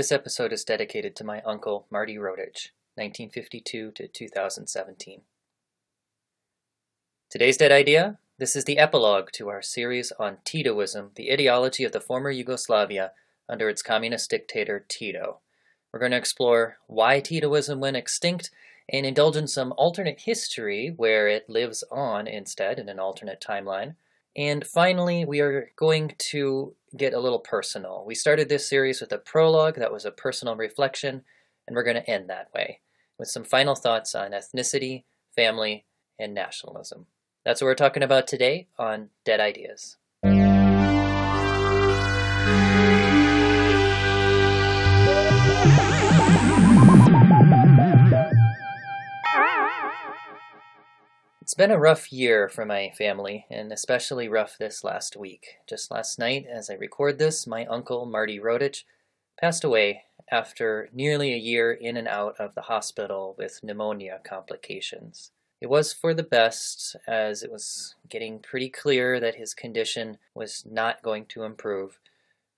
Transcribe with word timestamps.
This 0.00 0.12
episode 0.12 0.54
is 0.54 0.64
dedicated 0.64 1.14
to 1.16 1.24
my 1.24 1.42
uncle, 1.42 1.86
Marty 1.90 2.14
Rodich, 2.16 2.70
1952 2.94 3.90
to 3.90 4.08
2017. 4.08 5.20
Today's 7.28 7.58
Dead 7.58 7.70
Idea 7.70 8.16
this 8.38 8.56
is 8.56 8.64
the 8.64 8.78
epilogue 8.78 9.28
to 9.32 9.50
our 9.50 9.60
series 9.60 10.10
on 10.12 10.38
Titoism, 10.46 11.14
the 11.16 11.30
ideology 11.30 11.84
of 11.84 11.92
the 11.92 12.00
former 12.00 12.30
Yugoslavia 12.30 13.12
under 13.46 13.68
its 13.68 13.82
communist 13.82 14.30
dictator 14.30 14.86
Tito. 14.88 15.40
We're 15.92 16.00
going 16.00 16.12
to 16.12 16.16
explore 16.16 16.78
why 16.86 17.20
Titoism 17.20 17.78
went 17.78 17.98
extinct 17.98 18.48
and 18.88 19.04
indulge 19.04 19.36
in 19.36 19.48
some 19.48 19.74
alternate 19.76 20.20
history 20.20 20.94
where 20.96 21.28
it 21.28 21.50
lives 21.50 21.84
on 21.90 22.26
instead 22.26 22.78
in 22.78 22.88
an 22.88 22.98
alternate 22.98 23.44
timeline. 23.46 23.96
And 24.34 24.66
finally, 24.66 25.26
we 25.26 25.40
are 25.40 25.72
going 25.76 26.14
to 26.30 26.74
get 26.96 27.14
a 27.14 27.20
little 27.20 27.38
personal. 27.38 28.04
We 28.06 28.14
started 28.14 28.48
this 28.48 28.68
series 28.68 29.00
with 29.00 29.12
a 29.12 29.18
prologue 29.18 29.76
that 29.76 29.92
was 29.92 30.04
a 30.04 30.10
personal 30.10 30.56
reflection, 30.56 31.22
and 31.66 31.76
we're 31.76 31.84
going 31.84 31.96
to 31.96 32.10
end 32.10 32.28
that 32.30 32.48
way 32.54 32.80
with 33.18 33.28
some 33.28 33.44
final 33.44 33.74
thoughts 33.74 34.14
on 34.14 34.32
ethnicity, 34.32 35.04
family, 35.34 35.84
and 36.18 36.34
nationalism. 36.34 37.06
That's 37.44 37.60
what 37.60 37.66
we're 37.66 37.74
talking 37.74 38.02
about 38.02 38.26
today 38.26 38.66
on 38.78 39.10
Dead 39.24 39.40
Ideas. 39.40 39.96
It's 51.50 51.56
been 51.56 51.72
a 51.72 51.80
rough 51.80 52.12
year 52.12 52.48
for 52.48 52.64
my 52.64 52.92
family, 52.96 53.44
and 53.50 53.72
especially 53.72 54.28
rough 54.28 54.56
this 54.56 54.84
last 54.84 55.16
week. 55.16 55.56
Just 55.66 55.90
last 55.90 56.16
night, 56.16 56.46
as 56.48 56.70
I 56.70 56.74
record 56.74 57.18
this, 57.18 57.44
my 57.44 57.66
uncle, 57.66 58.06
Marty 58.06 58.38
Rodich, 58.38 58.84
passed 59.36 59.64
away 59.64 60.04
after 60.30 60.88
nearly 60.92 61.34
a 61.34 61.36
year 61.36 61.72
in 61.72 61.96
and 61.96 62.06
out 62.06 62.36
of 62.38 62.54
the 62.54 62.60
hospital 62.60 63.34
with 63.36 63.64
pneumonia 63.64 64.20
complications. 64.22 65.32
It 65.60 65.68
was 65.68 65.92
for 65.92 66.14
the 66.14 66.22
best, 66.22 66.94
as 67.08 67.42
it 67.42 67.50
was 67.50 67.96
getting 68.08 68.38
pretty 68.38 68.68
clear 68.68 69.18
that 69.18 69.34
his 69.34 69.52
condition 69.52 70.18
was 70.32 70.64
not 70.64 71.02
going 71.02 71.26
to 71.30 71.42
improve. 71.42 71.98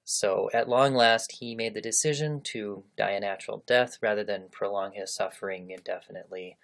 So, 0.04 0.50
at 0.52 0.68
long 0.68 0.94
last, 0.94 1.32
he 1.40 1.54
made 1.54 1.72
the 1.72 1.80
decision 1.80 2.42
to 2.42 2.84
die 2.98 3.12
a 3.12 3.20
natural 3.20 3.64
death 3.66 3.96
rather 4.02 4.22
than 4.22 4.50
prolong 4.50 4.92
his 4.92 5.14
suffering 5.14 5.70
indefinitely 5.70 6.58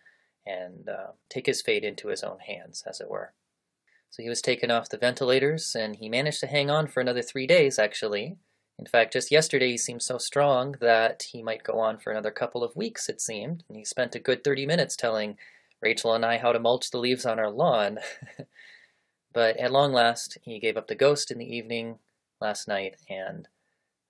and 0.49 0.89
uh, 0.89 1.13
take 1.29 1.47
his 1.47 1.63
fate 1.63 1.85
into 1.85 2.09
his 2.09 2.23
own 2.23 2.39
hands, 2.41 2.83
as 2.87 3.01
it 3.01 3.11
were. 3.11 3.33
So, 4.11 4.23
he 4.23 4.29
was 4.29 4.41
taken 4.41 4.71
off 4.71 4.89
the 4.89 4.97
ventilators, 4.97 5.75
and 5.75 5.97
he 5.97 6.09
managed 6.09 6.41
to 6.41 6.47
hang 6.47 6.71
on 6.71 6.87
for 6.87 7.01
another 7.01 7.23
three 7.23 7.47
days, 7.47 7.79
actually. 7.79 8.39
In 8.79 8.87
fact, 8.87 9.13
just 9.13 9.33
yesterday 9.33 9.73
he 9.73 9.77
seemed 9.77 10.03
so 10.03 10.19
strong 10.19 10.77
that 10.81 11.25
he 11.33 11.43
might 11.43 11.65
go 11.65 11.81
on 11.81 11.99
for 11.99 12.11
another 12.11 12.31
couple 12.31 12.63
of 12.63 12.77
weeks, 12.77 13.09
it 13.09 13.21
seemed. 13.21 13.65
And 13.69 13.77
he 13.77 13.85
spent 13.85 14.15
a 14.15 14.21
good 14.21 14.45
30 14.45 14.67
minutes 14.67 14.95
telling 14.95 15.37
Rachel 15.83 16.15
and 16.15 16.25
I 16.25 16.39
how 16.39 16.53
to 16.53 16.61
mulch 16.61 16.91
the 16.91 16.99
leaves 16.99 17.27
on 17.27 17.41
our 17.41 17.51
lawn. 17.51 17.99
but 19.33 19.57
at 19.57 19.73
long 19.73 19.93
last, 19.93 20.39
he 20.43 20.61
gave 20.61 20.77
up 20.77 20.87
the 20.87 20.95
ghost 20.95 21.31
in 21.33 21.39
the 21.39 21.57
evening 21.57 21.99
last 22.41 22.69
night, 22.69 22.97
and 23.09 23.49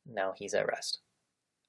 now 0.06 0.34
he's 0.36 0.52
at 0.52 0.66
rest. 0.66 0.98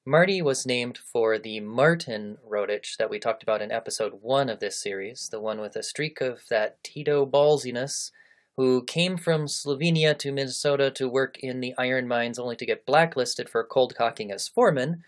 Marty 0.06 0.40
was 0.40 0.64
named 0.64 0.96
for 0.96 1.38
the 1.38 1.60
Martin 1.60 2.38
Rodich 2.48 2.96
that 2.96 3.10
we 3.10 3.18
talked 3.18 3.42
about 3.42 3.60
in 3.60 3.70
episode 3.70 4.14
one 4.22 4.48
of 4.48 4.58
this 4.58 4.80
series, 4.80 5.28
the 5.30 5.40
one 5.40 5.60
with 5.60 5.76
a 5.76 5.82
streak 5.82 6.22
of 6.22 6.40
that 6.48 6.82
Tito 6.82 7.26
ballsiness, 7.26 8.10
who 8.56 8.82
came 8.82 9.18
from 9.18 9.44
Slovenia 9.46 10.18
to 10.18 10.32
Minnesota 10.32 10.90
to 10.92 11.08
work 11.08 11.38
in 11.40 11.60
the 11.60 11.74
iron 11.76 12.08
mines 12.08 12.38
only 12.38 12.56
to 12.56 12.66
get 12.66 12.86
blacklisted 12.86 13.50
for 13.50 13.62
cold 13.62 13.94
cocking 13.94 14.32
as 14.32 14.48
foreman, 14.48 15.02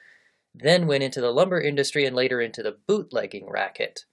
then 0.54 0.86
went 0.86 1.02
into 1.02 1.22
the 1.22 1.32
lumber 1.32 1.60
industry 1.60 2.04
and 2.04 2.14
later 2.14 2.42
into 2.42 2.62
the 2.62 2.76
bootlegging 2.86 3.48
racket. 3.48 4.04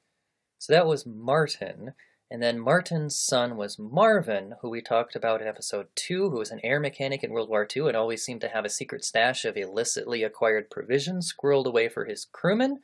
So 0.59 0.71
that 0.71 0.87
was 0.87 1.05
Martin. 1.05 1.93
And 2.31 2.43
then 2.43 2.59
Martin's 2.59 3.15
son 3.15 3.57
was 3.57 3.79
Marvin, 3.79 4.55
who 4.61 4.69
we 4.69 4.81
talked 4.81 5.15
about 5.15 5.41
in 5.41 5.47
episode 5.47 5.87
2, 5.95 6.29
who 6.29 6.37
was 6.37 6.51
an 6.51 6.59
air 6.63 6.79
mechanic 6.79 7.23
in 7.23 7.31
World 7.31 7.49
War 7.49 7.67
II 7.75 7.87
and 7.87 7.97
always 7.97 8.23
seemed 8.23 8.41
to 8.41 8.49
have 8.49 8.65
a 8.65 8.69
secret 8.69 9.03
stash 9.03 9.45
of 9.45 9.57
illicitly 9.57 10.23
acquired 10.23 10.69
provisions 10.69 11.33
squirreled 11.33 11.65
away 11.65 11.89
for 11.89 12.05
his 12.05 12.25
crewmen. 12.31 12.81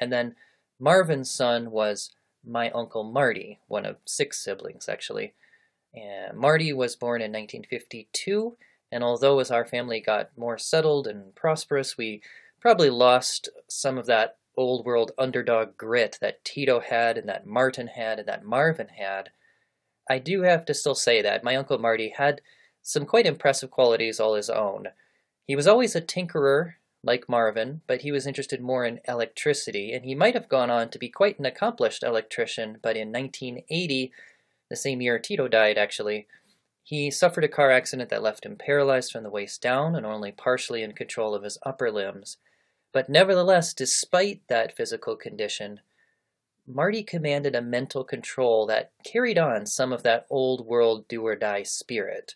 And 0.00 0.12
then 0.12 0.34
Marvin's 0.80 1.30
son 1.30 1.70
was 1.70 2.10
my 2.44 2.70
uncle 2.70 3.04
Marty, 3.04 3.60
one 3.68 3.86
of 3.86 3.96
six 4.04 4.42
siblings 4.42 4.88
actually. 4.88 5.34
And 5.94 6.36
Marty 6.36 6.72
was 6.72 6.96
born 6.96 7.20
in 7.20 7.32
1952, 7.32 8.56
and 8.92 9.04
although 9.04 9.38
as 9.40 9.50
our 9.50 9.64
family 9.64 10.00
got 10.00 10.30
more 10.36 10.58
settled 10.58 11.06
and 11.06 11.34
prosperous, 11.34 11.96
we 11.96 12.22
probably 12.60 12.90
lost 12.90 13.48
some 13.68 13.98
of 13.98 14.06
that 14.06 14.36
old 14.56 14.84
world 14.84 15.12
underdog 15.18 15.76
grit 15.76 16.18
that 16.20 16.44
Tito 16.44 16.80
had 16.80 17.16
and 17.16 17.28
that 17.28 17.46
Martin 17.46 17.88
had 17.88 18.18
and 18.18 18.28
that 18.28 18.44
Marvin 18.44 18.88
had, 18.88 19.30
I 20.08 20.18
do 20.18 20.42
have 20.42 20.64
to 20.66 20.74
still 20.74 20.94
say 20.94 21.22
that 21.22 21.44
my 21.44 21.56
Uncle 21.56 21.78
Marty 21.78 22.12
had 22.16 22.40
some 22.82 23.06
quite 23.06 23.26
impressive 23.26 23.70
qualities 23.70 24.18
all 24.18 24.34
his 24.34 24.50
own. 24.50 24.88
He 25.46 25.56
was 25.56 25.66
always 25.66 25.94
a 25.94 26.00
tinkerer, 26.00 26.74
like 27.02 27.28
Marvin, 27.28 27.80
but 27.86 28.02
he 28.02 28.12
was 28.12 28.26
interested 28.26 28.60
more 28.60 28.84
in 28.84 29.00
electricity, 29.08 29.92
and 29.92 30.04
he 30.04 30.14
might 30.14 30.34
have 30.34 30.48
gone 30.48 30.70
on 30.70 30.90
to 30.90 30.98
be 30.98 31.08
quite 31.08 31.38
an 31.38 31.46
accomplished 31.46 32.02
electrician, 32.02 32.78
but 32.82 32.96
in 32.96 33.12
1980, 33.12 34.12
the 34.68 34.76
same 34.76 35.00
year 35.00 35.18
Tito 35.18 35.48
died 35.48 35.78
actually, 35.78 36.26
he 36.82 37.10
suffered 37.10 37.44
a 37.44 37.48
car 37.48 37.70
accident 37.70 38.10
that 38.10 38.22
left 38.22 38.44
him 38.44 38.56
paralyzed 38.56 39.12
from 39.12 39.22
the 39.22 39.30
waist 39.30 39.62
down 39.62 39.94
and 39.94 40.04
only 40.04 40.32
partially 40.32 40.82
in 40.82 40.92
control 40.92 41.34
of 41.34 41.44
his 41.44 41.58
upper 41.64 41.90
limbs. 41.90 42.38
But 42.92 43.08
nevertheless, 43.08 43.72
despite 43.72 44.40
that 44.48 44.76
physical 44.76 45.16
condition, 45.16 45.80
Marty 46.66 47.02
commanded 47.02 47.54
a 47.54 47.62
mental 47.62 48.04
control 48.04 48.66
that 48.66 48.92
carried 49.04 49.38
on 49.38 49.66
some 49.66 49.92
of 49.92 50.02
that 50.02 50.26
old 50.30 50.66
world 50.66 51.08
do 51.08 51.26
or 51.26 51.36
die 51.36 51.62
spirit. 51.62 52.34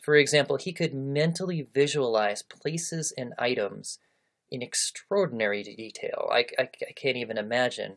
For 0.00 0.16
example, 0.16 0.56
he 0.56 0.72
could 0.72 0.94
mentally 0.94 1.66
visualize 1.72 2.42
places 2.42 3.12
and 3.16 3.34
items 3.38 3.98
in 4.50 4.62
extraordinary 4.62 5.62
detail. 5.62 6.28
I, 6.30 6.46
I, 6.58 6.68
I 6.88 6.92
can't 6.94 7.16
even 7.16 7.38
imagine 7.38 7.96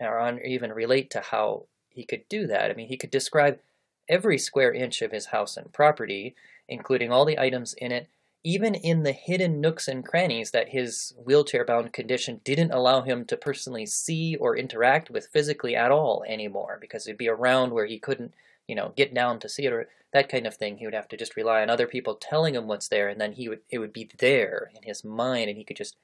or 0.00 0.40
even 0.40 0.72
relate 0.72 1.10
to 1.10 1.20
how 1.20 1.66
he 1.90 2.04
could 2.04 2.28
do 2.28 2.46
that. 2.46 2.70
I 2.70 2.74
mean, 2.74 2.88
he 2.88 2.96
could 2.96 3.10
describe 3.10 3.60
every 4.08 4.38
square 4.38 4.72
inch 4.72 5.02
of 5.02 5.12
his 5.12 5.26
house 5.26 5.56
and 5.56 5.72
property, 5.72 6.34
including 6.68 7.12
all 7.12 7.24
the 7.24 7.38
items 7.38 7.74
in 7.74 7.92
it 7.92 8.08
even 8.44 8.74
in 8.74 9.04
the 9.04 9.12
hidden 9.12 9.60
nooks 9.60 9.86
and 9.86 10.04
crannies 10.04 10.50
that 10.50 10.70
his 10.70 11.14
wheelchair 11.16 11.64
bound 11.64 11.92
condition 11.92 12.40
didn't 12.44 12.72
allow 12.72 13.02
him 13.02 13.24
to 13.24 13.36
personally 13.36 13.86
see 13.86 14.36
or 14.36 14.56
interact 14.56 15.10
with 15.10 15.28
physically 15.28 15.76
at 15.76 15.92
all 15.92 16.24
anymore 16.26 16.78
because 16.80 17.04
he'd 17.04 17.16
be 17.16 17.28
around 17.28 17.72
where 17.72 17.86
he 17.86 17.98
couldn't 17.98 18.34
you 18.66 18.74
know 18.74 18.92
get 18.96 19.14
down 19.14 19.38
to 19.38 19.48
see 19.48 19.64
it 19.64 19.72
or 19.72 19.88
that 20.12 20.28
kind 20.28 20.46
of 20.46 20.56
thing 20.56 20.76
he 20.76 20.84
would 20.84 20.94
have 20.94 21.08
to 21.08 21.16
just 21.16 21.36
rely 21.36 21.62
on 21.62 21.70
other 21.70 21.86
people 21.86 22.14
telling 22.16 22.54
him 22.54 22.66
what's 22.66 22.88
there 22.88 23.08
and 23.08 23.20
then 23.20 23.32
he 23.32 23.48
would 23.48 23.60
it 23.70 23.78
would 23.78 23.92
be 23.92 24.08
there 24.18 24.70
in 24.74 24.82
his 24.82 25.04
mind 25.04 25.48
and 25.48 25.56
he 25.56 25.64
could 25.64 25.76
just 25.76 25.96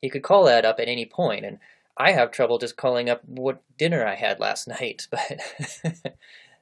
he 0.00 0.08
could 0.08 0.22
call 0.22 0.44
that 0.44 0.64
up 0.64 0.78
at 0.80 0.88
any 0.88 1.04
point. 1.04 1.44
and 1.44 1.58
i 1.96 2.12
have 2.12 2.30
trouble 2.30 2.58
just 2.58 2.76
calling 2.76 3.10
up 3.10 3.22
what 3.26 3.62
dinner 3.76 4.06
i 4.06 4.14
had 4.14 4.40
last 4.40 4.66
night 4.80 5.06
but 5.10 5.40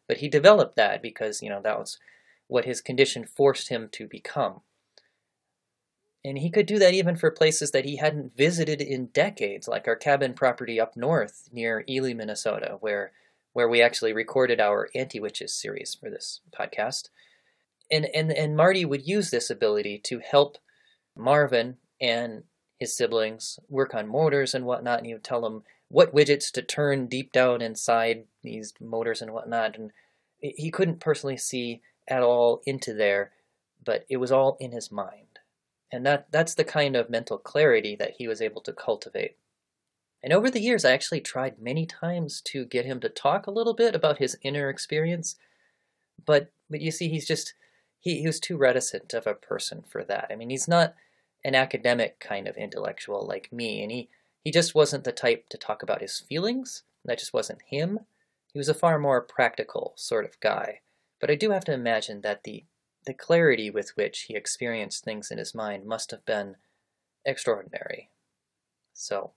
but 0.09 0.17
he 0.19 0.29
developed 0.29 0.75
that 0.77 1.01
because 1.01 1.41
you 1.41 1.49
know 1.49 1.61
that 1.63 1.79
was 1.79 1.99
what 2.49 2.65
his 2.65 2.81
condition 2.81 3.25
forced 3.25 3.69
him 3.69 3.89
to 3.91 4.07
become 4.07 4.61
and 6.25 6.39
he 6.39 6.51
could 6.51 6.67
do 6.67 6.79
that 6.79 6.95
even 6.95 7.17
for 7.17 7.31
places 7.31 7.71
that 7.73 7.85
he 7.85 7.97
hadn't 7.97 8.37
visited 8.37 8.81
in 8.81 9.07
decades, 9.07 9.69
like 9.69 9.87
our 9.87 9.97
cabin 9.97 10.33
property 10.33 10.81
up 10.81 10.97
north 10.97 11.49
near 11.53 11.85
Ely, 11.89 12.15
Minnesota, 12.15 12.79
where 12.81 13.13
where 13.53 13.69
we 13.69 13.81
actually 13.81 14.13
recorded 14.13 14.61
our 14.61 14.89
anti-witches 14.97 15.55
series 15.55 15.95
for 15.95 16.11
this 16.11 16.41
podcast. 16.59 17.11
And 17.91 18.07
and 18.15 18.33
and 18.33 18.57
Marty 18.57 18.85
would 18.85 19.07
use 19.07 19.31
this 19.31 19.51
ability 19.51 20.01
to 20.05 20.21
help 20.21 20.57
Marvin 21.17 21.77
and 22.01 22.45
his 22.81 22.97
siblings 22.97 23.59
work 23.69 23.95
on 23.95 24.09
motors 24.09 24.55
and 24.55 24.65
whatnot, 24.65 24.99
and 24.99 25.07
he 25.07 25.13
would 25.13 25.25
tell 25.25 25.43
them 25.43 25.63
what 25.89 26.15
widgets 26.15 26.51
to 26.53 26.63
turn 26.63 27.07
deep 27.07 27.33
down 27.33 27.61
inside 27.61 28.25
these 28.43 28.73
motors 28.81 29.21
and 29.21 29.33
whatnot. 29.33 29.77
And 29.77 29.93
he 30.41 30.71
couldn't 30.71 31.01
personally 31.01 31.37
see 31.37 31.83
at 32.09 32.23
all 32.23 32.63
into 32.67 32.95
there, 32.95 33.33
but 33.85 34.05
it 34.09 34.17
was 34.17 34.33
all 34.33 34.57
in 34.59 34.73
his 34.73 34.91
mind. 34.91 35.24
And 35.93 36.05
that, 36.07 36.27
that's 36.31 36.55
the 36.55 36.65
kind 36.65 36.97
of 36.97 37.11
mental 37.11 37.39
clarity 37.39 37.95
that 37.97 38.15
he 38.19 38.27
was 38.27 38.41
able 38.41 38.61
to 38.63 38.73
cultivate. 38.73 39.37
And 40.23 40.33
over 40.33 40.51
the 40.51 40.61
years, 40.61 40.85
I 40.85 40.93
actually 40.93 41.21
tried 41.21 41.61
many 41.61 41.85
times 41.85 42.41
to 42.47 42.65
get 42.65 42.87
him 42.87 42.99
to 43.01 43.09
talk 43.11 43.47
a 43.47 43.51
little 43.51 43.75
bit 43.75 43.95
about 43.95 44.19
his 44.19 44.39
inner 44.43 44.71
experience. 44.71 45.37
But, 46.25 46.51
but 46.71 46.81
you 46.81 46.91
see, 46.91 47.09
he's 47.09 47.27
just, 47.27 47.55
he, 48.01 48.21
he 48.21 48.27
was 48.27 48.41
too 48.41 48.57
reticent 48.57 49.13
of 49.13 49.27
a 49.27 49.35
person 49.35 49.85
for 49.87 50.03
that. 50.05 50.29
I 50.31 50.37
mean, 50.37 50.51
he's 50.51 50.67
not 50.67 50.95
an 51.45 51.55
academic 51.55 52.21
kind 52.21 52.49
of 52.49 52.57
intellectual 52.57 53.27
like 53.27 53.53
me, 53.53 53.83
and 53.83 53.93
he, 53.93 54.09
he 54.43 54.51
just 54.51 54.75
wasn't 54.75 55.05
the 55.05 55.13
type 55.13 55.49
to 55.51 55.59
talk 55.59 55.83
about 55.83 56.01
his 56.01 56.21
feelings. 56.21 56.85
That 57.05 57.19
just 57.19 57.35
wasn't 57.35 57.61
him. 57.69 58.01
He 58.53 58.59
was 58.59 58.71
a 58.71 58.75
far 58.75 58.99
more 58.99 59.21
practical 59.21 59.93
sort 59.97 60.25
of 60.25 60.41
guy. 60.41 60.81
But 61.21 61.31
I 61.31 61.35
do 61.35 61.51
have 61.51 61.65
to 61.67 61.73
imagine 61.73 62.23
that 62.23 62.45
the 62.45 62.65
the 63.07 63.15
clarity 63.15 63.71
with 63.71 63.97
which 63.97 64.23
he 64.23 64.35
experienced 64.35 65.05
things 65.05 65.31
in 65.31 65.39
his 65.39 65.55
mind 65.55 65.87
must 65.87 66.11
have 66.11 66.25
been 66.25 66.57
extraordinary. 67.25 68.11
So, 68.93 69.33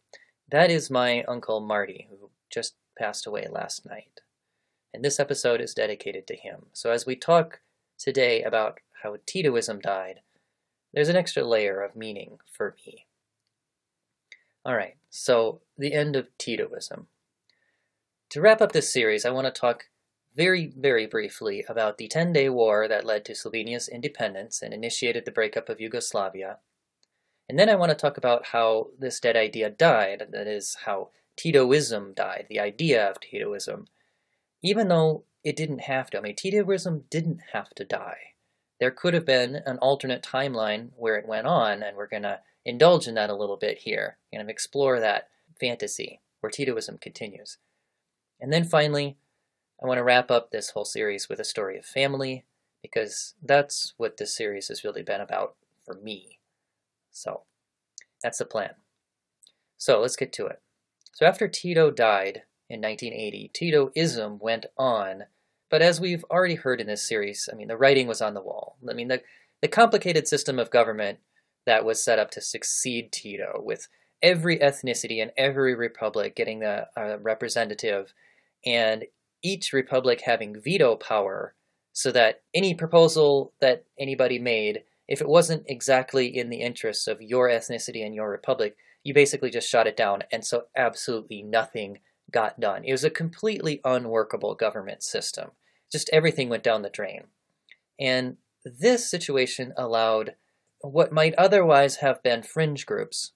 that 0.50 0.72
is 0.72 0.90
my 0.90 1.24
Uncle 1.24 1.60
Marty, 1.60 2.08
who 2.10 2.30
just 2.50 2.76
passed 2.98 3.28
away 3.28 3.48
last 3.50 3.86
night. 3.86 4.22
And 4.94 5.04
this 5.04 5.20
episode 5.20 5.62
is 5.62 5.74
dedicated 5.74 6.26
to 6.28 6.36
him. 6.36 6.68
So, 6.74 6.92
as 6.92 7.06
we 7.06 7.16
talk 7.16 7.62
today 7.98 8.44
about 8.44 8.80
how 9.04 9.18
Titoism 9.26 9.82
died, 9.82 10.22
there's 10.94 11.10
an 11.10 11.16
extra 11.16 11.44
layer 11.44 11.82
of 11.82 11.96
meaning 11.96 12.40
for 12.52 12.76
me. 12.86 13.06
Alright, 14.68 14.98
so 15.10 15.62
the 15.78 15.94
end 15.94 16.16
of 16.16 16.28
Titoism. 16.38 17.06
To 18.32 18.42
wrap 18.42 18.62
up 18.62 18.72
this 18.72 18.92
series, 18.92 19.26
I 19.26 19.30
want 19.30 19.46
to 19.46 19.60
talk 19.60 19.86
very, 20.38 20.72
very 20.78 21.08
briefly 21.08 21.66
about 21.68 21.98
the 21.98 22.08
Ten 22.08 22.32
Day 22.32 22.48
War 22.48 22.88
that 22.88 23.06
led 23.06 23.26
to 23.26 23.34
Slovenia's 23.34 23.90
independence 23.90 24.62
and 24.62 24.74
initiated 24.74 25.26
the 25.26 25.32
breakup 25.32 25.68
of 25.68 25.82
Yugoslavia. 25.82 26.60
And 27.50 27.58
then 27.58 27.70
I 27.70 27.76
want 27.76 27.90
to 27.90 27.96
talk 27.96 28.18
about 28.18 28.48
how 28.48 28.90
this 29.00 29.20
dead 29.20 29.36
idea 29.36 29.70
died, 29.70 30.28
that 30.32 30.48
is, 30.48 30.78
how 30.86 31.10
Titoism 31.38 32.14
died, 32.14 32.46
the 32.50 32.60
idea 32.60 33.10
of 33.10 33.18
Titoism, 33.20 33.88
even 34.62 34.88
though 34.88 35.24
it 35.44 35.56
didn't 35.56 35.82
have 35.82 36.10
to. 36.12 36.20
I 36.20 36.22
mean, 36.22 36.36
Titoism 36.36 37.04
didn't 37.10 37.40
have 37.54 37.70
to 37.72 37.84
die. 37.84 38.18
There 38.80 38.92
could 38.92 39.16
have 39.16 39.26
been 39.26 39.56
an 39.66 39.80
alternate 39.80 40.22
timeline 40.22 40.90
where 40.96 41.16
it 41.16 41.28
went 41.28 41.48
on, 41.48 41.82
and 41.82 41.98
we're 41.98 42.08
going 42.08 42.24
to 42.24 42.42
indulge 42.64 43.08
in 43.08 43.16
that 43.16 43.30
a 43.30 43.36
little 43.36 43.58
bit 43.58 43.80
here, 43.80 44.18
and 44.32 44.50
explore 44.50 45.00
that 45.00 45.30
fantasy 45.60 46.22
where 46.42 46.52
Titoism 46.52 47.02
continues. 47.02 47.58
And 48.40 48.54
then 48.54 48.66
finally, 48.66 49.18
I 49.82 49.86
want 49.86 49.98
to 49.98 50.04
wrap 50.04 50.32
up 50.32 50.52
this 50.52 50.72
whole 50.72 50.86
series 50.86 51.30
with 51.30 51.40
a 51.40 51.46
story 51.46 51.78
of 51.78 51.86
family, 51.86 52.46
because 52.82 53.36
that's 53.44 53.94
what 53.98 54.18
this 54.18 54.36
series 54.36 54.68
has 54.70 54.84
really 54.84 55.04
been 55.04 55.22
about 55.22 55.56
for 55.86 55.96
me. 55.96 56.40
So, 57.12 57.44
that's 58.22 58.40
the 58.40 58.46
plan. 58.46 58.72
So, 59.78 60.02
let's 60.02 60.16
get 60.16 60.34
to 60.34 60.48
it. 60.48 60.62
So, 61.14 61.26
after 61.26 61.48
Tito 61.48 61.92
died 61.92 62.44
in 62.70 62.82
1980, 62.82 63.52
Titoism 63.54 64.40
went 64.42 64.66
on 64.78 65.26
but 65.70 65.82
as 65.82 66.00
we've 66.00 66.24
already 66.32 66.56
heard 66.56 66.80
in 66.80 66.88
this 66.88 67.08
series, 67.08 67.50
I 67.52 67.56
mean, 67.56 67.68
the 67.68 67.78
writing 67.78 68.08
was 68.08 68.22
on 68.22 68.34
the 68.34 68.42
wall. 68.42 68.78
I 68.90 68.94
mean, 68.94 69.10
the, 69.10 69.22
the 69.62 69.68
complicated 69.68 70.28
system 70.28 70.60
of 70.60 70.72
government 70.72 71.20
that 71.66 71.84
was 71.84 72.04
set 72.04 72.20
up 72.20 72.32
to 72.32 72.42
succeed 72.42 73.12
Tito, 73.12 73.62
with 73.62 73.88
every 74.22 74.58
ethnicity 74.60 75.22
and 75.22 75.32
every 75.38 75.76
republic 75.76 76.36
getting 76.36 76.64
a, 76.64 76.88
a 76.96 77.02
uh, 77.02 77.18
representative, 77.22 78.14
and 78.66 79.06
each 79.44 79.74
republic 79.74 80.22
having 80.26 80.62
veto 80.62 80.96
power, 80.96 81.56
so 81.94 82.12
that 82.12 82.42
any 82.54 82.74
proposal 82.74 83.54
that 83.60 83.86
anybody 84.00 84.40
made, 84.40 84.84
if 85.08 85.22
it 85.22 85.28
wasn't 85.28 85.64
exactly 85.68 86.28
in 86.38 86.50
the 86.50 86.62
interests 86.62 87.08
of 87.08 87.22
your 87.22 87.50
ethnicity 87.50 88.06
and 88.06 88.14
your 88.14 88.30
republic, 88.30 88.76
you 89.04 89.14
basically 89.14 89.50
just 89.50 89.70
shot 89.70 89.88
it 89.88 89.98
down, 89.98 90.24
and 90.32 90.46
so 90.46 90.66
absolutely 90.76 91.42
nothing 91.42 92.00
got 92.32 92.60
done. 92.60 92.84
It 92.84 92.92
was 92.92 93.04
a 93.04 93.10
completely 93.10 93.80
unworkable 93.86 94.54
government 94.54 95.02
system. 95.02 95.52
Just 95.92 96.10
everything 96.12 96.50
went 96.50 96.64
down 96.64 96.82
the 96.82 96.90
drain. 96.90 97.24
And 98.00 98.38
this 98.66 99.10
situation 99.10 99.74
allowed 99.78 100.36
what 100.82 101.14
might 101.14 101.34
otherwise 101.36 101.98
have 101.98 102.22
been 102.22 102.44
fringe 102.44 102.86
groups 102.86 103.32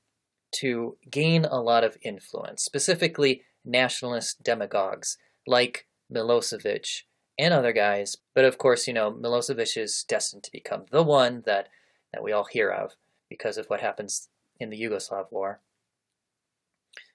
to 0.55 0.97
gain 1.09 1.45
a 1.45 1.61
lot 1.61 1.83
of 1.83 1.97
influence, 2.01 2.63
specifically 2.63 3.43
nationalist 3.63 4.43
demagogues 4.43 5.17
like 5.47 5.87
Milosevic 6.13 7.03
and 7.37 7.53
other 7.53 7.73
guys. 7.73 8.17
But 8.33 8.45
of 8.45 8.57
course, 8.57 8.87
you 8.87 8.93
know, 8.93 9.11
Milosevic 9.11 9.77
is 9.77 10.03
destined 10.03 10.43
to 10.43 10.51
become 10.51 10.85
the 10.91 11.03
one 11.03 11.43
that, 11.45 11.69
that 12.13 12.23
we 12.23 12.31
all 12.31 12.45
hear 12.45 12.69
of 12.69 12.93
because 13.29 13.57
of 13.57 13.67
what 13.67 13.81
happens 13.81 14.29
in 14.59 14.69
the 14.69 14.81
Yugoslav 14.81 15.31
war. 15.31 15.59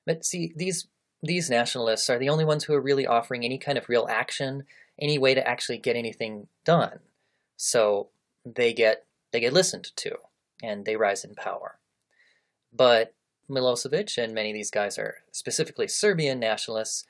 But 0.05 0.25
see, 0.25 0.53
these 0.57 0.89
these 1.23 1.51
nationalists 1.51 2.11
are 2.11 2.19
the 2.19 2.29
only 2.29 2.45
ones 2.45 2.65
who 2.65 2.75
are 2.75 2.81
really 2.81 3.07
offering 3.07 3.45
any 3.45 3.59
kind 3.59 3.79
of 3.79 3.89
real 3.89 4.07
action, 4.09 4.65
any 5.01 5.19
way 5.19 5.35
to 5.35 5.47
actually 5.47 5.79
get 5.79 5.97
anything 5.97 6.47
done. 6.65 7.01
So 7.57 8.09
they 8.45 8.73
get 8.73 9.05
they 9.33 9.41
get 9.41 9.53
listened 9.53 9.91
to 9.97 10.17
and 10.63 10.85
they 10.85 10.97
rise 10.97 11.25
in 11.25 11.35
power. 11.35 11.79
But 12.73 13.15
Milosevic 13.51 14.23
and 14.23 14.35
many 14.35 14.51
of 14.51 14.55
these 14.55 14.71
guys 14.71 14.99
are 14.99 15.17
specifically 15.33 15.89
Serbian 15.89 16.39
nationalists, 16.39 17.05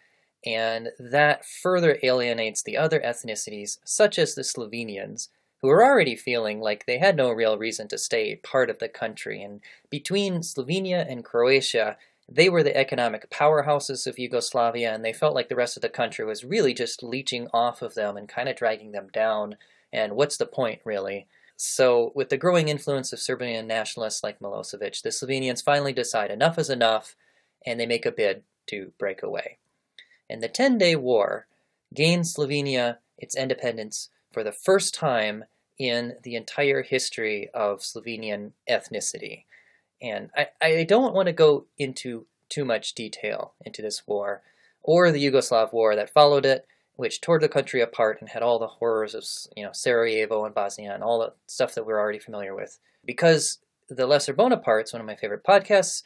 and 0.46 0.90
that 0.98 1.44
further 1.44 1.98
alienates 2.04 2.62
the 2.62 2.76
other 2.76 3.00
ethnicities, 3.00 3.78
such 3.84 4.16
as 4.18 4.34
the 4.34 4.42
Slovenians, 4.42 5.28
who 5.60 5.68
are 5.68 5.84
already 5.84 6.14
feeling 6.14 6.60
like 6.60 6.86
they 6.86 6.98
had 6.98 7.16
no 7.16 7.32
real 7.32 7.58
reason 7.58 7.88
to 7.88 7.98
stay 7.98 8.36
part 8.36 8.70
of 8.70 8.78
the 8.78 8.88
country. 8.88 9.42
And 9.42 9.60
between 9.90 10.42
Slovenia 10.42 11.04
and 11.10 11.24
Croatia, 11.24 11.96
they 12.28 12.48
were 12.48 12.62
the 12.62 12.76
economic 12.76 13.28
powerhouses 13.30 14.06
of 14.06 14.18
Yugoslavia, 14.18 14.94
and 14.94 15.04
they 15.04 15.12
felt 15.12 15.34
like 15.34 15.48
the 15.48 15.56
rest 15.56 15.76
of 15.76 15.82
the 15.82 15.88
country 15.88 16.24
was 16.24 16.44
really 16.44 16.74
just 16.74 17.02
leeching 17.02 17.48
off 17.52 17.82
of 17.82 17.94
them 17.94 18.16
and 18.16 18.28
kind 18.28 18.48
of 18.48 18.56
dragging 18.56 18.92
them 18.92 19.08
down. 19.12 19.56
And 19.92 20.14
what's 20.14 20.36
the 20.36 20.46
point, 20.46 20.80
really? 20.84 21.26
So, 21.56 22.12
with 22.14 22.28
the 22.28 22.36
growing 22.36 22.68
influence 22.68 23.12
of 23.12 23.18
Serbian 23.18 23.66
nationalists 23.66 24.22
like 24.22 24.40
Milosevic, 24.40 25.02
the 25.02 25.08
Slovenians 25.08 25.64
finally 25.64 25.92
decide 25.92 26.30
enough 26.30 26.58
is 26.58 26.68
enough, 26.68 27.16
and 27.64 27.80
they 27.80 27.86
make 27.86 28.04
a 28.04 28.12
bid 28.12 28.42
to 28.66 28.92
break 28.98 29.22
away. 29.22 29.58
And 30.28 30.42
the 30.42 30.48
Ten 30.48 30.78
Day 30.78 30.96
War 30.96 31.46
gained 31.94 32.24
Slovenia 32.24 32.98
its 33.18 33.36
independence 33.36 34.10
for 34.32 34.42
the 34.42 34.52
first 34.52 34.94
time 34.94 35.44
in 35.78 36.14
the 36.22 36.36
entire 36.36 36.82
history 36.82 37.48
of 37.54 37.80
Slovenian 37.80 38.52
ethnicity. 38.68 39.44
And 40.00 40.30
I, 40.36 40.48
I 40.60 40.84
don't 40.84 41.14
want 41.14 41.26
to 41.26 41.32
go 41.32 41.66
into 41.78 42.26
too 42.48 42.64
much 42.64 42.94
detail 42.94 43.54
into 43.64 43.82
this 43.82 44.06
war, 44.06 44.42
or 44.82 45.10
the 45.10 45.24
Yugoslav 45.24 45.72
war 45.72 45.96
that 45.96 46.12
followed 46.12 46.46
it, 46.46 46.66
which 46.94 47.20
tore 47.20 47.38
the 47.38 47.48
country 47.48 47.80
apart 47.80 48.18
and 48.20 48.30
had 48.30 48.42
all 48.42 48.58
the 48.58 48.66
horrors 48.66 49.14
of 49.14 49.24
you 49.56 49.64
know 49.64 49.72
Sarajevo 49.72 50.44
and 50.44 50.54
Bosnia 50.54 50.94
and 50.94 51.02
all 51.02 51.18
the 51.18 51.32
stuff 51.46 51.74
that 51.74 51.86
we're 51.86 52.00
already 52.00 52.18
familiar 52.18 52.54
with. 52.54 52.78
Because 53.04 53.58
the 53.88 54.06
Lesser 54.06 54.34
Bonapartes, 54.34 54.92
one 54.92 55.00
of 55.00 55.06
my 55.06 55.16
favorite 55.16 55.44
podcasts, 55.44 56.02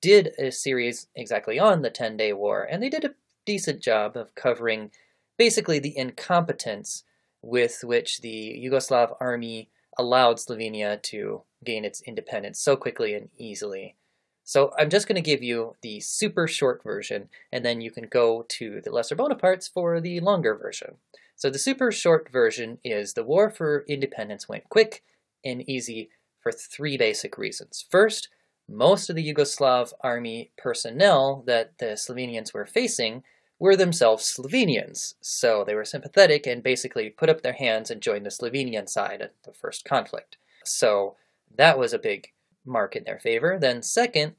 did 0.00 0.32
a 0.38 0.50
series 0.50 1.08
exactly 1.14 1.58
on 1.58 1.82
the 1.82 1.90
Ten 1.90 2.16
Day 2.16 2.32
War, 2.32 2.64
and 2.64 2.82
they 2.82 2.88
did 2.88 3.04
a 3.04 3.14
decent 3.46 3.80
job 3.80 4.16
of 4.16 4.34
covering 4.34 4.90
basically 5.38 5.78
the 5.78 5.96
incompetence 5.96 7.04
with 7.42 7.80
which 7.82 8.20
the 8.20 8.62
Yugoslav 8.64 9.16
army 9.20 9.68
allowed 9.98 10.36
Slovenia 10.36 11.00
to 11.02 11.42
gain 11.64 11.84
its 11.84 12.00
independence 12.02 12.60
so 12.60 12.76
quickly 12.76 13.14
and 13.14 13.28
easily. 13.36 13.96
So 14.44 14.72
I'm 14.78 14.90
just 14.90 15.06
going 15.06 15.16
to 15.16 15.22
give 15.22 15.42
you 15.42 15.76
the 15.82 16.00
super 16.00 16.48
short 16.48 16.82
version, 16.82 17.28
and 17.52 17.64
then 17.64 17.80
you 17.80 17.90
can 17.90 18.06
go 18.06 18.44
to 18.48 18.80
the 18.80 18.90
Lesser 18.90 19.14
Bonapartes 19.14 19.70
for 19.70 20.00
the 20.00 20.20
longer 20.20 20.54
version. 20.56 20.96
So 21.36 21.50
the 21.50 21.58
super 21.58 21.92
short 21.92 22.28
version 22.30 22.78
is 22.84 23.14
the 23.14 23.24
war 23.24 23.50
for 23.50 23.84
independence 23.88 24.48
went 24.48 24.68
quick 24.68 25.02
and 25.44 25.68
easy 25.68 26.10
for 26.40 26.52
three 26.52 26.96
basic 26.96 27.38
reasons. 27.38 27.84
First, 27.88 28.28
most 28.72 29.10
of 29.10 29.16
the 29.16 29.34
Yugoslav 29.34 29.92
army 30.00 30.50
personnel 30.56 31.44
that 31.46 31.78
the 31.78 31.96
Slovenians 31.96 32.54
were 32.54 32.66
facing 32.66 33.22
were 33.58 33.76
themselves 33.76 34.24
Slovenians, 34.36 35.14
so 35.20 35.62
they 35.64 35.74
were 35.74 35.84
sympathetic 35.84 36.46
and 36.46 36.62
basically 36.62 37.10
put 37.10 37.30
up 37.30 37.42
their 37.42 37.52
hands 37.52 37.90
and 37.90 38.00
joined 38.00 38.26
the 38.26 38.30
Slovenian 38.30 38.88
side 38.88 39.20
at 39.20 39.34
the 39.44 39.52
first 39.52 39.84
conflict. 39.84 40.36
So 40.64 41.16
that 41.56 41.78
was 41.78 41.92
a 41.92 41.98
big 41.98 42.32
mark 42.64 42.96
in 42.96 43.04
their 43.04 43.18
favor. 43.18 43.58
Then, 43.60 43.82
second, 43.82 44.34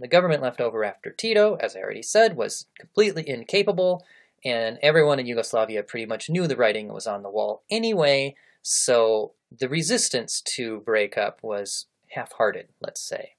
the 0.00 0.08
government 0.08 0.42
left 0.42 0.60
over 0.60 0.82
after 0.82 1.10
Tito, 1.10 1.56
as 1.60 1.76
I 1.76 1.80
already 1.80 2.02
said, 2.02 2.36
was 2.36 2.66
completely 2.78 3.28
incapable, 3.28 4.04
and 4.44 4.78
everyone 4.82 5.20
in 5.20 5.26
Yugoslavia 5.26 5.82
pretty 5.82 6.06
much 6.06 6.28
knew 6.28 6.46
the 6.46 6.56
writing 6.56 6.92
was 6.92 7.06
on 7.06 7.22
the 7.22 7.30
wall 7.30 7.62
anyway, 7.70 8.34
so 8.60 9.32
the 9.56 9.68
resistance 9.68 10.40
to 10.40 10.80
break 10.80 11.16
up 11.16 11.38
was 11.42 11.86
half 12.08 12.32
hearted, 12.32 12.68
let's 12.80 13.00
say. 13.00 13.34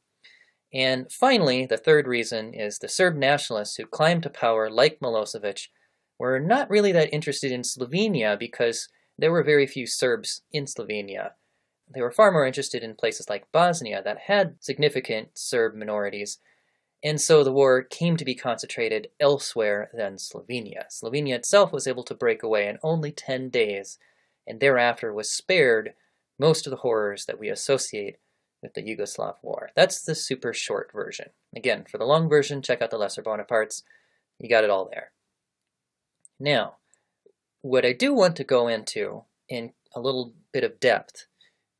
And 0.75 1.10
finally, 1.10 1.65
the 1.65 1.77
third 1.77 2.05
reason 2.05 2.53
is 2.53 2.79
the 2.79 2.89
Serb 2.89 3.15
nationalists 3.15 3.77
who 3.77 3.86
climbed 3.86 4.24
to 4.24 4.29
power, 4.29 4.70
like 4.70 5.00
Milosevic, 5.00 5.70
were 6.20 6.38
not 6.38 6.70
really 6.70 6.91
that 6.91 7.13
interested 7.13 7.50
in 7.53 7.62
Slovenia 7.62 8.38
because 8.38 8.89
there 9.17 9.32
were 9.32 9.41
very 9.41 9.65
few 9.67 9.88
Serbs 9.88 10.41
in 10.51 10.65
Slovenia. 10.65 11.32
They 11.94 12.01
were 12.01 12.12
far 12.12 12.29
more 12.29 12.46
interested 12.46 12.84
in 12.84 12.96
places 12.96 13.29
like 13.29 13.51
Bosnia 13.53 14.01
that 14.03 14.24
had 14.27 14.58
significant 14.60 15.29
Serb 15.38 15.75
minorities, 15.75 16.39
and 17.01 17.22
so 17.22 17.41
the 17.41 17.53
war 17.53 17.82
came 17.82 18.17
to 18.17 18.25
be 18.25 18.36
concentrated 18.36 19.08
elsewhere 19.17 19.89
than 19.94 20.15
Slovenia. 20.15 20.86
Slovenia 20.89 21.36
itself 21.36 21.72
was 21.72 21.88
able 21.88 22.03
to 22.03 22.13
break 22.13 22.44
away 22.44 22.67
in 22.67 22.79
only 22.84 23.13
10 23.13 23.50
days, 23.50 23.98
and 24.46 24.60
thereafter 24.60 25.13
was 25.13 25.32
spared 25.32 25.94
most 26.38 26.67
of 26.67 26.72
the 26.72 26.77
horrors 26.77 27.25
that 27.27 27.39
we 27.39 27.48
associate 27.48 28.17
with 28.66 28.74
the 28.74 28.84
Yugoslav 28.84 29.36
War. 29.42 29.70
That's 29.76 30.02
the 30.02 30.16
super 30.16 30.54
short 30.54 30.92
version. 30.92 31.30
Again, 31.56 31.86
for 31.90 31.98
the 31.98 32.06
long 32.06 32.28
version, 32.28 32.62
check 32.62 32.82
out 32.82 32.90
the 32.90 32.98
Lesser 32.98 33.22
Bonapartes. 33.22 33.84
You 34.40 34.50
got 34.50 34.64
it 34.64 34.70
all 34.70 34.90
there. 34.92 35.12
Now, 36.40 36.78
what 37.62 37.86
I 37.86 37.94
do 37.94 38.14
want 38.14 38.36
to 38.38 38.44
go 38.44 38.68
into 38.68 39.24
in 39.48 39.72
a 39.96 40.02
little 40.02 40.34
bit 40.52 40.64
of 40.64 40.80
depth 40.80 41.28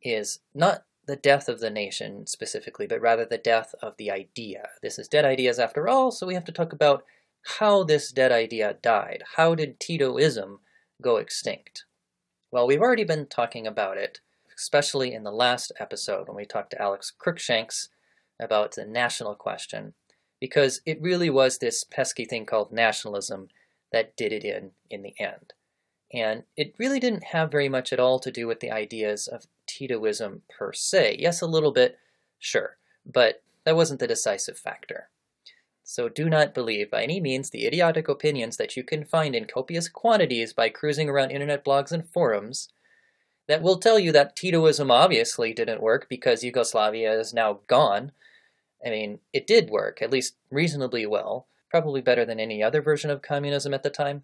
is 0.01 0.39
not 0.54 0.86
the 1.08 1.15
death 1.15 1.50
of 1.50 1.60
the 1.60 1.70
nation 1.70 2.25
specifically, 2.25 2.88
but 2.88 3.01
rather 3.01 3.25
the 3.25 3.38
death 3.38 3.75
of 3.82 3.98
the 3.98 4.10
idea. 4.10 4.70
This 4.82 4.98
is 4.98 5.08
dead 5.08 5.25
ideas 5.25 5.60
after 5.60 5.88
all, 5.88 6.12
so 6.12 6.25
we 6.25 6.34
have 6.34 6.46
to 6.46 6.51
talk 6.51 6.74
about 6.74 7.04
how 7.60 7.84
this 7.84 8.12
dead 8.12 8.32
idea 8.32 8.77
died. 8.82 9.24
How 9.36 9.54
did 9.54 9.80
Titoism 9.80 10.60
go 11.01 11.18
extinct? 11.18 11.86
Well, 12.51 12.65
we've 12.68 12.82
already 12.82 13.04
been 13.04 13.27
talking 13.27 13.68
about 13.68 13.98
it, 13.98 14.22
especially 14.57 15.13
in 15.13 15.24
the 15.24 15.31
last 15.31 15.71
episode 15.79 16.27
when 16.27 16.38
we 16.38 16.45
talked 16.45 16.71
to 16.71 16.81
Alex 16.81 17.12
Cruikshanks 17.19 17.89
about 18.39 18.75
the 18.75 18.85
national 18.85 19.35
question, 19.35 19.93
because 20.39 20.81
it 20.85 21.01
really 21.01 21.29
was 21.29 21.57
this 21.57 21.83
pesky 21.83 22.25
thing 22.25 22.45
called 22.45 22.71
nationalism 22.71 23.47
that 23.91 24.15
did 24.17 24.33
it 24.33 24.43
in 24.43 24.71
in 24.89 25.01
the 25.03 25.13
end. 25.19 25.53
And 26.13 26.43
it 26.55 26.75
really 26.77 27.00
didn't 27.00 27.25
have 27.25 27.51
very 27.51 27.69
much 27.69 27.91
at 27.91 28.00
all 28.00 28.19
to 28.19 28.31
do 28.31 28.47
with 28.47 28.59
the 28.59 28.71
ideas 28.71 29.27
of 29.27 29.47
Titoism 29.67 30.41
per 30.50 30.71
se. 30.71 31.17
Yes, 31.19 31.41
a 31.41 31.47
little 31.47 31.71
bit, 31.71 31.97
sure, 32.39 32.77
but 33.05 33.41
that 33.65 33.75
wasn't 33.75 34.00
the 34.00 34.07
decisive 34.07 34.57
factor. 34.57 35.09
So 35.83 36.09
do 36.09 36.29
not 36.29 36.53
believe 36.53 36.89
by 36.89 37.03
any 37.03 37.19
means 37.19 37.50
the 37.50 37.65
idiotic 37.65 38.07
opinions 38.07 38.57
that 38.57 38.75
you 38.75 38.83
can 38.83 39.05
find 39.05 39.35
in 39.35 39.45
copious 39.45 39.88
quantities 39.88 40.51
by 40.51 40.69
cruising 40.69 41.09
around 41.09 41.31
internet 41.31 41.63
blogs 41.63 41.91
and 41.91 42.09
forums 42.09 42.69
that 43.47 43.61
will 43.61 43.77
tell 43.77 43.99
you 43.99 44.11
that 44.11 44.35
Titoism 44.35 44.91
obviously 44.91 45.53
didn't 45.53 45.81
work 45.81 46.07
because 46.09 46.43
Yugoslavia 46.43 47.13
is 47.19 47.33
now 47.33 47.59
gone. 47.67 48.11
I 48.85 48.89
mean, 48.89 49.19
it 49.33 49.47
did 49.47 49.69
work, 49.69 50.01
at 50.01 50.11
least 50.11 50.35
reasonably 50.49 51.05
well, 51.05 51.47
probably 51.69 52.01
better 52.01 52.25
than 52.25 52.39
any 52.39 52.63
other 52.63 52.81
version 52.81 53.09
of 53.09 53.21
communism 53.21 53.73
at 53.73 53.83
the 53.83 53.89
time. 53.89 54.23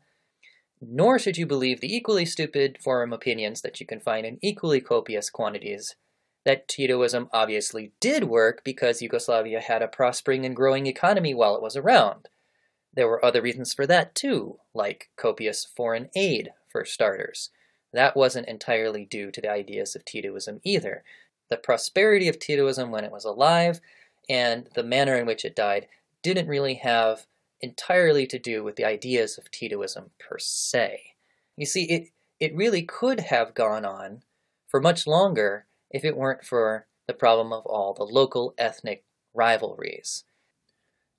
Nor 0.81 1.19
should 1.19 1.37
you 1.37 1.45
believe 1.45 1.79
the 1.79 1.95
equally 1.95 2.25
stupid 2.25 2.79
forum 2.81 3.13
opinions 3.13 3.61
that 3.61 3.79
you 3.79 3.85
can 3.85 3.99
find 3.99 4.25
in 4.25 4.39
equally 4.41 4.81
copious 4.81 5.29
quantities 5.29 5.95
that 6.43 6.67
Titoism 6.67 7.29
obviously 7.31 7.91
did 7.99 8.23
work 8.23 8.63
because 8.63 9.01
Yugoslavia 9.01 9.61
had 9.61 9.83
a 9.83 9.87
prospering 9.87 10.45
and 10.45 10.55
growing 10.55 10.87
economy 10.87 11.35
while 11.35 11.55
it 11.55 11.61
was 11.61 11.75
around. 11.75 12.29
There 12.93 13.07
were 13.07 13.23
other 13.23 13.41
reasons 13.41 13.73
for 13.73 13.85
that 13.87 14.15
too, 14.15 14.57
like 14.73 15.09
copious 15.15 15.65
foreign 15.65 16.09
aid, 16.15 16.49
for 16.67 16.83
starters. 16.83 17.51
That 17.93 18.15
wasn't 18.15 18.48
entirely 18.48 19.05
due 19.05 19.31
to 19.31 19.41
the 19.41 19.51
ideas 19.51 19.95
of 19.95 20.05
Titoism 20.05 20.62
either. 20.63 21.03
The 21.50 21.57
prosperity 21.57 22.27
of 22.27 22.39
Titoism 22.39 22.89
when 22.89 23.03
it 23.03 23.12
was 23.12 23.25
alive 23.25 23.81
and 24.29 24.69
the 24.75 24.83
manner 24.83 25.15
in 25.15 25.25
which 25.25 25.43
it 25.43 25.55
died 25.55 25.88
didn't 26.24 26.48
really 26.48 26.75
have 26.75 27.25
entirely 27.60 28.25
to 28.27 28.39
do 28.39 28.63
with 28.63 28.75
the 28.75 28.86
ideas 28.86 29.38
of 29.38 29.51
Titoism 29.51 30.10
per 30.19 30.38
se. 30.39 31.00
You 31.57 31.65
see, 31.65 31.83
it, 31.86 32.10
it 32.39 32.55
really 32.55 32.83
could 32.83 33.19
have 33.19 33.53
gone 33.53 33.86
on 33.86 34.24
for 34.67 34.79
much 34.79 35.05
longer 35.05 35.65
if 35.89 36.05
it 36.05 36.15
weren't 36.15 36.45
for 36.45 36.88
the 37.07 37.13
problem 37.13 37.51
of 37.51 37.65
all 37.65 37.93
the 37.93 38.03
local 38.03 38.53
ethnic 38.57 39.03
rivalries. 39.33 40.24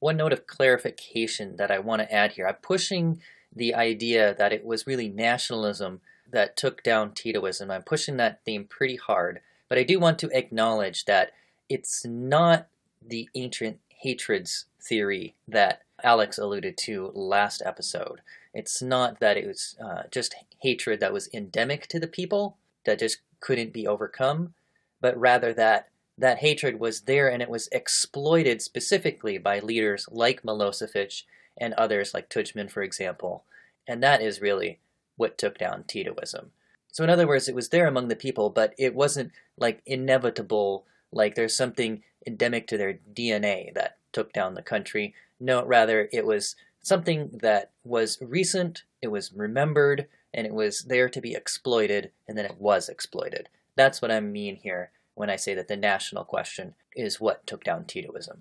One 0.00 0.16
note 0.16 0.32
of 0.32 0.46
clarification 0.46 1.56
that 1.56 1.70
I 1.70 1.78
want 1.78 2.02
to 2.02 2.12
add 2.12 2.32
here 2.32 2.48
I'm 2.48 2.56
pushing 2.56 3.20
the 3.54 3.74
idea 3.74 4.34
that 4.38 4.52
it 4.52 4.64
was 4.64 4.86
really 4.86 5.08
nationalism 5.08 6.00
that 6.32 6.56
took 6.56 6.82
down 6.82 7.12
Titoism. 7.12 7.70
I'm 7.70 7.82
pushing 7.82 8.16
that 8.16 8.40
theme 8.44 8.64
pretty 8.64 8.96
hard, 8.96 9.40
but 9.68 9.78
I 9.78 9.82
do 9.82 9.98
want 9.98 10.18
to 10.20 10.30
acknowledge 10.36 11.04
that 11.04 11.32
it's 11.68 12.04
not 12.04 12.66
the 13.00 13.28
ancient 13.34 13.78
hatreds 13.88 14.66
theory 14.80 15.34
that 15.46 15.82
Alex 16.02 16.38
alluded 16.38 16.76
to 16.78 17.12
last 17.14 17.62
episode. 17.64 18.20
It's 18.52 18.82
not 18.82 19.20
that 19.20 19.36
it 19.36 19.46
was 19.46 19.76
uh, 19.82 20.02
just 20.10 20.34
hatred 20.60 21.00
that 21.00 21.12
was 21.12 21.28
endemic 21.32 21.86
to 21.88 22.00
the 22.00 22.06
people 22.06 22.56
that 22.84 22.98
just 22.98 23.18
couldn't 23.40 23.72
be 23.72 23.86
overcome 23.86 24.54
but 25.02 25.18
rather 25.18 25.52
that 25.52 25.88
that 26.16 26.38
hatred 26.38 26.78
was 26.78 27.02
there 27.02 27.28
and 27.28 27.42
it 27.42 27.50
was 27.50 27.68
exploited 27.72 28.62
specifically 28.62 29.36
by 29.36 29.58
leaders 29.58 30.06
like 30.10 30.42
Milosevic 30.42 31.24
and 31.58 31.74
others 31.74 32.14
like 32.14 32.30
Tudjman, 32.30 32.70
for 32.70 32.82
example. 32.82 33.44
And 33.86 34.02
that 34.02 34.22
is 34.22 34.40
really 34.40 34.78
what 35.16 35.38
took 35.38 35.58
down 35.58 35.84
Titoism. 35.84 36.46
So, 36.90 37.04
in 37.04 37.10
other 37.10 37.26
words, 37.26 37.48
it 37.48 37.54
was 37.54 37.70
there 37.70 37.86
among 37.86 38.08
the 38.08 38.16
people, 38.16 38.50
but 38.50 38.74
it 38.78 38.94
wasn't 38.94 39.32
like 39.56 39.82
inevitable, 39.86 40.84
like 41.10 41.34
there's 41.34 41.56
something 41.56 42.02
endemic 42.26 42.66
to 42.68 42.76
their 42.76 42.98
DNA 43.12 43.72
that 43.74 43.98
took 44.12 44.32
down 44.32 44.54
the 44.54 44.62
country. 44.62 45.14
No, 45.40 45.64
rather, 45.64 46.08
it 46.12 46.26
was 46.26 46.54
something 46.82 47.38
that 47.42 47.70
was 47.84 48.18
recent, 48.20 48.84
it 49.00 49.08
was 49.08 49.32
remembered, 49.32 50.06
and 50.34 50.46
it 50.46 50.54
was 50.54 50.82
there 50.82 51.08
to 51.08 51.20
be 51.20 51.34
exploited, 51.34 52.10
and 52.28 52.36
then 52.36 52.44
it 52.44 52.56
was 52.58 52.88
exploited. 52.88 53.48
That's 53.76 54.02
what 54.02 54.10
I 54.10 54.20
mean 54.20 54.56
here 54.56 54.90
when 55.14 55.30
I 55.30 55.36
say 55.36 55.54
that 55.54 55.68
the 55.68 55.76
national 55.76 56.24
question 56.24 56.74
is 56.94 57.20
what 57.20 57.46
took 57.46 57.64
down 57.64 57.84
Titoism. 57.84 58.38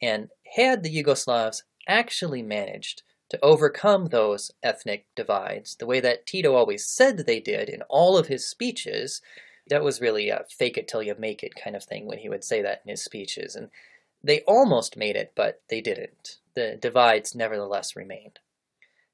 And 0.00 0.28
had 0.56 0.82
the 0.82 1.02
Yugoslavs 1.02 1.62
actually 1.86 2.42
managed 2.42 3.02
to 3.32 3.42
overcome 3.42 4.08
those 4.08 4.50
ethnic 4.62 5.06
divides 5.16 5.76
the 5.76 5.86
way 5.86 6.00
that 6.00 6.26
Tito 6.26 6.54
always 6.54 6.86
said 6.86 7.16
they 7.16 7.40
did 7.40 7.70
in 7.70 7.80
all 7.88 8.18
of 8.18 8.26
his 8.26 8.46
speeches, 8.46 9.22
that 9.68 9.82
was 9.82 10.02
really 10.02 10.28
a 10.28 10.44
fake 10.50 10.76
it 10.76 10.86
till 10.86 11.02
you 11.02 11.14
make 11.18 11.42
it 11.42 11.54
kind 11.54 11.74
of 11.74 11.82
thing 11.82 12.06
when 12.06 12.18
he 12.18 12.28
would 12.28 12.44
say 12.44 12.60
that 12.60 12.82
in 12.84 12.90
his 12.90 13.02
speeches. 13.02 13.56
And 13.56 13.70
they 14.22 14.42
almost 14.42 14.98
made 14.98 15.16
it, 15.16 15.32
but 15.34 15.62
they 15.70 15.80
didn't. 15.80 16.40
The 16.54 16.76
divides 16.78 17.34
nevertheless 17.34 17.96
remained. 17.96 18.38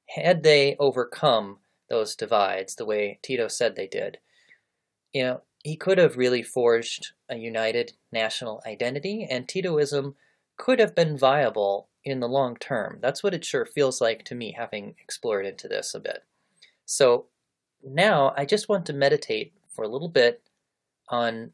Had 0.09 0.43
they 0.43 0.75
overcome 0.79 1.59
those 1.89 2.13
divides 2.13 2.75
the 2.75 2.85
way 2.85 3.19
Tito 3.21 3.47
said 3.47 3.77
they 3.77 3.87
did, 3.87 4.17
you 5.13 5.23
know, 5.23 5.41
he 5.63 5.77
could 5.77 5.97
have 5.97 6.17
really 6.17 6.43
forged 6.43 7.13
a 7.29 7.37
united 7.37 7.93
national 8.11 8.61
identity, 8.67 9.25
and 9.31 9.47
Titoism 9.47 10.15
could 10.57 10.79
have 10.79 10.93
been 10.93 11.17
viable 11.17 11.87
in 12.09 12.19
the 12.19 12.27
long 12.27 12.55
term. 12.57 12.99
That's 13.01 13.23
what 13.23 13.33
it 13.33 13.45
sure 13.45 13.65
feels 13.65 14.01
like 14.01 14.23
to 14.25 14.35
me, 14.35 14.53
having 14.57 14.95
explored 14.99 15.45
into 15.45 15.67
this 15.67 15.93
a 15.93 15.99
bit. 15.99 16.23
So 16.85 17.25
now 17.83 18.33
I 18.35 18.45
just 18.45 18.67
want 18.69 18.85
to 18.87 18.93
meditate 18.93 19.53
for 19.69 19.83
a 19.83 19.89
little 19.89 20.09
bit 20.09 20.41
on 21.07 21.51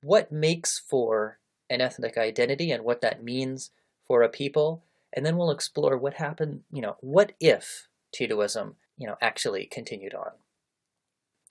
what 0.00 0.30
makes 0.32 0.78
for 0.78 1.38
an 1.68 1.80
ethnic 1.80 2.16
identity 2.16 2.70
and 2.70 2.84
what 2.84 3.00
that 3.00 3.24
means 3.24 3.70
for 4.06 4.22
a 4.22 4.28
people, 4.28 4.82
and 5.12 5.24
then 5.24 5.36
we'll 5.36 5.50
explore 5.50 5.96
what 5.96 6.14
happened, 6.14 6.62
you 6.70 6.82
know, 6.82 6.96
what 7.00 7.32
if 7.40 7.88
Titoism, 8.14 8.74
you 8.98 9.06
know, 9.06 9.16
actually 9.20 9.66
continued 9.66 10.14
on. 10.14 10.30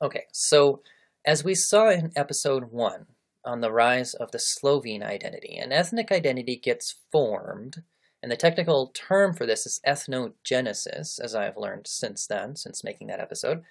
Okay, 0.01 0.25
so 0.31 0.81
as 1.25 1.43
we 1.43 1.55
saw 1.55 1.89
in 1.89 2.11
episode 2.15 2.71
1 2.71 3.05
on 3.45 3.61
the 3.61 3.71
rise 3.71 4.13
of 4.13 4.31
the 4.31 4.39
Slovene 4.39 5.03
identity, 5.03 5.57
an 5.57 5.71
ethnic 5.71 6.11
identity 6.11 6.55
gets 6.55 6.95
formed, 7.11 7.83
and 8.23 8.31
the 8.31 8.37
technical 8.37 8.87
term 8.93 9.33
for 9.33 9.45
this 9.45 9.65
is 9.65 9.81
ethnogenesis, 9.85 11.19
as 11.19 11.35
I 11.35 11.43
have 11.43 11.57
learned 11.57 11.87
since 11.87 12.25
then, 12.25 12.55
since 12.55 12.81
making 12.81 13.07
that 13.07 13.19
episode. 13.19 13.63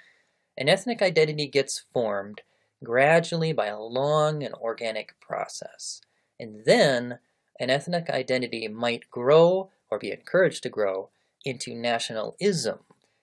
An 0.59 0.69
ethnic 0.69 1.01
identity 1.01 1.47
gets 1.47 1.79
formed 1.91 2.43
gradually 2.85 3.55
by 3.55 3.69
a 3.69 3.81
long 3.81 4.43
and 4.43 4.55
organic 4.57 5.19
process. 5.21 6.03
And 6.39 6.67
then 6.67 7.19
an 7.59 7.71
ethnic 7.71 8.11
identity 8.11 8.69
might 8.69 9.11
grow 9.11 9.71
or 9.91 9.99
be 9.99 10.13
encouraged 10.13 10.63
to 10.65 10.69
grow 10.69 11.09
into 11.47 11.75
nationalism, 11.75 12.81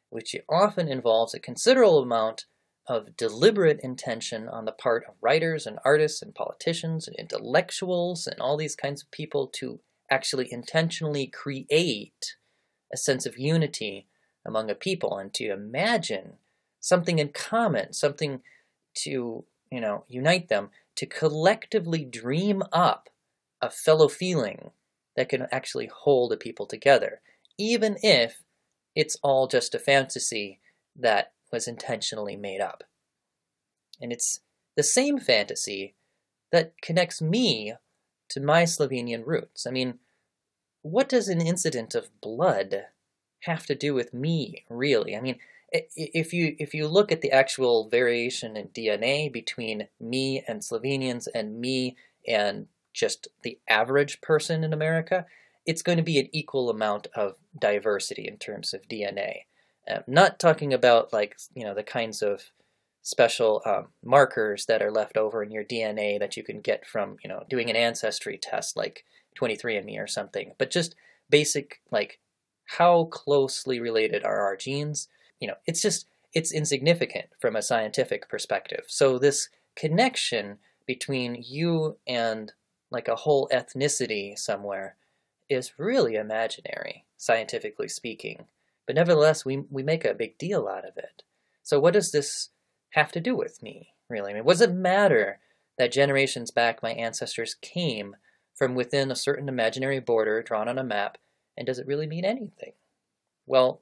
which 0.09 0.36
often 0.50 0.88
involves 0.88 1.36
a 1.36 1.39
considerable 1.39 2.01
amount 2.01 2.45
of 2.88 3.15
deliberate 3.15 3.79
intention 3.81 4.50
on 4.50 4.65
the 4.65 4.71
part 4.71 5.03
of 5.07 5.13
writers 5.21 5.67
and 5.67 5.77
artists 5.86 6.24
and 6.24 6.33
politicians 6.33 7.07
and 7.07 7.15
intellectuals 7.17 8.25
and 8.25 8.41
all 8.41 8.57
these 8.57 8.75
kinds 8.75 9.03
of 9.03 9.12
people 9.12 9.45
to 9.45 9.79
actually 10.09 10.51
intentionally 10.51 11.27
create 11.27 12.35
a 12.93 12.97
sense 12.97 13.25
of 13.25 13.37
unity 13.37 14.07
among 14.45 14.69
a 14.69 14.75
people 14.75 15.17
and 15.17 15.33
to 15.35 15.51
imagine 15.51 16.33
something 16.79 17.19
in 17.19 17.29
common, 17.29 17.93
something 17.93 18.41
to, 18.95 19.43
you 19.71 19.81
know, 19.81 20.05
unite 20.07 20.49
them, 20.49 20.69
to 20.95 21.05
collectively 21.05 22.03
dream 22.03 22.63
up 22.71 23.09
a 23.61 23.69
fellow 23.69 24.07
feeling 24.07 24.71
that 25.15 25.29
can 25.29 25.47
actually 25.51 25.87
hold 25.87 26.31
a 26.31 26.37
people 26.37 26.65
together, 26.65 27.21
even 27.57 27.97
if 28.01 28.43
it's 28.95 29.17
all 29.21 29.47
just 29.47 29.75
a 29.75 29.79
fantasy 29.79 30.59
that 30.95 31.33
was 31.51 31.67
intentionally 31.67 32.35
made 32.35 32.61
up. 32.61 32.83
And 34.01 34.11
it's 34.11 34.39
the 34.75 34.83
same 34.83 35.19
fantasy 35.19 35.95
that 36.51 36.73
connects 36.81 37.21
me 37.21 37.73
to 38.29 38.39
my 38.39 38.63
Slovenian 38.63 39.25
roots. 39.25 39.65
I 39.67 39.71
mean, 39.71 40.00
what 40.81 41.09
does 41.09 41.27
an 41.27 41.41
incident 41.41 41.95
of 41.95 42.09
blood 42.21 42.86
have 43.41 43.65
to 43.65 43.75
do 43.75 43.93
with 43.93 44.13
me, 44.13 44.65
really? 44.69 45.15
I 45.15 45.21
mean, 45.21 45.38
if 45.71 46.33
you 46.33 46.55
if 46.57 46.74
you 46.74 46.88
look 46.88 47.12
at 47.12 47.21
the 47.21 47.31
actual 47.31 47.89
variation 47.89 48.57
in 48.57 48.69
DNA 48.69 49.31
between 49.31 49.88
me 50.00 50.43
and 50.48 50.62
Slovenians 50.62 51.27
and 51.33 51.59
me 51.59 51.95
and 52.27 52.67
just 52.93 53.27
the 53.43 53.59
average 53.67 54.21
person 54.21 54.63
in 54.63 54.74
America, 54.74 55.25
it's 55.65 55.83
going 55.83 55.98
to 55.98 56.03
be 56.03 56.17
an 56.17 56.29
equal 56.31 56.69
amount 56.69 57.07
of 57.15 57.36
diversity 57.57 58.27
in 58.27 58.38
terms 58.38 58.74
of 58.74 58.88
DNA. 58.88 59.41
Uh, 59.89 60.00
not 60.07 60.39
talking 60.39 60.74
about 60.74 61.13
like 61.13 61.38
you 61.53 61.63
know 61.63 61.75
the 61.75 61.83
kinds 61.83 62.21
of 62.21 62.51
special 63.01 63.61
um, 63.65 63.87
markers 64.03 64.65
that 64.65 64.81
are 64.81 64.91
left 64.91 65.17
over 65.17 65.41
in 65.41 65.51
your 65.51 65.63
DNA 65.63 66.19
that 66.19 66.35
you 66.37 66.43
can 66.43 66.61
get 66.61 66.85
from, 66.85 67.17
you 67.23 67.29
know, 67.29 67.43
doing 67.49 67.69
an 67.69 67.75
ancestry 67.75 68.37
test 68.37 68.75
like 68.75 69.05
23andMe 69.39 69.99
or 69.99 70.07
something. 70.07 70.53
But 70.57 70.71
just 70.71 70.95
basic, 71.29 71.81
like, 71.91 72.19
how 72.65 73.05
closely 73.05 73.79
related 73.79 74.23
are 74.23 74.41
our 74.41 74.55
genes? 74.55 75.07
You 75.39 75.47
know, 75.47 75.55
it's 75.65 75.81
just, 75.81 76.07
it's 76.33 76.51
insignificant 76.51 77.27
from 77.39 77.55
a 77.55 77.61
scientific 77.61 78.29
perspective. 78.29 78.83
So 78.87 79.17
this 79.17 79.49
connection 79.75 80.57
between 80.85 81.43
you 81.47 81.97
and 82.07 82.51
like 82.91 83.07
a 83.07 83.15
whole 83.15 83.49
ethnicity 83.53 84.37
somewhere 84.37 84.95
is 85.49 85.79
really 85.79 86.15
imaginary, 86.15 87.05
scientifically 87.17 87.87
speaking. 87.87 88.45
But 88.85 88.95
nevertheless, 88.95 89.45
we, 89.45 89.63
we 89.69 89.83
make 89.83 90.05
a 90.05 90.13
big 90.13 90.37
deal 90.37 90.67
out 90.67 90.87
of 90.87 90.97
it. 90.97 91.23
So 91.63 91.79
what 91.79 91.93
does 91.93 92.11
this 92.11 92.49
have 92.91 93.12
to 93.13 93.19
do 93.19 93.36
with 93.36 93.62
me, 93.62 93.93
really? 94.10 94.31
I 94.31 94.36
mean, 94.36 94.46
what 94.46 94.53
does 94.53 94.62
it 94.62 94.74
matter 94.74 95.39
that 95.77 95.91
generations 95.91 96.51
back 96.51 96.84
my 96.84 96.91
ancestors 96.91 97.55
came 97.62 98.15
from 98.53 98.75
within 98.75 99.12
a 99.12 99.15
certain 99.15 99.48
imaginary 99.48 100.00
border 100.00 100.43
drawn 100.43 100.67
on 100.67 100.77
a 100.77 100.84
map, 100.84 101.17
and 101.58 101.65
does 101.65 101.79
it 101.79 101.88
really 101.88 102.08
mean 102.08 102.25
anything? 102.25 102.74
Well, 103.46 103.81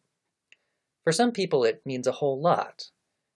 for 1.04 1.12
some 1.12 1.32
people 1.32 1.64
it 1.64 1.82
means 1.86 2.06
a 2.06 2.14
whole 2.14 2.40
lot, 2.40 2.92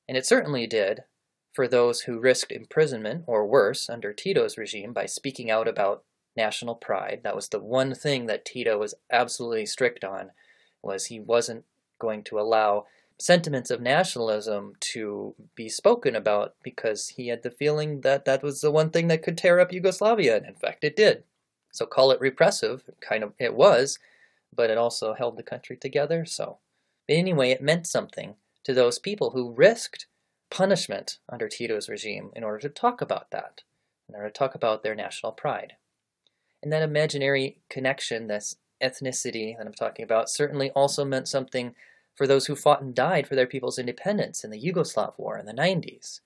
and 0.07 0.17
it 0.17 0.25
certainly 0.25 0.67
did 0.67 1.03
for 1.51 1.67
those 1.67 2.01
who 2.01 2.19
risked 2.19 2.51
imprisonment 2.51 3.23
or 3.27 3.45
worse 3.45 3.89
under 3.89 4.13
Tito's 4.13 4.57
regime 4.57 4.93
by 4.93 5.05
speaking 5.05 5.49
out 5.49 5.67
about 5.67 6.03
national 6.37 6.75
pride. 6.75 7.21
That 7.23 7.35
was 7.35 7.49
the 7.49 7.59
one 7.59 7.93
thing 7.93 8.27
that 8.27 8.45
Tito 8.45 8.77
was 8.77 8.95
absolutely 9.11 9.65
strict 9.65 10.03
on, 10.03 10.31
was 10.81 11.07
he 11.07 11.19
wasn't 11.19 11.65
going 11.99 12.23
to 12.23 12.39
allow 12.39 12.85
sentiments 13.21 13.69
of 13.69 13.81
nationalism 13.81 14.73
to 14.79 15.35
be 15.55 15.69
spoken 15.69 16.15
about 16.15 16.55
because 16.63 17.09
he 17.09 17.27
had 17.27 17.43
the 17.43 17.51
feeling 17.51 18.01
that 18.01 18.25
that 18.25 18.41
was 18.41 18.61
the 18.61 18.71
one 18.71 18.89
thing 18.89 19.07
that 19.07 19.21
could 19.21 19.37
tear 19.37 19.59
up 19.59 19.71
Yugoslavia, 19.71 20.37
and 20.37 20.45
in 20.45 20.55
fact 20.55 20.83
it 20.83 20.95
did. 20.95 21.23
So 21.71 21.85
call 21.85 22.11
it 22.11 22.19
repressive, 22.19 22.83
kind 22.99 23.23
of 23.23 23.33
it 23.39 23.53
was, 23.53 23.99
but 24.53 24.69
it 24.69 24.77
also 24.77 25.13
held 25.13 25.37
the 25.37 25.43
country 25.43 25.77
together, 25.77 26.25
so. 26.25 26.57
But 27.07 27.17
anyway, 27.17 27.51
it 27.51 27.61
meant 27.61 27.87
something 27.87 28.35
to 28.63 28.73
those 28.73 28.99
people 28.99 29.31
who 29.31 29.53
risked 29.53 30.07
punishment 30.49 31.19
under 31.29 31.47
Tito's 31.47 31.89
regime 31.89 32.31
in 32.35 32.43
order 32.43 32.59
to 32.59 32.69
talk 32.69 33.01
about 33.01 33.31
that, 33.31 33.61
in 34.09 34.15
order 34.15 34.29
to 34.29 34.33
talk 34.33 34.55
about 34.55 34.83
their 34.83 34.95
national 34.95 35.31
pride. 35.31 35.73
And 36.61 36.71
that 36.71 36.83
imaginary 36.83 37.57
connection, 37.69 38.27
this 38.27 38.57
ethnicity 38.83 39.57
that 39.57 39.65
I'm 39.65 39.73
talking 39.73 40.03
about, 40.03 40.29
certainly 40.29 40.71
also 40.71 41.05
meant 41.05 41.27
something 41.27 41.73
for 42.15 42.27
those 42.27 42.45
who 42.47 42.55
fought 42.55 42.81
and 42.81 42.93
died 42.93 43.27
for 43.27 43.35
their 43.35 43.47
people's 43.47 43.79
independence 43.79 44.43
in 44.43 44.51
the 44.51 44.61
Yugoslav 44.61 45.13
War 45.17 45.37
in 45.37 45.45
the 45.45 45.53
90s. 45.53 46.19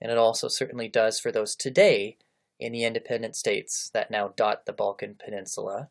And 0.00 0.10
it 0.12 0.18
also 0.18 0.48
certainly 0.48 0.88
does 0.88 1.18
for 1.18 1.32
those 1.32 1.56
today 1.56 2.16
in 2.60 2.72
the 2.72 2.84
independent 2.84 3.36
states 3.36 3.90
that 3.94 4.10
now 4.10 4.32
dot 4.36 4.66
the 4.66 4.72
Balkan 4.72 5.16
Peninsula. 5.22 5.88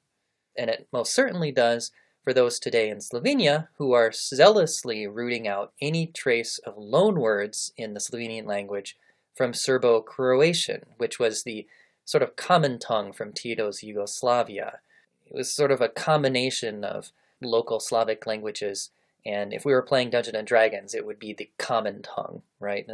And 0.58 0.70
it 0.70 0.88
most 0.94 1.14
certainly 1.14 1.52
does 1.52 1.92
for 2.24 2.34
those 2.34 2.60
today 2.60 2.90
in 2.90 3.00
Slovenia 3.00 3.68
who 3.78 3.92
are 3.92 4.12
zealously 4.12 5.08
rooting 5.08 5.48
out 5.48 5.74
any 5.82 6.08
trace 6.08 6.60
of 6.60 6.76
loanwords 6.76 7.72
in 7.76 7.94
the 7.94 8.00
Slovenian 8.00 8.46
language 8.46 8.98
from 9.36 9.54
Serbo-Croatian, 9.54 10.86
which 10.98 11.20
was 11.20 11.44
the 11.44 11.68
sort 12.06 12.24
of 12.24 12.36
common 12.36 12.80
tongue 12.80 13.12
from 13.12 13.34
Tito's 13.34 13.84
Yugoslavia. 13.84 14.80
It 15.26 15.34
was 15.34 15.52
sort 15.52 15.72
of 15.72 15.82
a 15.82 15.90
combination 15.90 16.84
of 16.84 17.12
local 17.44 17.80
Slavic 17.80 18.26
languages. 18.26 18.90
And 19.26 19.54
if 19.54 19.66
we 19.66 19.74
were 19.74 19.82
playing 19.82 20.10
Dungeons 20.10 20.36
and 20.36 20.48
Dragons, 20.48 20.94
it 20.94 21.06
would 21.06 21.20
be 21.20 21.34
the 21.34 21.50
common 21.58 22.02
tongue, 22.02 22.42
right? 22.60 22.88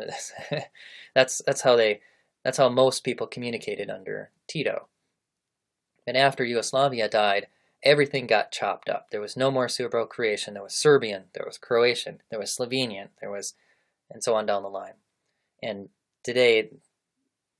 that's 1.15 1.41
that's 1.45 1.61
how 1.61 1.75
they 1.75 2.01
that's 2.43 2.57
how 2.57 2.69
most 2.69 3.03
people 3.03 3.27
communicated 3.27 3.89
under 3.89 4.31
Tito. 4.47 4.87
And 6.07 6.15
after 6.17 6.43
Yugoslavia 6.43 7.09
died, 7.09 7.47
everything 7.83 8.27
got 8.27 8.51
chopped 8.51 8.89
up. 8.89 9.09
There 9.11 9.21
was 9.21 9.37
no 9.37 9.51
more 9.51 9.69
Serbo-Croatian. 9.69 10.53
There 10.53 10.63
was 10.63 10.73
Serbian. 10.73 11.25
There 11.33 11.45
was 11.45 11.57
Croatian. 11.57 12.21
There 12.29 12.39
was 12.39 12.55
Slovenian. 12.55 13.09
There 13.19 13.31
was, 13.31 13.53
and 14.09 14.23
so 14.23 14.35
on 14.35 14.45
down 14.45 14.63
the 14.63 14.69
line. 14.69 14.93
And 15.61 15.89
today, 16.23 16.69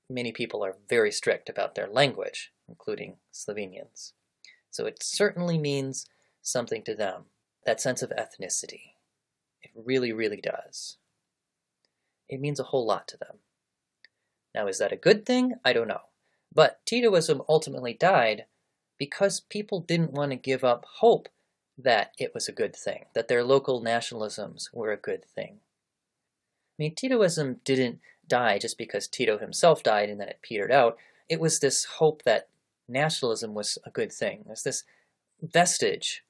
many 0.08 0.32
people 0.32 0.64
are 0.64 0.76
very 0.88 1.12
strict 1.12 1.48
about 1.48 1.74
their 1.74 1.88
language, 1.88 2.52
including 2.68 3.16
Slovenians. 3.32 4.12
So 4.70 4.86
it 4.86 5.02
certainly 5.02 5.58
means 5.58 6.06
something 6.42 6.82
to 6.84 6.94
them, 6.94 7.24
that 7.66 7.80
sense 7.80 8.02
of 8.02 8.10
ethnicity. 8.10 8.94
It 9.62 9.70
really, 9.74 10.12
really 10.12 10.40
does. 10.40 10.96
It 12.28 12.40
means 12.40 12.60
a 12.60 12.64
whole 12.64 12.86
lot 12.86 13.08
to 13.08 13.16
them. 13.16 13.38
Now, 14.54 14.66
is 14.66 14.78
that 14.78 14.92
a 14.92 14.96
good 14.96 15.26
thing? 15.26 15.54
I 15.64 15.72
don't 15.72 15.88
know. 15.88 16.02
But 16.52 16.80
Titoism 16.86 17.44
ultimately 17.48 17.94
died 17.94 18.46
because 18.98 19.40
people 19.40 19.80
didn't 19.80 20.12
want 20.12 20.32
to 20.32 20.36
give 20.36 20.64
up 20.64 20.84
hope 20.98 21.28
that 21.78 22.12
it 22.18 22.32
was 22.34 22.48
a 22.48 22.52
good 22.52 22.74
thing, 22.74 23.06
that 23.14 23.28
their 23.28 23.44
local 23.44 23.82
nationalisms 23.82 24.72
were 24.72 24.92
a 24.92 24.96
good 24.96 25.24
thing. 25.24 25.58
I 25.58 26.82
mean, 26.82 26.94
Titoism 26.94 27.56
didn't 27.64 28.00
die 28.26 28.58
just 28.58 28.78
because 28.78 29.06
Tito 29.06 29.38
himself 29.38 29.82
died 29.82 30.08
and 30.08 30.20
then 30.20 30.28
it 30.28 30.40
petered 30.42 30.72
out. 30.72 30.96
It 31.28 31.40
was 31.40 31.58
this 31.58 31.84
hope 31.84 32.22
that 32.24 32.48
nationalism 32.88 33.54
was 33.54 33.78
a 33.84 33.90
good 33.90 34.12
thing. 34.12 34.44
There's 34.46 34.62
this 34.62 34.84
vestige 35.40 36.24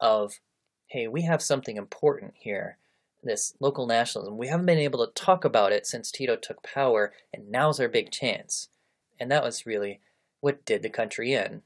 of, 0.00 0.40
hey, 0.86 1.06
we 1.06 1.22
have 1.22 1.42
something 1.42 1.76
important 1.76 2.34
here, 2.36 2.78
this 3.22 3.54
local 3.60 3.86
nationalism. 3.86 4.38
We 4.38 4.48
haven't 4.48 4.66
been 4.66 4.78
able 4.78 5.06
to 5.06 5.12
talk 5.12 5.44
about 5.44 5.72
it 5.72 5.86
since 5.86 6.10
Tito 6.10 6.36
took 6.36 6.62
power, 6.62 7.12
and 7.32 7.50
now's 7.50 7.78
our 7.80 7.88
big 7.88 8.10
chance. 8.10 8.68
And 9.18 9.30
that 9.30 9.44
was 9.44 9.66
really 9.66 10.00
what 10.40 10.64
did 10.64 10.82
the 10.82 10.90
country 10.90 11.34
in. 11.34 11.62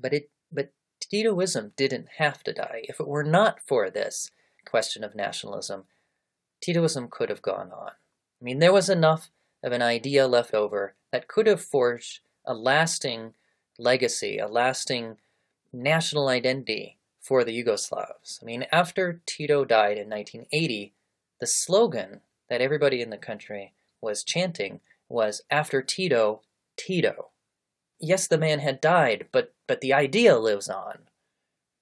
But 0.00 0.14
it, 0.14 0.30
but 0.50 0.72
Titoism 1.00 1.72
didn't 1.76 2.08
have 2.16 2.42
to 2.44 2.52
die. 2.52 2.82
If 2.84 3.00
it 3.00 3.08
were 3.08 3.24
not 3.24 3.60
for 3.66 3.90
this 3.90 4.30
question 4.64 5.04
of 5.04 5.14
nationalism, 5.14 5.84
Titoism 6.66 7.10
could 7.10 7.28
have 7.28 7.42
gone 7.42 7.70
on. 7.72 7.90
I 7.90 8.44
mean, 8.44 8.58
there 8.58 8.72
was 8.72 8.88
enough 8.88 9.30
of 9.62 9.72
an 9.72 9.82
idea 9.82 10.26
left 10.26 10.54
over 10.54 10.94
that 11.12 11.28
could 11.28 11.46
have 11.46 11.60
forged 11.60 12.20
a 12.44 12.54
lasting 12.54 13.34
legacy, 13.78 14.38
a 14.38 14.46
lasting 14.46 15.16
national 15.72 16.28
identity 16.28 16.98
for 17.20 17.44
the 17.44 17.52
Yugoslavs. 17.52 18.38
I 18.42 18.44
mean, 18.44 18.66
after 18.72 19.20
Tito 19.26 19.64
died 19.64 19.98
in 19.98 20.08
1980, 20.08 20.94
the 21.40 21.46
slogan 21.46 22.20
that 22.48 22.60
everybody 22.60 23.02
in 23.02 23.10
the 23.10 23.16
country 23.18 23.74
was 24.00 24.24
chanting 24.24 24.80
was, 25.08 25.42
after 25.50 25.82
Tito, 25.82 26.42
Tito. 26.76 27.30
Yes, 28.00 28.28
the 28.28 28.38
man 28.38 28.60
had 28.60 28.80
died, 28.80 29.26
but, 29.32 29.54
but 29.66 29.80
the 29.80 29.92
idea 29.92 30.38
lives 30.38 30.68
on. 30.68 31.00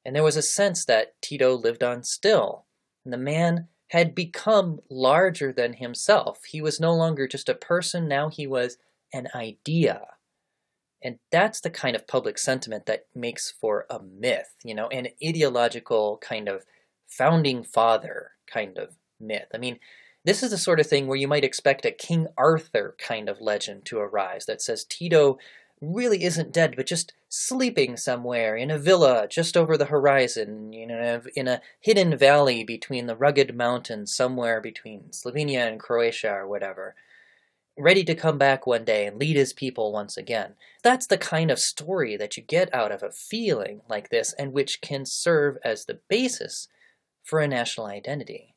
And 0.05 0.15
there 0.15 0.23
was 0.23 0.37
a 0.37 0.43
sense 0.43 0.85
that 0.85 1.21
Tito 1.21 1.55
lived 1.55 1.83
on 1.83 2.03
still. 2.03 2.65
And 3.05 3.13
the 3.13 3.19
man 3.19 3.69
had 3.89 4.15
become 4.15 4.81
larger 4.91 5.53
than 5.53 5.75
himself. 5.75 6.45
He 6.45 6.61
was 6.61 6.81
no 6.81 6.95
longer 6.95 7.29
just 7.29 7.49
a 7.49 7.55
person, 7.55 8.09
now 8.09 8.29
he 8.29 8.47
was 8.47 8.79
an 9.13 9.29
idea. 9.35 10.16
And 11.07 11.21
that's 11.31 11.61
the 11.61 11.71
kind 11.71 11.95
of 11.95 12.09
public 12.09 12.37
sentiment 12.37 12.87
that 12.87 13.07
makes 13.15 13.49
for 13.49 13.87
a 13.89 14.01
myth, 14.01 14.55
you 14.65 14.75
know, 14.75 14.89
an 14.89 15.07
ideological 15.25 16.19
kind 16.21 16.49
of 16.49 16.65
founding 17.07 17.63
father 17.63 18.33
kind 18.53 18.77
of 18.77 18.97
myth. 19.21 19.47
I 19.55 19.59
mean, 19.59 19.79
this 20.25 20.43
is 20.43 20.51
the 20.51 20.59
sort 20.59 20.81
of 20.81 20.89
thing 20.89 21.07
where 21.07 21.17
you 21.17 21.29
might 21.29 21.45
expect 21.45 21.85
a 21.85 21.93
King 21.93 22.27
Arthur 22.37 22.97
kind 22.99 23.29
of 23.29 23.41
legend 23.41 23.85
to 23.85 24.01
arise 24.01 24.47
that 24.47 24.61
says 24.61 24.83
Tito 24.83 25.39
really 25.81 26.25
isn't 26.25 26.53
dead, 26.53 26.75
but 26.75 26.87
just 26.87 27.13
sleeping 27.29 27.97
somewhere 27.97 28.57
in 28.57 28.73
a 28.73 28.79
villa 28.79 29.29
just 29.31 29.57
over 29.57 29.77
the 29.77 29.85
horizon, 29.85 30.73
you 30.73 30.89
know, 30.89 31.23
in 31.37 31.47
a 31.47 31.61
hidden 31.79 32.17
valley 32.17 32.65
between 32.65 33.07
the 33.07 33.15
rugged 33.15 33.55
mountains 33.55 34.13
somewhere 34.13 34.61
between 34.61 35.05
Slovenia 35.11 35.69
and 35.69 35.79
Croatia 35.79 36.33
or 36.33 36.49
whatever 36.49 36.97
ready 37.79 38.05
to 38.05 38.15
come 38.15 38.39
back 38.39 38.67
one 38.67 38.85
day 38.85 39.07
and 39.07 39.19
lead 39.19 39.37
his 39.37 39.53
people 39.53 39.93
once 39.93 40.17
again. 40.17 40.55
That's 40.83 41.07
the 41.07 41.19
kind 41.19 41.51
of 41.51 41.59
story 41.59 42.17
that 42.17 42.37
you 42.37 42.43
get 42.43 42.73
out 42.75 42.91
of 42.91 43.03
a 43.03 43.11
feeling 43.11 43.83
like 43.89 44.09
this 44.09 44.33
and 44.35 44.53
which 44.53 44.81
can 44.81 45.05
serve 45.05 45.59
as 45.65 45.85
the 45.85 46.01
basis 46.09 46.69
for 47.23 47.41
a 47.41 47.49
national 47.49 47.87
identity. 47.87 48.55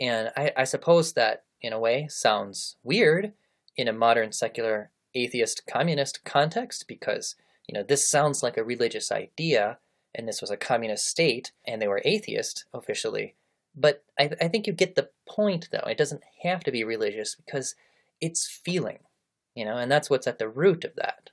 And 0.00 0.30
I, 0.36 0.52
I 0.56 0.64
suppose 0.64 1.12
that, 1.14 1.44
in 1.62 1.72
a 1.72 1.78
way, 1.78 2.08
sounds 2.10 2.76
weird 2.82 3.32
in 3.76 3.88
a 3.88 3.92
modern 3.92 4.32
secular 4.32 4.90
atheist 5.14 5.62
communist 5.66 6.24
context 6.24 6.86
because, 6.88 7.36
you 7.66 7.74
know, 7.74 7.82
this 7.82 8.06
sounds 8.06 8.42
like 8.42 8.56
a 8.56 8.64
religious 8.64 9.10
idea 9.10 9.78
and 10.14 10.28
this 10.28 10.40
was 10.40 10.50
a 10.50 10.56
communist 10.56 11.06
state 11.06 11.52
and 11.66 11.80
they 11.80 11.88
were 11.88 12.02
atheist 12.04 12.66
officially. 12.74 13.34
But 13.74 14.04
I, 14.18 14.30
I 14.40 14.48
think 14.48 14.66
you 14.66 14.72
get 14.72 14.94
the 14.94 15.10
point, 15.28 15.68
though. 15.72 15.88
It 15.88 15.98
doesn't 15.98 16.22
have 16.42 16.62
to 16.64 16.70
be 16.70 16.84
religious 16.84 17.34
because 17.34 17.74
it's 18.20 18.46
feeling, 18.46 18.98
you 19.54 19.64
know, 19.64 19.76
and 19.76 19.90
that's 19.90 20.10
what's 20.10 20.26
at 20.26 20.38
the 20.38 20.48
root 20.48 20.84
of 20.84 20.96
that. 20.96 21.30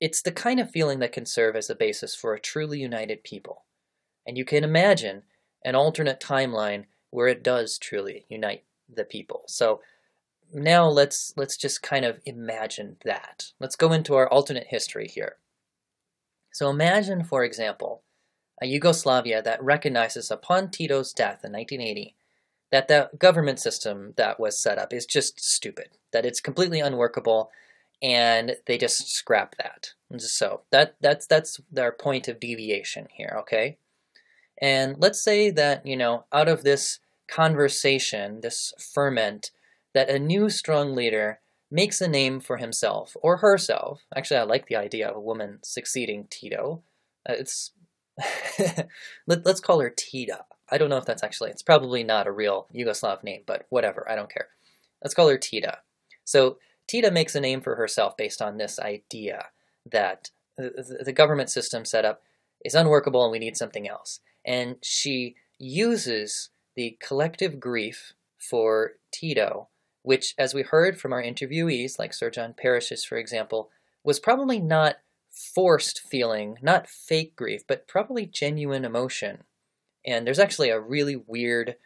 It's 0.00 0.22
the 0.22 0.32
kind 0.32 0.58
of 0.58 0.70
feeling 0.70 0.98
that 0.98 1.12
can 1.12 1.26
serve 1.26 1.54
as 1.54 1.70
a 1.70 1.74
basis 1.74 2.14
for 2.14 2.34
a 2.34 2.40
truly 2.40 2.80
united 2.80 3.22
people. 3.22 3.64
And 4.26 4.36
you 4.36 4.44
can 4.44 4.64
imagine 4.64 5.22
an 5.64 5.74
alternate 5.74 6.20
timeline 6.20 6.86
where 7.10 7.28
it 7.28 7.42
does 7.42 7.78
truly 7.78 8.26
unite 8.28 8.64
the 8.92 9.04
people. 9.04 9.44
So 9.46 9.80
now 10.52 10.88
let's 10.88 11.32
let's 11.36 11.56
just 11.56 11.82
kind 11.82 12.04
of 12.04 12.20
imagine 12.26 12.96
that. 13.04 13.52
Let's 13.60 13.76
go 13.76 13.92
into 13.92 14.14
our 14.14 14.28
alternate 14.28 14.66
history 14.68 15.08
here. 15.08 15.36
So 16.52 16.68
imagine, 16.68 17.24
for 17.24 17.44
example, 17.44 18.02
a 18.60 18.66
Yugoslavia 18.66 19.42
that 19.42 19.62
recognizes 19.62 20.30
upon 20.30 20.70
Tito's 20.70 21.12
death 21.12 21.44
in 21.44 21.52
1980 21.52 22.14
that 22.72 22.88
the 22.88 23.10
government 23.18 23.60
system 23.60 24.14
that 24.16 24.40
was 24.40 24.58
set 24.58 24.78
up 24.78 24.92
is 24.92 25.06
just 25.06 25.40
stupid, 25.40 25.90
that 26.12 26.26
it's 26.26 26.40
completely 26.40 26.80
unworkable, 26.80 27.50
and 28.02 28.56
they 28.66 28.76
just 28.76 29.08
scrap 29.14 29.54
that. 29.58 29.90
So 30.18 30.62
that 30.72 30.96
that's 31.00 31.26
that's 31.26 31.60
their 31.70 31.92
point 31.92 32.26
of 32.26 32.40
deviation 32.40 33.06
here, 33.12 33.36
okay? 33.40 33.76
And 34.60 34.96
let's 34.98 35.22
say 35.22 35.50
that, 35.50 35.86
you 35.86 35.96
know, 35.96 36.24
out 36.32 36.48
of 36.48 36.64
this 36.64 36.98
conversation, 37.28 38.40
this 38.40 38.72
ferment, 38.94 39.50
that 39.94 40.08
a 40.10 40.18
new 40.18 40.48
strong 40.50 40.94
leader 40.94 41.40
makes 41.70 42.00
a 42.00 42.08
name 42.08 42.40
for 42.40 42.56
himself 42.56 43.16
or 43.22 43.38
herself. 43.38 44.02
Actually, 44.14 44.40
I 44.40 44.44
like 44.44 44.66
the 44.66 44.76
idea 44.76 45.08
of 45.08 45.16
a 45.16 45.20
woman 45.20 45.58
succeeding 45.62 46.26
Tito. 46.30 46.82
Uh, 47.28 47.34
it's 47.38 47.72
Let, 49.26 49.46
us 49.46 49.60
call 49.60 49.80
her 49.80 49.90
Tita. 49.90 50.44
I 50.72 50.78
don't 50.78 50.88
know 50.88 50.96
if 50.96 51.04
that's 51.04 51.22
actually, 51.22 51.50
it's 51.50 51.62
probably 51.62 52.02
not 52.02 52.26
a 52.26 52.32
real 52.32 52.66
Yugoslav 52.74 53.22
name, 53.22 53.42
but 53.46 53.66
whatever, 53.68 54.10
I 54.10 54.16
don't 54.16 54.32
care. 54.32 54.48
Let's 55.02 55.14
call 55.14 55.28
her 55.28 55.38
Tita. 55.38 55.78
So 56.24 56.58
Tita 56.88 57.10
makes 57.10 57.34
a 57.34 57.40
name 57.40 57.60
for 57.60 57.76
herself 57.76 58.16
based 58.16 58.40
on 58.40 58.56
this 58.56 58.78
idea 58.78 59.46
that 59.90 60.30
the 60.56 61.12
government 61.14 61.50
system 61.50 61.84
setup 61.84 62.22
is 62.64 62.74
unworkable 62.74 63.22
and 63.22 63.32
we 63.32 63.38
need 63.38 63.56
something 63.56 63.88
else. 63.88 64.20
And 64.44 64.76
she 64.82 65.36
uses 65.58 66.50
the 66.74 66.96
collective 67.00 67.60
grief 67.60 68.14
for 68.38 68.92
Tito, 69.12 69.68
which, 70.02 70.34
as 70.38 70.54
we 70.54 70.62
heard 70.62 70.98
from 70.98 71.12
our 71.12 71.22
interviewees, 71.22 71.98
like 71.98 72.14
Sir 72.14 72.30
John 72.30 72.54
Parrish, 72.56 73.06
for 73.06 73.18
example, 73.18 73.70
was 74.02 74.18
probably 74.18 74.58
not 74.58 74.96
forced 75.30 76.00
feeling, 76.00 76.58
not 76.62 76.88
fake 76.88 77.36
grief, 77.36 77.62
but 77.66 77.86
probably 77.86 78.26
genuine 78.26 78.84
emotion. 78.84 79.44
And 80.04 80.26
there's 80.26 80.38
actually 80.38 80.70
a 80.70 80.80
really 80.80 81.16
weird, 81.16 81.76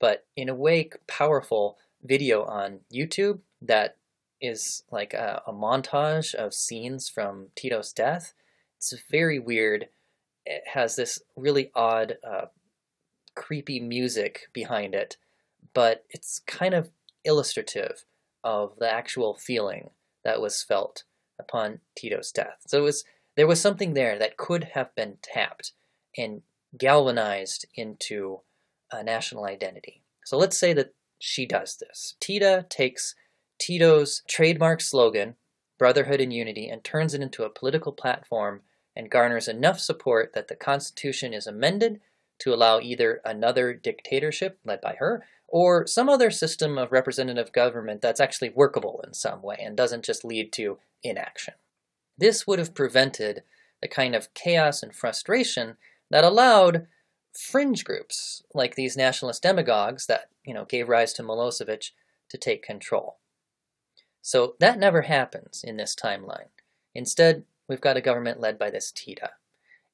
but 0.00 0.26
in 0.36 0.48
a 0.48 0.54
way 0.54 0.90
powerful 1.06 1.78
video 2.02 2.44
on 2.44 2.80
YouTube 2.92 3.40
that 3.60 3.96
is 4.40 4.82
like 4.90 5.14
a, 5.14 5.42
a 5.46 5.52
montage 5.52 6.34
of 6.34 6.54
scenes 6.54 7.08
from 7.08 7.48
Tito's 7.54 7.92
death. 7.92 8.32
It's 8.78 8.94
very 9.10 9.38
weird. 9.38 9.88
It 10.44 10.62
has 10.74 10.96
this 10.96 11.20
really 11.36 11.70
odd, 11.74 12.18
uh, 12.28 12.46
creepy 13.34 13.80
music 13.80 14.48
behind 14.52 14.94
it, 14.94 15.16
but 15.72 16.04
it's 16.10 16.40
kind 16.40 16.74
of 16.74 16.90
illustrative 17.24 18.04
of 18.44 18.72
the 18.78 18.92
actual 18.92 19.34
feeling 19.34 19.90
that 20.24 20.40
was 20.40 20.62
felt 20.62 21.04
upon 21.38 21.80
Tito's 21.96 22.32
death. 22.32 22.62
So 22.66 22.78
it 22.78 22.82
was 22.82 23.04
there 23.36 23.46
was 23.46 23.60
something 23.60 23.94
there 23.94 24.18
that 24.18 24.36
could 24.36 24.64
have 24.74 24.94
been 24.94 25.16
tapped 25.22 25.72
and 26.16 26.42
galvanized 26.76 27.66
into 27.74 28.40
a 28.90 29.02
national 29.02 29.44
identity. 29.44 30.02
So 30.24 30.36
let's 30.36 30.58
say 30.58 30.72
that 30.74 30.94
she 31.18 31.46
does 31.46 31.76
this. 31.76 32.14
Tita 32.20 32.66
takes 32.68 33.14
Tito's 33.58 34.22
trademark 34.28 34.80
slogan, 34.80 35.36
brotherhood 35.78 36.20
and 36.20 36.32
unity, 36.32 36.68
and 36.68 36.82
turns 36.82 37.14
it 37.14 37.22
into 37.22 37.44
a 37.44 37.50
political 37.50 37.92
platform 37.92 38.62
and 38.94 39.10
garners 39.10 39.48
enough 39.48 39.80
support 39.80 40.32
that 40.34 40.48
the 40.48 40.56
Constitution 40.56 41.32
is 41.32 41.46
amended 41.46 42.00
to 42.40 42.52
allow 42.52 42.80
either 42.80 43.20
another 43.24 43.72
dictatorship 43.72 44.58
led 44.64 44.80
by 44.80 44.96
her 44.98 45.24
or 45.48 45.86
some 45.86 46.08
other 46.08 46.30
system 46.30 46.78
of 46.78 46.90
representative 46.90 47.52
government 47.52 48.00
that's 48.00 48.20
actually 48.20 48.50
workable 48.50 49.02
in 49.06 49.14
some 49.14 49.42
way 49.42 49.56
and 49.62 49.76
doesn't 49.76 50.04
just 50.04 50.24
lead 50.24 50.52
to 50.52 50.78
inaction. 51.02 51.54
This 52.18 52.46
would 52.46 52.58
have 52.58 52.74
prevented 52.74 53.42
the 53.80 53.88
kind 53.88 54.14
of 54.14 54.32
chaos 54.34 54.82
and 54.82 54.94
frustration 54.94 55.76
that 56.12 56.24
allowed 56.24 56.86
fringe 57.32 57.84
groups 57.84 58.42
like 58.54 58.74
these 58.74 58.96
nationalist 58.96 59.42
demagogues 59.42 60.06
that 60.06 60.28
you 60.44 60.54
know 60.54 60.64
gave 60.64 60.88
rise 60.88 61.12
to 61.14 61.22
Milosevic 61.22 61.90
to 62.28 62.38
take 62.38 62.62
control. 62.62 63.18
So 64.20 64.54
that 64.60 64.78
never 64.78 65.02
happens 65.02 65.64
in 65.64 65.76
this 65.76 65.96
timeline. 65.96 66.50
Instead, 66.94 67.44
we've 67.68 67.80
got 67.80 67.96
a 67.96 68.02
government 68.02 68.38
led 68.38 68.58
by 68.58 68.70
this 68.70 68.92
Tita. 68.92 69.30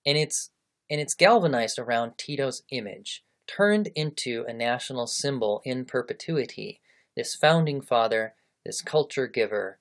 And 0.05 0.19
it's 0.19 0.51
and 0.91 1.01
it's 1.01 1.15
galvanized 1.15 1.79
around 1.79 2.19
Tito's 2.19 2.63
image 2.71 3.25
turned 3.47 3.89
into 3.95 4.45
a 4.47 4.53
national 4.53 5.07
symbol 5.07 5.63
in 5.65 5.85
perpetuity, 5.85 6.81
this 7.17 7.35
founding 7.35 7.81
father, 7.81 8.35
this 8.65 8.83
culture 8.83 9.27
giver, 9.27 9.79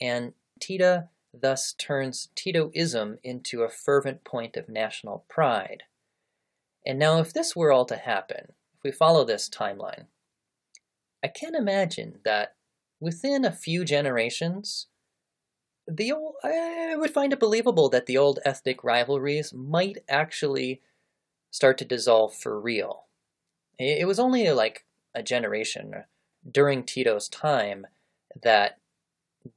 and 0.00 0.34
Tita 0.58 1.08
thus 1.32 1.72
turns 1.74 2.28
Titoism 2.34 3.18
into 3.22 3.62
a 3.62 3.68
fervent 3.68 4.24
point 4.24 4.56
of 4.56 4.68
national 4.68 5.24
pride. 5.28 5.84
And 6.84 6.98
now, 6.98 7.18
if 7.20 7.32
this 7.32 7.54
were 7.54 7.72
all 7.72 7.84
to 7.86 7.96
happen, 7.96 8.52
if 8.74 8.84
we 8.84 8.90
follow 8.90 9.24
this 9.24 9.48
timeline, 9.48 10.06
I 11.22 11.28
can 11.28 11.54
imagine 11.54 12.20
that 12.24 12.54
within 12.98 13.44
a 13.44 13.52
few 13.52 13.84
generations, 13.84 14.86
the 15.86 16.12
old, 16.12 16.34
I 16.42 16.96
would 16.96 17.10
find 17.10 17.32
it 17.32 17.40
believable 17.40 17.88
that 17.90 18.06
the 18.06 18.16
old 18.16 18.38
ethnic 18.44 18.82
rivalries 18.82 19.52
might 19.52 19.98
actually 20.08 20.80
start 21.50 21.78
to 21.78 21.84
dissolve 21.84 22.34
for 22.34 22.58
real. 22.60 23.06
It 23.78 24.06
was 24.06 24.18
only 24.18 24.50
like 24.50 24.84
a 25.14 25.22
generation 25.22 26.04
during 26.48 26.84
Tito's 26.84 27.28
time 27.28 27.86
that 28.42 28.78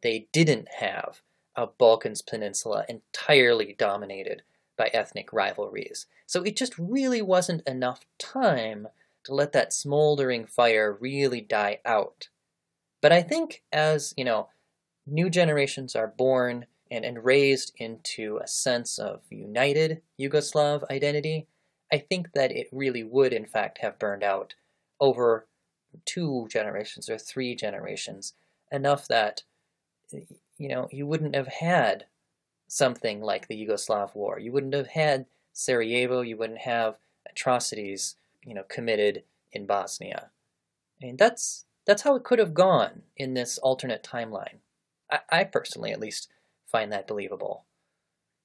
they 0.02 0.28
didn't 0.32 0.68
have 0.80 1.22
a 1.56 1.68
Balkans 1.68 2.22
peninsula 2.22 2.86
entirely 2.90 3.76
dominated 3.78 4.42
by 4.78 4.90
ethnic 4.94 5.32
rivalries. 5.32 6.08
So 6.26 6.44
it 6.44 6.56
just 6.56 6.78
really 6.78 7.22
wasn't 7.22 7.68
enough 7.68 8.06
time 8.18 8.88
to 9.26 9.34
let 9.34 9.52
that 9.54 9.74
smoldering 9.74 10.46
fire 10.46 10.98
really 11.00 11.42
die 11.42 11.80
out. 11.86 12.30
But 13.02 13.12
I 13.12 13.22
think 13.22 13.64
as, 13.72 14.14
you 14.18 14.26
know, 14.26 14.50
new 15.06 15.30
generations 15.30 15.96
are 15.96 16.08
born 16.08 16.66
and, 16.90 17.06
and 17.06 17.24
raised 17.24 17.74
into 17.78 18.40
a 18.44 18.48
sense 18.48 18.98
of 18.98 19.22
united 19.30 20.02
Yugoslav 20.20 20.84
identity, 20.90 21.48
I 21.92 21.98
think 22.00 22.34
that 22.34 22.52
it 22.52 22.68
really 22.72 23.04
would, 23.04 23.34
in 23.34 23.46
fact, 23.46 23.80
have 23.80 24.00
burned 24.00 24.24
out 24.24 24.56
over 25.00 25.48
two 26.06 26.48
generations 26.50 27.10
or 27.10 27.18
three 27.18 27.56
generations, 27.56 28.34
enough 28.72 29.08
that, 29.08 29.44
you 30.58 30.70
know, 30.70 30.88
you 30.92 31.06
wouldn't 31.06 31.36
have 31.36 31.48
had 31.48 32.06
something 32.68 33.22
like 33.22 33.48
the 33.48 33.56
Yugoslav 33.56 34.16
War. 34.16 34.40
You 34.40 34.52
wouldn't 34.52 34.74
have 34.74 34.88
had 34.88 35.26
Sarajevo. 35.52 36.22
You 36.22 36.38
wouldn't 36.38 36.60
have 36.60 36.96
atrocities, 37.30 38.16
you 38.46 38.54
know, 38.54 38.64
committed 38.68 39.24
in 39.52 39.66
Bosnia. 39.66 40.30
I 41.02 41.06
mean, 41.06 41.18
that's 41.18 41.66
that's 41.86 42.04
how 42.04 42.16
it 42.16 42.24
could 42.24 42.40
have 42.40 42.54
gone 42.54 43.04
in 43.18 43.34
this 43.34 43.58
alternate 43.58 44.04
timeline. 44.04 44.58
I, 45.12 45.20
I 45.30 45.44
personally, 45.44 45.92
at 45.92 46.00
least, 46.00 46.30
find 46.66 46.92
that 46.92 47.08
believable. 47.08 47.66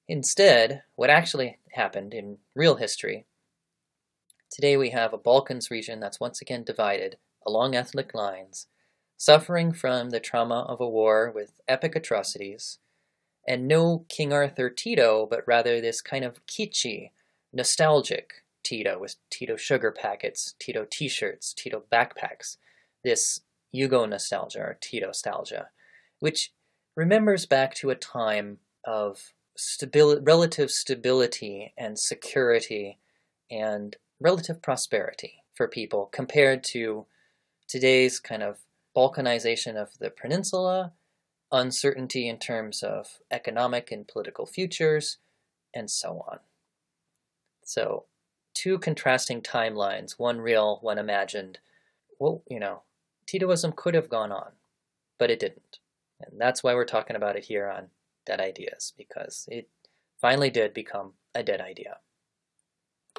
Instead, 0.07 0.83
what 0.95 1.09
actually 1.09 1.59
happened 1.71 2.13
in 2.13 2.39
real 2.55 2.75
history 2.75 3.25
Today 4.51 4.77
we 4.77 4.89
have 4.89 5.13
a 5.13 5.17
Balkans 5.17 5.69
region 5.69 5.99
that's 5.99 6.19
once 6.19 6.41
again 6.41 6.63
divided 6.63 7.17
along 7.45 7.75
ethnic 7.75 8.15
lines, 8.15 8.65
suffering 9.19 9.73
from 9.73 10.11
the 10.11 10.19
trauma 10.19 10.61
of 10.69 10.79
a 10.79 10.87
war 10.87 11.29
with 11.35 11.59
epic 11.67 11.93
atrocities, 11.93 12.79
and 13.45 13.67
no 13.67 14.05
King 14.07 14.31
Arthur 14.31 14.69
Tito, 14.69 15.27
but 15.29 15.43
rather 15.45 15.81
this 15.81 16.01
kind 16.01 16.23
of 16.23 16.45
kitschy, 16.47 17.11
nostalgic 17.51 18.45
Tito 18.63 18.97
with 18.97 19.17
Tito 19.29 19.57
sugar 19.57 19.91
packets, 19.91 20.55
Tito 20.57 20.87
t-shirts, 20.89 21.53
Tito 21.53 21.83
backpacks, 21.91 22.55
this 23.03 23.41
Yugo 23.75 24.07
nostalgia 24.07 24.59
or 24.59 24.77
Tito 24.79 25.07
nostalgia, 25.07 25.67
which 26.21 26.53
remembers 26.95 27.45
back 27.45 27.75
to 27.75 27.89
a 27.89 27.95
time 27.95 28.59
of 28.85 29.33
stabi- 29.57 30.25
relative 30.25 30.71
stability 30.71 31.73
and 31.77 31.99
security 31.99 32.99
and 33.51 33.97
relative 34.21 34.61
prosperity 34.61 35.43
for 35.53 35.67
people 35.67 36.05
compared 36.13 36.63
to 36.63 37.05
today's 37.67 38.21
kind 38.21 38.43
of 38.43 38.59
balkanization 38.95 39.75
of 39.75 39.97
the 39.99 40.09
peninsula, 40.09 40.93
uncertainty 41.51 42.27
in 42.27 42.37
terms 42.37 42.83
of 42.83 43.19
economic 43.31 43.91
and 43.91 44.07
political 44.07 44.45
futures, 44.45 45.17
and 45.73 45.89
so 45.89 46.23
on. 46.27 46.39
So, 47.63 48.05
two 48.53 48.79
contrasting 48.79 49.41
timelines, 49.41 50.13
one 50.17 50.39
real, 50.41 50.79
one 50.81 50.97
imagined. 50.97 51.59
Well, 52.19 52.43
you 52.49 52.59
know, 52.59 52.81
Titoism 53.27 53.75
could 53.75 53.93
have 53.93 54.09
gone 54.09 54.31
on, 54.31 54.53
but 55.17 55.29
it 55.29 55.39
didn't. 55.39 55.79
And 56.19 56.39
that's 56.39 56.63
why 56.63 56.73
we're 56.73 56.85
talking 56.85 57.15
about 57.15 57.35
it 57.35 57.45
here 57.45 57.69
on 57.69 57.87
Dead 58.25 58.41
Ideas, 58.41 58.93
because 58.97 59.45
it 59.49 59.69
finally 60.19 60.49
did 60.49 60.73
become 60.73 61.13
a 61.33 61.43
dead 61.43 61.61
idea. 61.61 61.97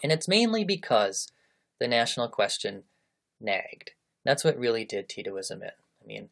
And 0.03 0.13
it's 0.13 0.29
mainly 0.29 0.65
because 0.65 1.29
the 1.79 1.89
national 1.89 2.29
question 2.29 2.85
nagged. 3.41 3.93
That's 4.25 4.45
what 4.45 4.59
really 4.59 4.85
did 4.85 5.09
Titoism 5.09 5.63
in. 5.63 5.71
I 6.03 6.07
mean, 6.07 6.29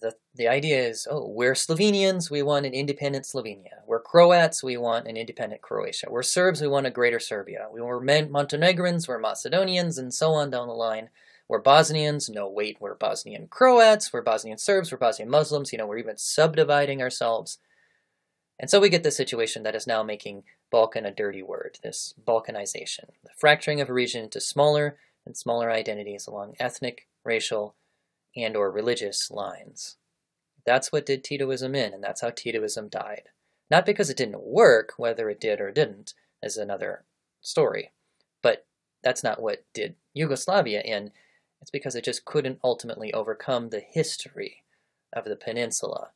the, 0.00 0.14
the 0.34 0.48
idea 0.48 0.78
is, 0.88 1.06
oh, 1.08 1.28
we're 1.28 1.54
Slovenians, 1.54 2.30
we 2.30 2.42
want 2.42 2.66
an 2.66 2.74
independent 2.74 3.24
Slovenia. 3.24 3.84
We're 3.86 4.00
Croats, 4.00 4.62
we 4.62 4.76
want 4.76 5.06
an 5.06 5.16
independent 5.16 5.62
Croatia. 5.62 6.08
We're 6.10 6.24
Serbs, 6.24 6.60
we 6.60 6.66
want 6.66 6.86
a 6.86 6.90
greater 6.90 7.20
Serbia. 7.20 7.68
We 7.72 7.80
were 7.80 8.00
Montenegrins, 8.00 9.06
we're 9.06 9.18
Macedonians, 9.18 9.98
and 9.98 10.12
so 10.12 10.32
on 10.32 10.50
down 10.50 10.66
the 10.66 10.74
line. 10.74 11.10
We're 11.48 11.60
Bosnians, 11.60 12.28
no, 12.28 12.48
wait, 12.48 12.78
we're 12.80 12.96
Bosnian 12.96 13.46
Croats, 13.46 14.12
we're 14.12 14.22
Bosnian 14.22 14.58
Serbs, 14.58 14.90
we're 14.90 14.98
Bosnian 14.98 15.30
Muslims, 15.30 15.72
you 15.72 15.78
know, 15.78 15.86
we're 15.86 15.98
even 15.98 16.18
subdividing 16.18 17.00
ourselves. 17.00 17.58
And 18.58 18.68
so 18.68 18.80
we 18.80 18.88
get 18.88 19.04
the 19.04 19.12
situation 19.12 19.62
that 19.62 19.76
is 19.76 19.86
now 19.86 20.02
making 20.02 20.42
Balkan 20.72 21.06
a 21.06 21.12
dirty 21.12 21.42
word, 21.42 21.78
this 21.84 22.14
Balkanization, 22.26 23.10
the 23.22 23.30
fracturing 23.36 23.80
of 23.80 23.88
a 23.88 23.92
region 23.92 24.24
into 24.24 24.40
smaller 24.40 24.96
and 25.26 25.36
smaller 25.36 25.70
identities 25.70 26.26
along 26.26 26.54
ethnic, 26.58 27.08
racial, 27.24 27.74
and 28.36 28.56
or 28.56 28.70
religious 28.70 29.30
lines. 29.30 29.96
That's 30.64 30.90
what 30.90 31.06
did 31.06 31.24
Titoism 31.24 31.76
in, 31.76 31.92
and 31.92 32.02
that's 32.02 32.20
how 32.20 32.30
Titoism 32.30 32.90
died. 32.90 33.28
Not 33.70 33.84
because 33.84 34.08
it 34.08 34.16
didn't 34.16 34.42
work, 34.42 34.94
whether 34.96 35.28
it 35.28 35.40
did 35.40 35.60
or 35.60 35.70
didn't, 35.70 36.14
is 36.42 36.56
another 36.56 37.04
story. 37.40 37.92
But 38.42 38.66
that's 39.02 39.24
not 39.24 39.42
what 39.42 39.64
did 39.74 39.96
Yugoslavia 40.14 40.80
in. 40.80 41.12
It's 41.60 41.70
because 41.70 41.96
it 41.96 42.04
just 42.04 42.24
couldn't 42.24 42.60
ultimately 42.62 43.12
overcome 43.12 43.70
the 43.70 43.80
history 43.80 44.62
of 45.12 45.24
the 45.24 45.36
peninsula. 45.36 46.10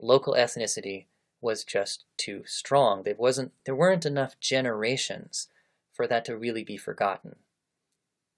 Local 0.00 0.34
ethnicity 0.34 1.06
was 1.40 1.64
just 1.64 2.04
too 2.16 2.42
strong. 2.46 3.02
There 3.02 3.14
wasn't 3.16 3.52
there 3.64 3.74
weren't 3.74 4.06
enough 4.06 4.38
generations 4.40 5.48
for 5.92 6.06
that 6.06 6.24
to 6.26 6.36
really 6.36 6.64
be 6.64 6.76
forgotten. 6.76 7.36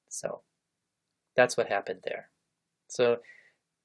So 0.09 0.43
that's 1.37 1.57
what 1.57 1.69
happened 1.69 2.01
there. 2.05 2.31
So 2.89 3.19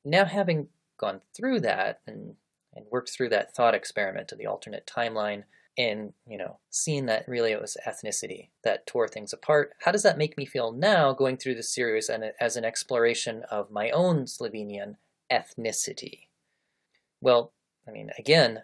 now 0.06 0.26
having 0.26 0.68
gone 0.98 1.22
through 1.36 1.62
that 1.62 2.02
and, 2.08 2.36
and 2.76 2.86
worked 2.92 3.10
through 3.12 3.30
that 3.30 3.56
thought 3.56 3.76
experiment 3.76 4.32
of 4.32 4.38
the 4.38 4.48
alternate 4.48 4.86
timeline 4.86 5.44
and, 5.78 6.14
you 6.28 6.38
know, 6.38 6.60
seeing 6.70 7.06
that 7.06 7.28
really 7.28 7.52
it 7.52 7.62
was 7.62 7.78
ethnicity 7.88 8.50
that 8.64 8.86
tore 8.86 9.08
things 9.08 9.34
apart, 9.34 9.74
how 9.80 9.92
does 9.92 10.04
that 10.04 10.18
make 10.18 10.38
me 10.38 10.46
feel 10.46 10.72
now 10.72 11.14
going 11.14 11.38
through 11.38 11.56
this 11.56 11.74
series 11.74 12.10
and 12.10 12.26
as 12.40 12.56
an 12.56 12.66
exploration 12.66 13.44
of 13.50 13.72
my 13.72 13.90
own 13.92 14.26
Slovenian 14.26 14.98
ethnicity? 15.32 16.28
Well, 17.22 17.54
I 17.88 17.92
mean, 17.92 18.12
again, 18.20 18.64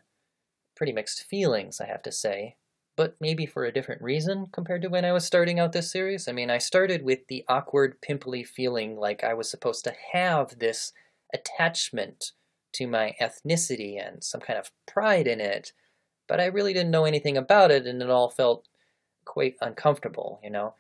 pretty 0.76 0.92
mixed 0.92 1.24
feelings, 1.24 1.80
I 1.80 1.86
have 1.86 2.04
to 2.04 2.12
say 2.12 2.58
but 2.98 3.16
maybe 3.22 3.46
for 3.46 3.64
a 3.64 3.72
different 3.72 4.02
reason 4.02 4.48
compared 4.52 4.82
to 4.82 4.90
when 4.90 5.06
I 5.06 5.14
was 5.14 5.24
starting 5.24 5.60
out 5.60 5.72
this 5.72 5.92
series. 5.92 6.28
I 6.28 6.32
mean, 6.32 6.50
I 6.50 6.58
started 6.58 7.04
with 7.04 7.20
the 7.30 7.46
awkward, 7.48 8.02
pimply 8.02 8.44
feeling 8.44 8.98
like 8.98 9.24
I 9.24 9.36
was 9.36 9.50
supposed 9.50 9.84
to 9.86 9.94
have 10.14 10.60
this 10.60 10.92
attachment 11.34 12.32
to 12.74 12.88
my 12.88 13.16
ethnicity 13.22 14.04
and 14.04 14.24
some 14.24 14.42
kind 14.42 14.58
of 14.60 14.72
pride 14.88 15.28
in 15.28 15.40
it, 15.40 15.74
but 16.28 16.40
I 16.40 16.46
really 16.46 16.74
didn't 16.74 16.92
know 16.92 17.06
anything 17.06 17.38
about 17.38 17.72
it 17.72 17.86
and 17.86 18.02
it 18.02 18.10
all 18.10 18.32
felt 18.32 18.68
quite 19.26 19.56
uncomfortable, 19.62 20.40
you 20.44 20.50
know. 20.50 20.74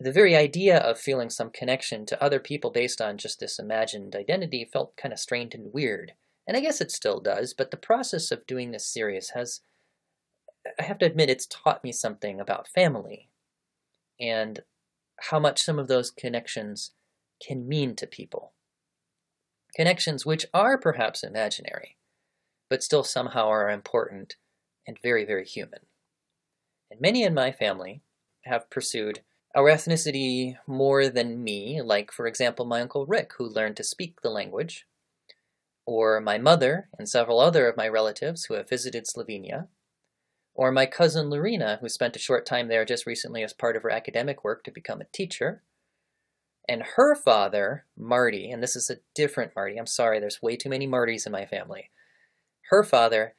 The 0.00 0.12
very 0.12 0.34
idea 0.34 0.78
of 0.78 0.98
feeling 0.98 1.30
some 1.30 1.50
connection 1.50 2.04
to 2.06 2.22
other 2.22 2.40
people 2.40 2.70
based 2.70 3.00
on 3.00 3.16
just 3.16 3.38
this 3.38 3.60
imagined 3.60 4.16
identity 4.16 4.68
felt 4.70 4.96
kind 4.96 5.12
of 5.12 5.20
strained 5.20 5.54
and 5.54 5.72
weird. 5.72 6.14
And 6.48 6.56
I 6.56 6.60
guess 6.60 6.80
it 6.80 6.90
still 6.90 7.20
does, 7.20 7.54
but 7.54 7.70
the 7.70 7.76
process 7.76 8.32
of 8.32 8.46
doing 8.46 8.72
this 8.72 8.84
series 8.84 9.30
has 9.30 9.60
I 10.78 10.82
have 10.82 10.98
to 10.98 11.06
admit 11.06 11.30
it's 11.30 11.46
taught 11.46 11.84
me 11.84 11.92
something 11.92 12.40
about 12.40 12.68
family 12.68 13.28
and 14.20 14.60
how 15.20 15.38
much 15.38 15.60
some 15.60 15.78
of 15.78 15.88
those 15.88 16.10
connections 16.10 16.92
can 17.44 17.68
mean 17.68 17.94
to 17.96 18.06
people. 18.06 18.52
Connections 19.74 20.24
which 20.24 20.46
are 20.54 20.78
perhaps 20.78 21.22
imaginary, 21.22 21.96
but 22.70 22.82
still 22.82 23.04
somehow 23.04 23.48
are 23.48 23.68
important 23.68 24.36
and 24.86 24.98
very, 25.02 25.24
very 25.24 25.44
human. 25.44 25.80
And 26.90 27.00
many 27.00 27.24
in 27.24 27.34
my 27.34 27.52
family 27.52 28.02
have 28.44 28.70
pursued 28.70 29.20
our 29.54 29.64
ethnicity 29.64 30.56
more 30.66 31.08
than 31.08 31.42
me, 31.42 31.80
like, 31.82 32.10
for 32.10 32.26
example, 32.26 32.64
my 32.64 32.80
Uncle 32.80 33.06
Rick, 33.06 33.32
who 33.38 33.44
learned 33.44 33.76
to 33.76 33.84
speak 33.84 34.20
the 34.20 34.30
language, 34.30 34.86
or 35.86 36.20
my 36.20 36.38
mother 36.38 36.88
and 36.98 37.08
several 37.08 37.40
other 37.40 37.68
of 37.68 37.76
my 37.76 37.86
relatives 37.88 38.44
who 38.44 38.54
have 38.54 38.68
visited 38.68 39.06
Slovenia, 39.06 39.68
or 40.54 40.70
my 40.70 40.86
cousin 40.86 41.30
Lorena, 41.30 41.78
who 41.80 41.88
spent 41.88 42.16
a 42.16 42.20
short 42.20 42.46
time 42.46 42.68
there 42.68 42.84
just 42.84 43.06
recently 43.06 43.42
as 43.42 43.52
part 43.52 43.76
of 43.76 43.82
her 43.82 43.90
academic 43.90 44.44
work 44.44 44.62
to 44.64 44.70
become 44.70 45.00
a 45.00 45.06
teacher. 45.12 45.62
And 46.68 46.82
her 46.96 47.14
father, 47.14 47.84
Marty, 47.96 48.50
and 48.50 48.62
this 48.62 48.76
is 48.76 48.88
a 48.88 48.98
different 49.14 49.52
Marty, 49.54 49.76
I'm 49.76 49.86
sorry, 49.86 50.20
there's 50.20 50.40
way 50.40 50.56
too 50.56 50.70
many 50.70 50.86
Martys 50.86 51.26
in 51.26 51.32
my 51.32 51.44
family. 51.44 51.90
Her 52.70 52.82
father 52.82 53.34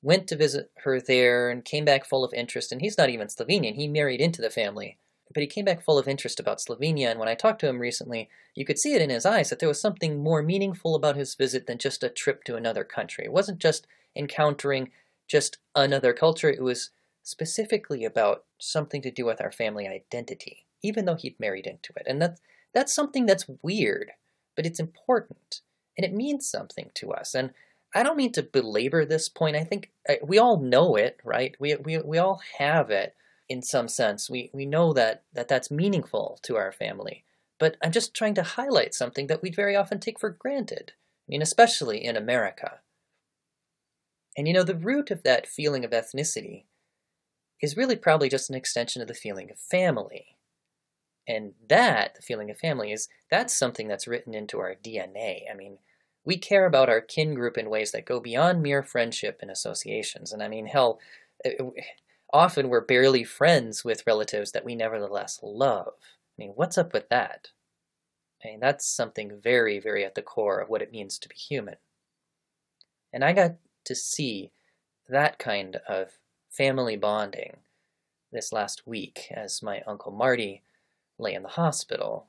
went 0.00 0.26
to 0.28 0.36
visit 0.36 0.70
her 0.84 1.00
there 1.00 1.50
and 1.50 1.64
came 1.64 1.84
back 1.84 2.06
full 2.06 2.24
of 2.24 2.32
interest, 2.32 2.72
and 2.72 2.80
he's 2.80 2.96
not 2.96 3.10
even 3.10 3.28
Slovenian, 3.28 3.74
he 3.74 3.86
married 3.86 4.20
into 4.20 4.40
the 4.40 4.48
family. 4.48 4.96
But 5.32 5.42
he 5.42 5.46
came 5.46 5.64
back 5.64 5.82
full 5.84 5.98
of 5.98 6.08
interest 6.08 6.40
about 6.40 6.58
Slovenia, 6.58 7.10
and 7.10 7.20
when 7.20 7.28
I 7.28 7.34
talked 7.34 7.60
to 7.60 7.68
him 7.68 7.78
recently, 7.78 8.28
you 8.54 8.64
could 8.64 8.78
see 8.78 8.94
it 8.94 9.02
in 9.02 9.10
his 9.10 9.26
eyes 9.26 9.50
that 9.50 9.58
there 9.58 9.68
was 9.68 9.80
something 9.80 10.22
more 10.22 10.42
meaningful 10.42 10.94
about 10.94 11.16
his 11.16 11.34
visit 11.34 11.66
than 11.66 11.78
just 11.78 12.02
a 12.02 12.08
trip 12.08 12.44
to 12.44 12.56
another 12.56 12.82
country. 12.82 13.26
It 13.26 13.32
wasn't 13.32 13.60
just 13.60 13.86
encountering 14.16 14.90
just 15.30 15.58
another 15.76 16.12
culture. 16.12 16.50
It 16.50 16.62
was 16.62 16.90
specifically 17.22 18.04
about 18.04 18.44
something 18.58 19.00
to 19.02 19.10
do 19.10 19.24
with 19.24 19.40
our 19.40 19.52
family 19.52 19.86
identity, 19.86 20.66
even 20.82 21.04
though 21.04 21.14
he'd 21.14 21.38
married 21.38 21.66
into 21.66 21.92
it. 21.96 22.06
And 22.06 22.20
that's, 22.20 22.40
that's 22.74 22.92
something 22.92 23.26
that's 23.26 23.46
weird, 23.62 24.10
but 24.56 24.66
it's 24.66 24.80
important 24.80 25.60
and 25.96 26.04
it 26.04 26.12
means 26.12 26.48
something 26.48 26.90
to 26.94 27.12
us. 27.12 27.34
And 27.34 27.52
I 27.94 28.02
don't 28.02 28.16
mean 28.16 28.32
to 28.32 28.42
belabor 28.42 29.04
this 29.04 29.28
point. 29.28 29.56
I 29.56 29.64
think 29.64 29.90
we 30.22 30.38
all 30.38 30.58
know 30.58 30.96
it, 30.96 31.18
right? 31.24 31.54
We, 31.60 31.76
we, 31.76 31.98
we 31.98 32.18
all 32.18 32.40
have 32.58 32.90
it 32.90 33.14
in 33.48 33.62
some 33.62 33.88
sense. 33.88 34.30
We, 34.30 34.50
we 34.52 34.66
know 34.66 34.92
that, 34.94 35.22
that 35.32 35.48
that's 35.48 35.70
meaningful 35.70 36.38
to 36.42 36.56
our 36.56 36.72
family. 36.72 37.24
But 37.58 37.76
I'm 37.82 37.92
just 37.92 38.14
trying 38.14 38.34
to 38.34 38.42
highlight 38.42 38.94
something 38.94 39.26
that 39.26 39.42
we 39.42 39.50
very 39.50 39.76
often 39.76 40.00
take 40.00 40.18
for 40.18 40.30
granted. 40.30 40.92
I 40.96 41.26
mean, 41.28 41.42
especially 41.42 42.02
in 42.04 42.16
America. 42.16 42.80
And 44.40 44.48
you 44.48 44.54
know, 44.54 44.62
the 44.62 44.74
root 44.74 45.10
of 45.10 45.22
that 45.24 45.46
feeling 45.46 45.84
of 45.84 45.90
ethnicity 45.90 46.64
is 47.60 47.76
really 47.76 47.94
probably 47.94 48.30
just 48.30 48.48
an 48.48 48.56
extension 48.56 49.02
of 49.02 49.08
the 49.08 49.12
feeling 49.12 49.50
of 49.50 49.58
family. 49.58 50.38
And 51.28 51.52
that, 51.68 52.14
the 52.14 52.22
feeling 52.22 52.50
of 52.50 52.56
family, 52.56 52.90
is 52.90 53.10
that's 53.30 53.54
something 53.54 53.86
that's 53.86 54.08
written 54.08 54.32
into 54.32 54.58
our 54.58 54.74
DNA. 54.82 55.42
I 55.50 55.54
mean, 55.54 55.76
we 56.24 56.38
care 56.38 56.64
about 56.64 56.88
our 56.88 57.02
kin 57.02 57.34
group 57.34 57.58
in 57.58 57.68
ways 57.68 57.92
that 57.92 58.06
go 58.06 58.18
beyond 58.18 58.62
mere 58.62 58.82
friendship 58.82 59.40
and 59.42 59.50
associations. 59.50 60.32
And 60.32 60.42
I 60.42 60.48
mean, 60.48 60.64
hell, 60.64 61.00
eh, 61.44 61.56
eh, 61.58 61.82
often 62.32 62.70
we're 62.70 62.80
barely 62.80 63.24
friends 63.24 63.84
with 63.84 64.06
relatives 64.06 64.52
that 64.52 64.64
we 64.64 64.74
nevertheless 64.74 65.38
love. 65.42 65.92
I 65.98 66.36
mean, 66.38 66.52
what's 66.54 66.78
up 66.78 66.94
with 66.94 67.10
that? 67.10 67.48
I 68.42 68.48
mean, 68.48 68.60
that's 68.60 68.86
something 68.86 69.38
very, 69.38 69.78
very 69.78 70.02
at 70.02 70.14
the 70.14 70.22
core 70.22 70.60
of 70.60 70.70
what 70.70 70.80
it 70.80 70.92
means 70.92 71.18
to 71.18 71.28
be 71.28 71.36
human. 71.36 71.76
And 73.12 73.22
I 73.22 73.34
got 73.34 73.56
to 73.90 73.94
see 73.96 74.52
that 75.08 75.36
kind 75.40 75.80
of 75.88 76.12
family 76.48 76.96
bonding 76.96 77.56
this 78.30 78.52
last 78.52 78.86
week 78.86 79.26
as 79.32 79.64
my 79.64 79.82
Uncle 79.84 80.12
Marty 80.12 80.62
lay 81.18 81.34
in 81.34 81.42
the 81.42 81.48
hospital. 81.48 82.28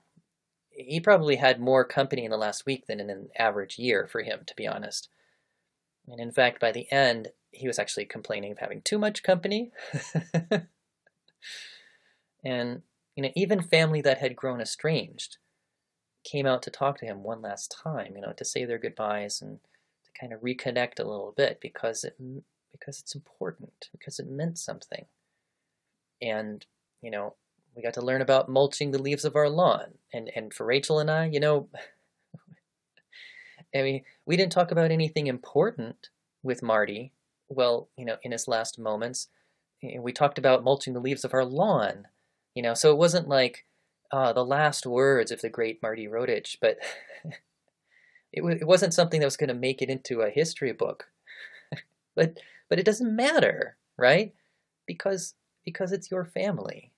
He 0.72 1.00
probably 1.00 1.36
had 1.36 1.62
more 1.62 1.86
company 1.86 2.26
in 2.26 2.32
the 2.32 2.38
last 2.38 2.66
week 2.66 2.88
than 2.88 3.00
in 3.00 3.12
an 3.12 3.30
average 3.38 3.78
year 3.78 4.08
for 4.12 4.24
him, 4.24 4.40
to 4.48 4.56
be 4.56 4.66
honest. 4.66 5.08
And 6.08 6.20
in 6.20 6.32
fact, 6.32 6.60
by 6.60 6.72
the 6.72 6.92
end, 6.92 7.28
he 7.52 7.68
was 7.68 7.78
actually 7.78 8.06
complaining 8.06 8.54
of 8.54 8.58
having 8.58 8.82
too 8.82 8.98
much 8.98 9.22
company. 9.22 9.72
and 12.44 12.82
you 13.16 13.22
know, 13.22 13.30
even 13.36 13.62
family 13.62 14.02
that 14.02 14.18
had 14.18 14.36
grown 14.36 14.62
estranged 14.62 15.38
came 16.24 16.48
out 16.48 16.64
to 16.64 16.72
talk 16.72 16.98
to 16.98 17.06
him 17.06 17.22
one 17.22 17.44
last 17.44 17.76
time, 17.84 18.14
you 18.16 18.22
know, 18.22 18.34
to 18.36 18.46
say 18.46 18.66
their 18.66 18.80
goodbyes 18.80 19.44
and 19.44 19.60
kind 20.20 20.34
of 20.34 20.42
reconnect 20.42 21.00
a 21.00 21.04
little 21.04 21.34
bit 21.36 21.60
because 21.62 22.04
it 22.04 22.16
because 22.72 23.00
it's 23.00 23.16
important 23.16 23.90
because 23.92 24.20
it 24.20 24.30
meant 24.30 24.58
something. 24.58 25.06
And 26.22 26.66
you 27.02 27.12
know 27.12 27.36
we 27.76 27.82
got 27.82 27.94
to 27.94 28.02
learn 28.02 28.22
about 28.22 28.50
mulching 28.50 28.92
the 28.92 29.02
leaves 29.02 29.26
of 29.26 29.36
our 29.36 29.50
lawn. 29.50 29.96
And 30.14 30.30
and 30.36 30.54
for 30.54 30.66
Rachel 30.66 31.00
and 31.00 31.10
I 31.10 31.26
you 31.26 31.40
know 31.40 31.70
I 33.76 33.82
mean 33.82 34.04
we 34.26 34.38
didn't 34.38 34.52
talk 34.52 34.72
about 34.72 34.92
anything 34.92 35.28
important 35.28 36.10
with 36.44 36.64
Marty 36.64 37.12
well 37.50 37.90
you 37.98 38.06
know 38.06 38.18
in 38.24 38.32
his 38.32 38.48
last 38.48 38.80
moments. 38.80 39.28
We 39.84 40.12
talked 40.12 40.38
about 40.38 40.64
mulching 40.64 40.94
the 40.94 41.00
leaves 41.00 41.26
of 41.26 41.34
our 41.34 41.46
lawn 41.46 42.08
you 42.56 42.62
know 42.62 42.74
so 42.74 42.92
it 42.92 42.98
wasn't 42.98 43.28
like 43.28 43.66
uh, 44.12 44.34
the 44.34 44.46
last 44.46 44.86
words 44.86 45.32
of 45.32 45.42
the 45.42 45.50
great 45.50 45.82
Marty 45.82 46.08
Rodich 46.08 46.58
but 46.62 46.78
It, 48.34 48.44
it 48.44 48.68
wasn't 48.68 48.94
something 48.94 49.20
that 49.20 49.28
was 49.28 49.38
going 49.38 49.50
to 49.50 49.54
make 49.54 49.82
it 49.82 49.90
into 49.90 50.22
a 50.22 50.30
history 50.30 50.72
book. 50.72 51.08
but 52.16 52.38
but 52.70 52.80
it 52.80 52.86
doesn't 52.86 53.16
matter, 53.16 53.78
right? 53.98 54.34
Because 54.86 55.36
because 55.66 55.92
it's 55.92 56.12
your 56.12 56.26
family. 56.26 56.92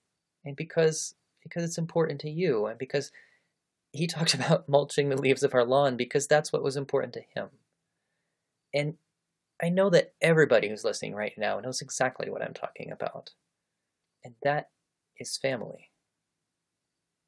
And 0.45 0.55
because 0.55 1.15
because 1.43 1.63
it's 1.63 1.77
important 1.77 2.21
to 2.21 2.29
you 2.29 2.65
and 2.67 2.77
because 2.77 3.11
he 3.91 4.07
talked 4.07 4.33
about 4.33 4.69
mulching 4.69 5.09
the 5.09 5.21
leaves 5.21 5.43
of 5.43 5.53
our 5.53 5.65
lawn 5.65 5.97
because 5.97 6.27
that's 6.27 6.51
what 6.51 6.63
was 6.63 6.77
important 6.77 7.13
to 7.13 7.21
him. 7.35 7.49
And 8.73 8.95
I 9.61 9.69
know 9.69 9.89
that 9.91 10.13
everybody 10.21 10.67
who's 10.67 10.83
listening 10.83 11.13
right 11.13 11.33
now 11.37 11.59
knows 11.59 11.81
exactly 11.81 12.29
what 12.29 12.41
I'm 12.41 12.53
talking 12.53 12.91
about. 12.91 13.31
And 14.23 14.33
that 14.43 14.69
is 15.17 15.37
family. 15.37 15.91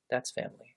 That's 0.10 0.32
family. 0.32 0.76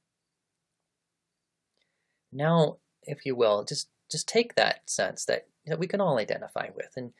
Now, 2.32 2.78
if 3.08 3.26
you 3.26 3.34
will, 3.34 3.64
just 3.64 3.88
just 4.10 4.28
take 4.28 4.54
that 4.54 4.88
sense 4.88 5.26
that, 5.26 5.48
that 5.66 5.78
we 5.78 5.86
can 5.86 6.00
all 6.00 6.18
identify 6.18 6.68
with 6.74 6.92
and 6.96 7.12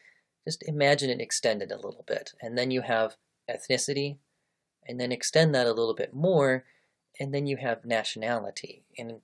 just 0.46 0.62
imagine 0.66 1.10
it 1.10 1.20
extended 1.20 1.70
a 1.70 1.76
little 1.76 2.04
bit. 2.06 2.32
And 2.40 2.56
then 2.56 2.70
you 2.70 2.80
have 2.80 3.16
ethnicity, 3.50 4.16
and 4.86 4.98
then 4.98 5.12
extend 5.12 5.54
that 5.54 5.66
a 5.66 5.72
little 5.72 5.94
bit 5.94 6.14
more, 6.14 6.64
and 7.20 7.34
then 7.34 7.46
you 7.46 7.58
have 7.58 7.84
nationality. 7.84 8.84
And 8.96 9.20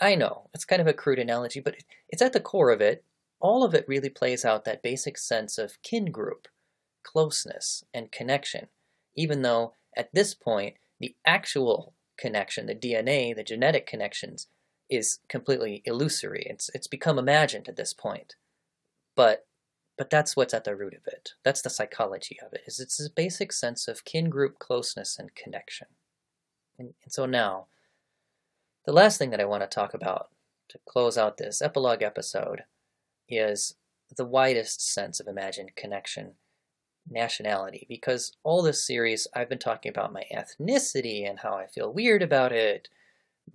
I 0.00 0.14
know 0.14 0.50
it's 0.52 0.66
kind 0.66 0.82
of 0.82 0.86
a 0.86 0.92
crude 0.92 1.18
analogy, 1.18 1.60
but 1.60 1.76
it's 2.08 2.22
at 2.22 2.32
the 2.32 2.40
core 2.40 2.70
of 2.70 2.80
it. 2.80 3.04
All 3.40 3.64
of 3.64 3.74
it 3.74 3.88
really 3.88 4.10
plays 4.10 4.44
out 4.44 4.64
that 4.64 4.82
basic 4.82 5.18
sense 5.18 5.58
of 5.58 5.80
kin 5.82 6.06
group, 6.06 6.48
closeness, 7.02 7.84
and 7.92 8.12
connection, 8.12 8.68
even 9.14 9.42
though 9.42 9.72
at 9.96 10.12
this 10.12 10.34
point, 10.34 10.74
the 11.00 11.14
actual 11.26 11.94
connection, 12.18 12.66
the 12.66 12.74
DNA, 12.74 13.34
the 13.34 13.42
genetic 13.42 13.86
connections, 13.86 14.48
is 14.90 15.18
completely 15.28 15.82
illusory. 15.84 16.46
It's, 16.48 16.70
it's 16.74 16.86
become 16.86 17.18
imagined 17.18 17.68
at 17.68 17.76
this 17.76 17.92
point. 17.92 18.36
But 19.14 19.46
but 19.96 20.10
that's 20.10 20.36
what's 20.36 20.54
at 20.54 20.64
the 20.64 20.74
root 20.74 20.94
of 20.94 21.06
it. 21.06 21.34
That's 21.44 21.62
the 21.62 21.70
psychology 21.70 22.38
of 22.44 22.52
it. 22.52 22.62
Is 22.66 22.80
it's 22.80 22.96
this 22.96 23.08
basic 23.08 23.52
sense 23.52 23.86
of 23.86 24.04
kin 24.04 24.28
group 24.28 24.58
closeness 24.58 25.18
and 25.18 25.34
connection. 25.34 25.86
And, 26.78 26.94
and 27.04 27.12
so 27.12 27.26
now, 27.26 27.66
the 28.86 28.92
last 28.92 29.18
thing 29.18 29.30
that 29.30 29.40
I 29.40 29.44
want 29.44 29.62
to 29.62 29.68
talk 29.68 29.94
about 29.94 30.30
to 30.68 30.78
close 30.86 31.16
out 31.16 31.36
this 31.36 31.62
epilogue 31.62 32.02
episode 32.02 32.64
is 33.28 33.76
the 34.16 34.24
widest 34.24 34.80
sense 34.80 35.20
of 35.20 35.28
imagined 35.28 35.76
connection, 35.76 36.32
nationality. 37.08 37.86
Because 37.88 38.32
all 38.42 38.62
this 38.62 38.84
series, 38.84 39.28
I've 39.34 39.48
been 39.48 39.58
talking 39.58 39.90
about 39.90 40.12
my 40.12 40.24
ethnicity 40.34 41.28
and 41.28 41.38
how 41.38 41.54
I 41.54 41.66
feel 41.66 41.92
weird 41.92 42.22
about 42.22 42.50
it, 42.50 42.88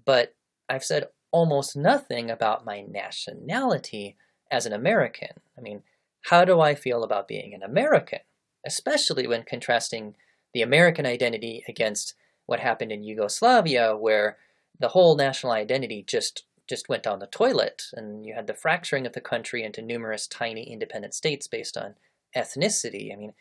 but 0.05 0.35
I've 0.69 0.85
said 0.85 1.07
almost 1.31 1.75
nothing 1.75 2.29
about 2.29 2.65
my 2.65 2.81
nationality 2.81 4.15
as 4.51 4.65
an 4.65 4.73
American. 4.73 5.29
I 5.57 5.61
mean, 5.61 5.83
how 6.25 6.45
do 6.45 6.59
I 6.59 6.75
feel 6.75 7.03
about 7.03 7.27
being 7.27 7.53
an 7.53 7.63
American, 7.63 8.19
especially 8.65 9.27
when 9.27 9.43
contrasting 9.43 10.15
the 10.53 10.61
American 10.61 11.05
identity 11.05 11.63
against 11.67 12.15
what 12.45 12.59
happened 12.59 12.91
in 12.91 13.03
Yugoslavia, 13.03 13.95
where 13.95 14.37
the 14.79 14.89
whole 14.89 15.15
national 15.15 15.51
identity 15.51 16.03
just 16.05 16.43
just 16.67 16.87
went 16.87 17.01
down 17.01 17.17
the 17.17 17.25
toilet, 17.25 17.85
and 17.93 18.23
you 18.23 18.35
had 18.35 18.45
the 18.45 18.53
fracturing 18.53 19.07
of 19.07 19.13
the 19.13 19.21
country 19.21 19.63
into 19.63 19.81
numerous 19.81 20.27
tiny 20.27 20.71
independent 20.71 21.15
states 21.15 21.47
based 21.47 21.75
on 21.75 21.95
ethnicity. 22.37 23.11
I 23.11 23.15
mean, 23.15 23.33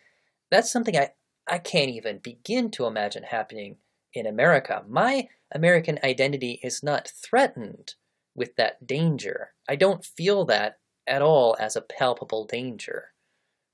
that's 0.51 0.73
something 0.73 0.97
I, 0.97 1.11
I 1.47 1.59
can't 1.59 1.91
even 1.91 2.19
begin 2.19 2.71
to 2.73 2.87
imagine 2.87 3.25
happening 3.25 3.77
in 4.15 4.27
America. 4.27 4.85
My 4.89 5.29
American 5.53 5.99
identity 6.03 6.61
is 6.63 6.83
not 6.83 7.13
threatened 7.23 7.95
with 8.35 8.57
that 8.57 8.87
danger. 8.87 9.53
I 9.69 9.77
don't 9.77 10.05
feel 10.05 10.45
that 10.47 10.79
at 11.07 11.23
all 11.23 11.57
as 11.59 11.77
a 11.77 11.81
palpable 11.83 12.45
danger. 12.45 13.13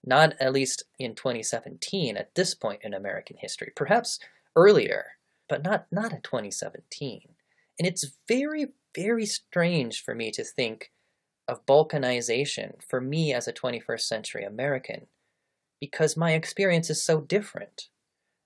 Not 0.04 0.34
at 0.40 0.52
least 0.52 0.84
in 0.98 1.14
2017 1.14 2.16
at 2.16 2.34
this 2.34 2.54
point 2.54 2.80
in 2.82 2.94
American 2.94 3.36
history. 3.38 3.72
Perhaps 3.74 4.18
earlier, 4.54 5.04
but 5.48 5.62
not, 5.62 5.86
not 5.90 6.12
in 6.12 6.20
2017. 6.20 7.22
And 7.78 7.88
it's 7.88 8.12
very, 8.28 8.68
very 8.94 9.26
strange 9.26 10.02
for 10.02 10.14
me 10.14 10.30
to 10.32 10.44
think 10.44 10.92
of 11.48 11.66
balkanization 11.66 12.74
for 12.86 13.00
me 13.00 13.32
as 13.32 13.48
a 13.48 13.52
21st 13.52 14.00
century 14.00 14.44
American 14.44 15.06
because 15.80 16.16
my 16.16 16.32
experience 16.32 16.88
is 16.88 17.02
so 17.02 17.20
different. 17.20 17.88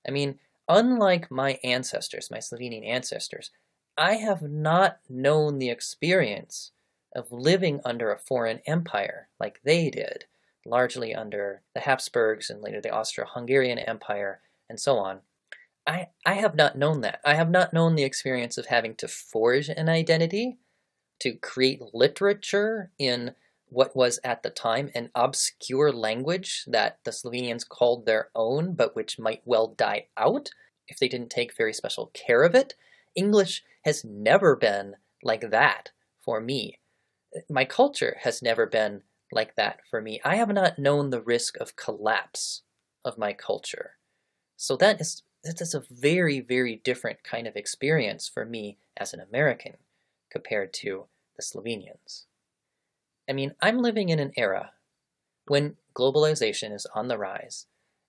I 0.06 0.10
mean, 0.10 0.38
unlike 0.68 1.30
my 1.30 1.58
ancestors, 1.64 2.30
my 2.30 2.38
Slovenian 2.38 2.86
ancestors, 2.86 3.50
I 3.96 4.14
have 4.14 4.42
not 4.42 4.98
known 5.08 5.58
the 5.58 5.70
experience 5.70 6.72
of 7.14 7.32
living 7.32 7.80
under 7.84 8.12
a 8.12 8.18
foreign 8.18 8.60
empire 8.66 9.28
like 9.40 9.60
they 9.64 9.90
did, 9.90 10.26
largely 10.64 11.14
under 11.14 11.62
the 11.74 11.80
Habsburgs 11.80 12.50
and 12.50 12.62
later 12.62 12.80
the 12.80 12.94
Austro-Hungarian 12.94 13.78
Empire 13.78 14.40
and 14.68 14.78
so 14.78 14.98
on. 14.98 15.20
I, 15.86 16.08
I 16.26 16.34
have 16.34 16.54
not 16.54 16.76
known 16.76 17.00
that. 17.00 17.20
I 17.24 17.34
have 17.34 17.50
not 17.50 17.72
known 17.72 17.94
the 17.94 18.04
experience 18.04 18.58
of 18.58 18.66
having 18.66 18.94
to 18.96 19.08
forge 19.08 19.68
an 19.68 19.88
identity, 19.88 20.58
to 21.20 21.32
create 21.32 21.82
literature 21.92 22.90
in 22.98 23.34
what 23.70 23.96
was 23.96 24.18
at 24.24 24.42
the 24.42 24.50
time 24.50 24.90
an 24.94 25.10
obscure 25.14 25.92
language 25.92 26.64
that 26.66 26.98
the 27.04 27.10
Slovenians 27.10 27.68
called 27.68 28.06
their 28.06 28.30
own, 28.34 28.74
but 28.74 28.94
which 28.94 29.18
might 29.18 29.42
well 29.44 29.68
die 29.68 30.06
out 30.16 30.50
if 30.88 30.98
they 30.98 31.08
didn't 31.08 31.30
take 31.30 31.56
very 31.56 31.72
special 31.72 32.10
care 32.14 32.42
of 32.42 32.54
it. 32.54 32.74
English 33.14 33.62
has 33.84 34.04
never 34.04 34.56
been 34.56 34.94
like 35.22 35.50
that 35.50 35.90
for 36.24 36.40
me 36.40 36.78
my 37.48 37.64
culture 37.64 38.16
has 38.22 38.42
never 38.42 38.66
been 38.66 39.02
like 39.30 39.56
that 39.56 39.80
for 39.90 40.00
me. 40.00 40.20
I 40.24 40.36
have 40.36 40.48
not 40.48 40.78
known 40.78 41.10
the 41.10 41.20
risk 41.20 41.56
of 41.58 41.76
collapse 41.76 42.62
of 43.04 43.18
my 43.18 43.32
culture. 43.32 43.92
So 44.56 44.76
that 44.76 45.00
is 45.00 45.22
that 45.44 45.60
is 45.60 45.74
a 45.74 45.84
very, 45.90 46.40
very 46.40 46.76
different 46.76 47.22
kind 47.22 47.46
of 47.46 47.54
experience 47.54 48.28
for 48.28 48.44
me 48.44 48.78
as 48.96 49.14
an 49.14 49.20
American 49.20 49.74
compared 50.30 50.72
to 50.74 51.06
the 51.36 51.42
Slovenians. 51.42 52.24
I 53.28 53.32
mean, 53.32 53.54
I'm 53.60 53.78
living 53.78 54.08
in 54.08 54.18
an 54.18 54.32
era 54.36 54.72
when 55.46 55.76
globalization 55.94 56.74
is 56.74 56.86
on 56.94 57.08
the 57.08 57.18
rise, 57.18 57.66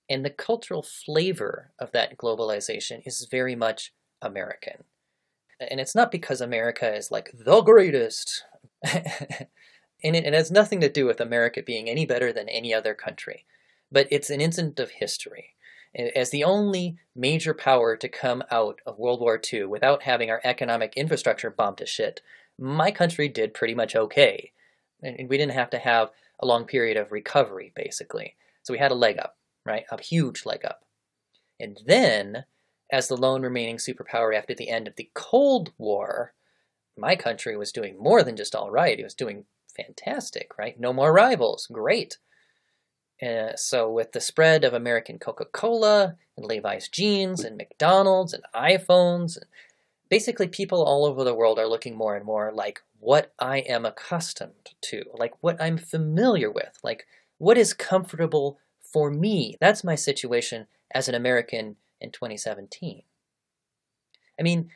and 0.10 0.26
the 0.26 0.30
cultural 0.30 0.84
flavor 0.84 1.72
of 1.80 1.92
that 1.92 2.18
globalization 2.18 3.02
is 3.06 3.28
very 3.30 3.56
much 3.56 3.94
American. 4.22 4.84
And 5.60 5.80
it's 5.80 5.96
not 5.96 6.12
because 6.12 6.42
America 6.42 6.94
is 6.96 7.12
like 7.12 7.32
the 7.34 7.62
greatest 7.62 8.44
and 10.04 10.16
it, 10.16 10.26
it 10.26 10.34
has 10.34 10.52
nothing 10.52 10.82
to 10.82 10.90
do 10.90 11.06
with 11.06 11.20
America 11.20 11.62
being 11.62 11.90
any 11.90 12.06
better 12.06 12.32
than 12.32 12.50
any 12.50 12.74
other 12.74 12.94
country. 12.94 13.46
But 13.92 14.08
it's 14.12 14.30
an 14.30 14.42
incident 14.42 14.80
of 14.80 14.92
history. 14.92 15.56
As 16.16 16.30
the 16.30 16.44
only 16.44 16.98
major 17.16 17.54
power 17.54 17.98
to 17.98 18.08
come 18.08 18.44
out 18.52 18.80
of 18.86 19.00
World 19.00 19.20
War 19.20 19.42
II 19.52 19.66
without 19.66 20.04
having 20.04 20.30
our 20.30 20.40
economic 20.44 20.94
infrastructure 20.96 21.50
bombed 21.50 21.80
to 21.80 21.86
shit, 21.86 22.22
my 22.60 22.92
country 22.92 23.28
did 23.28 23.56
pretty 23.56 23.74
much 23.74 23.96
okay. 23.96 24.52
And 25.02 25.30
we 25.30 25.38
didn't 25.38 25.54
have 25.54 25.70
to 25.72 25.80
have 25.80 26.10
a 26.40 26.46
long 26.46 26.66
period 26.66 26.98
of 26.98 27.12
recovery, 27.12 27.72
basically. 27.76 28.36
So 28.64 28.74
we 28.74 28.80
had 28.80 28.92
a 28.92 28.96
leg 28.96 29.18
up, 29.18 29.38
right? 29.66 29.84
A 29.92 30.02
huge 30.02 30.46
leg 30.46 30.66
up. 30.66 30.86
And 31.60 31.80
then, 31.86 32.46
as 32.92 33.08
the 33.08 33.18
lone 33.18 33.42
remaining 33.42 33.78
superpower 33.78 34.36
after 34.36 34.54
the 34.54 34.70
end 34.70 34.88
of 34.88 34.96
the 34.96 35.10
Cold 35.14 35.72
War, 35.78 36.34
my 36.98 37.16
country 37.16 37.56
was 37.58 37.72
doing 37.72 37.98
more 38.00 38.24
than 38.24 38.36
just 38.36 38.56
all 38.56 38.72
right. 38.72 39.00
It 39.00 39.04
was 39.04 39.14
doing 39.14 39.46
fantastic, 39.76 40.58
right? 40.58 40.80
No 40.80 40.94
more 40.94 41.14
rivals. 41.14 41.68
Great. 41.72 42.18
Uh, 43.22 43.56
so 43.56 43.92
with 43.92 44.14
the 44.14 44.22
spread 44.22 44.64
of 44.64 44.74
American 44.74 45.20
Coca-Cola 45.20 46.16
and 46.38 46.46
Levi's 46.46 46.88
jeans 46.88 47.44
and 47.44 47.58
McDonald's 47.58 48.34
and 48.34 48.44
iPhones, 48.56 49.38
basically 50.10 50.48
people 50.48 50.84
all 50.84 51.06
over 51.06 51.24
the 51.24 51.36
world 51.36 51.60
are 51.60 51.68
looking 51.68 51.96
more 51.96 52.16
and 52.16 52.26
more 52.26 52.52
like 52.54 52.82
what 53.00 53.34
I 53.40 53.60
am 53.60 53.86
accustomed 53.86 54.72
to, 54.82 55.04
like 55.14 55.34
what 55.42 55.62
I'm 55.62 55.78
familiar 55.78 56.52
with, 56.52 56.78
like 56.84 57.06
what 57.38 57.58
is 57.58 57.74
comfortable 57.74 58.60
for 58.82 59.12
me. 59.12 59.56
That's 59.62 59.84
my 59.84 59.96
situation 59.96 60.68
as 60.94 61.08
an 61.08 61.16
American 61.16 61.76
in 62.02 62.12
2017. 62.12 63.04
I 64.40 64.44
mean, 64.44 64.70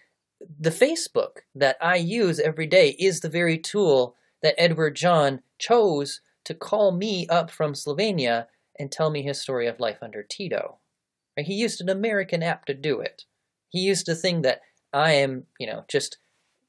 the 0.60 0.70
Facebook 0.70 1.40
that 1.56 1.78
I 1.82 1.96
use 1.96 2.40
every 2.40 2.68
day 2.68 2.96
is 3.00 3.20
the 3.20 3.30
very 3.30 3.58
tool 3.58 4.16
that 4.42 4.56
Edward 4.58 4.96
John 4.96 5.42
chose 5.58 6.22
to 6.46 6.54
call 6.54 6.92
me 6.92 7.26
up 7.28 7.50
from 7.50 7.74
Slovenia 7.74 8.48
and 8.78 8.92
tell 8.92 9.10
me 9.10 9.22
his 9.22 9.40
story 9.40 9.68
of 9.68 9.80
life 9.80 10.00
under 10.02 10.22
Tito. 10.22 10.78
He 11.38 11.54
used 11.54 11.82
an 11.82 11.90
American 11.90 12.44
app 12.44 12.66
to 12.66 12.74
do 12.74 13.00
it. 13.00 13.26
He 13.70 13.80
used 13.80 14.08
a 14.08 14.16
thing 14.16 14.42
that 14.42 14.62
I 14.94 15.14
am, 15.14 15.46
you 15.60 15.68
know, 15.68 15.86
just 15.88 16.18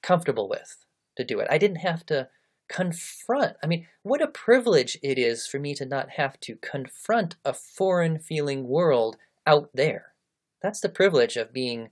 comfortable 0.03 0.49
with 0.49 0.85
to 1.17 1.25
do 1.25 1.39
it. 1.41 1.49
I 1.51 1.59
didn't 1.59 1.79
have 1.79 2.05
to 2.07 2.29
confront. 2.69 3.57
I 3.63 3.67
mean, 3.67 3.87
what 4.03 4.23
a 4.23 4.27
privilege 4.27 4.99
it 5.03 5.19
is 5.19 5.47
for 5.47 5.59
me 5.59 5.75
to 5.75 5.85
not 5.85 6.11
have 6.11 6.41
to 6.41 6.57
confront 6.57 7.37
a 7.45 7.53
foreign 7.53 8.19
feeling 8.19 8.67
world 8.67 9.17
out 9.47 9.71
there. 9.75 10.15
That's 10.63 10.81
the 10.81 10.89
privilege 10.89 11.37
of 11.37 11.53
being 11.53 11.91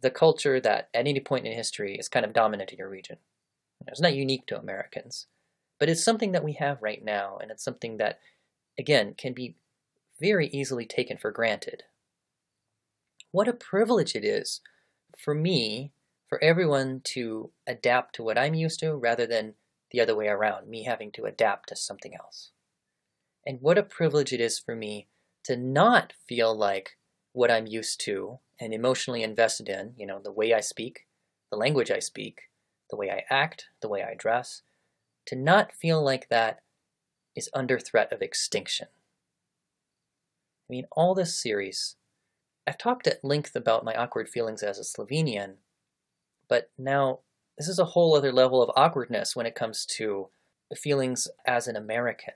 the 0.00 0.10
culture 0.10 0.60
that 0.60 0.88
at 0.92 1.06
any 1.06 1.20
point 1.20 1.46
in 1.46 1.52
history 1.52 1.96
is 1.96 2.08
kind 2.08 2.26
of 2.26 2.32
dominant 2.32 2.72
in 2.72 2.78
your 2.78 2.88
region. 2.88 3.18
It's 3.86 4.00
not 4.00 4.14
unique 4.14 4.46
to 4.48 4.58
Americans, 4.58 5.26
but 5.78 5.88
it's 5.88 6.04
something 6.04 6.32
that 6.32 6.44
we 6.44 6.54
have 6.54 6.82
right 6.82 7.02
now, 7.02 7.38
and 7.40 7.50
it's 7.50 7.64
something 7.64 7.96
that, 7.96 8.18
again, 8.78 9.14
can 9.16 9.32
be 9.32 9.56
very 10.20 10.48
easily 10.48 10.84
taken 10.84 11.16
for 11.16 11.30
granted. 11.30 11.84
What 13.30 13.48
a 13.48 13.52
privilege 13.52 14.14
it 14.14 14.24
is 14.24 14.60
for 15.16 15.34
me, 15.34 15.92
for 16.28 16.42
everyone 16.42 17.00
to 17.04 17.50
adapt 17.66 18.14
to 18.16 18.22
what 18.22 18.38
I'm 18.38 18.54
used 18.54 18.80
to 18.80 18.94
rather 18.94 19.26
than 19.26 19.54
the 19.90 20.00
other 20.00 20.14
way 20.14 20.28
around, 20.28 20.68
me 20.68 20.84
having 20.84 21.10
to 21.12 21.24
adapt 21.24 21.70
to 21.70 21.76
something 21.76 22.14
else. 22.14 22.50
And 23.46 23.60
what 23.60 23.78
a 23.78 23.82
privilege 23.82 24.32
it 24.32 24.40
is 24.40 24.58
for 24.58 24.76
me 24.76 25.08
to 25.44 25.56
not 25.56 26.12
feel 26.28 26.54
like 26.54 26.98
what 27.32 27.50
I'm 27.50 27.66
used 27.66 28.00
to 28.02 28.40
and 28.60 28.74
emotionally 28.74 29.22
invested 29.22 29.68
in, 29.68 29.94
you 29.96 30.06
know, 30.06 30.20
the 30.22 30.32
way 30.32 30.52
I 30.52 30.60
speak, 30.60 31.06
the 31.50 31.56
language 31.56 31.90
I 31.90 32.00
speak, 32.00 32.50
the 32.90 32.96
way 32.96 33.10
I 33.10 33.24
act, 33.30 33.66
the 33.80 33.88
way 33.88 34.02
I 34.02 34.14
dress, 34.14 34.62
to 35.26 35.36
not 35.36 35.72
feel 35.72 36.02
like 36.02 36.28
that 36.28 36.60
is 37.34 37.48
under 37.54 37.78
threat 37.78 38.12
of 38.12 38.20
extinction. 38.20 38.88
I 40.68 40.68
mean, 40.68 40.86
all 40.92 41.14
this 41.14 41.34
series, 41.34 41.96
I've 42.68 42.76
talked 42.76 43.06
at 43.06 43.24
length 43.24 43.56
about 43.56 43.82
my 43.82 43.94
awkward 43.94 44.28
feelings 44.28 44.62
as 44.62 44.78
a 44.78 44.82
Slovenian, 44.82 45.54
but 46.50 46.70
now 46.76 47.20
this 47.56 47.66
is 47.66 47.78
a 47.78 47.86
whole 47.86 48.14
other 48.14 48.30
level 48.30 48.62
of 48.62 48.70
awkwardness 48.76 49.34
when 49.34 49.46
it 49.46 49.54
comes 49.54 49.86
to 49.96 50.28
the 50.68 50.76
feelings 50.76 51.28
as 51.46 51.66
an 51.66 51.76
American, 51.76 52.34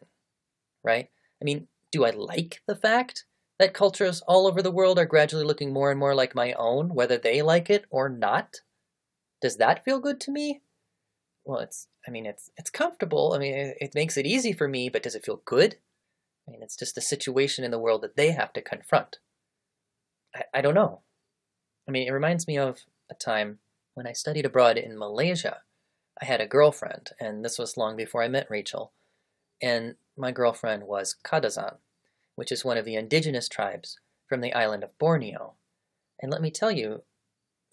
right? 0.82 1.10
I 1.40 1.44
mean, 1.44 1.68
do 1.90 2.06
I 2.06 2.10
like 2.12 2.62
the 2.66 2.74
fact 2.74 3.26
that 3.58 3.74
cultures 3.74 4.22
all 4.26 4.46
over 4.46 4.62
the 4.62 4.70
world 4.70 4.98
are 4.98 5.04
gradually 5.04 5.44
looking 5.44 5.70
more 5.70 5.90
and 5.90 6.00
more 6.00 6.14
like 6.14 6.34
my 6.34 6.54
own, 6.54 6.94
whether 6.94 7.18
they 7.18 7.42
like 7.42 7.68
it 7.68 7.84
or 7.90 8.08
not? 8.08 8.62
Does 9.42 9.58
that 9.58 9.84
feel 9.84 10.00
good 10.00 10.18
to 10.22 10.30
me? 10.30 10.62
Well, 11.44 11.60
it's, 11.60 11.88
I 12.08 12.10
mean, 12.10 12.24
it's, 12.24 12.48
it's 12.56 12.70
comfortable. 12.70 13.34
I 13.34 13.38
mean, 13.38 13.52
it, 13.52 13.76
it 13.82 13.94
makes 13.94 14.16
it 14.16 14.24
easy 14.24 14.54
for 14.54 14.66
me, 14.66 14.88
but 14.88 15.02
does 15.02 15.14
it 15.14 15.26
feel 15.26 15.42
good? 15.44 15.76
I 16.48 16.52
mean, 16.52 16.62
it's 16.62 16.76
just 16.76 16.96
a 16.96 17.02
situation 17.02 17.64
in 17.64 17.70
the 17.70 17.78
world 17.78 18.00
that 18.00 18.16
they 18.16 18.30
have 18.30 18.54
to 18.54 18.62
confront. 18.62 19.18
I, 20.34 20.42
I 20.54 20.60
don't 20.60 20.74
know. 20.74 21.00
I 21.88 21.90
mean, 21.90 22.06
it 22.06 22.12
reminds 22.12 22.46
me 22.46 22.58
of 22.58 22.80
a 23.10 23.14
time 23.14 23.58
when 23.94 24.06
I 24.06 24.12
studied 24.12 24.46
abroad 24.46 24.78
in 24.78 24.98
Malaysia. 24.98 25.58
I 26.20 26.24
had 26.24 26.40
a 26.40 26.46
girlfriend, 26.46 27.10
and 27.20 27.44
this 27.44 27.58
was 27.58 27.76
long 27.76 27.96
before 27.96 28.22
I 28.22 28.28
met 28.28 28.50
Rachel. 28.50 28.92
And 29.60 29.96
my 30.16 30.32
girlfriend 30.32 30.84
was 30.84 31.16
Kadazan, 31.24 31.76
which 32.36 32.52
is 32.52 32.64
one 32.64 32.76
of 32.76 32.84
the 32.84 32.96
indigenous 32.96 33.48
tribes 33.48 33.98
from 34.28 34.40
the 34.40 34.52
island 34.52 34.84
of 34.84 34.98
Borneo. 34.98 35.54
And 36.20 36.30
let 36.30 36.42
me 36.42 36.50
tell 36.50 36.70
you, 36.70 37.02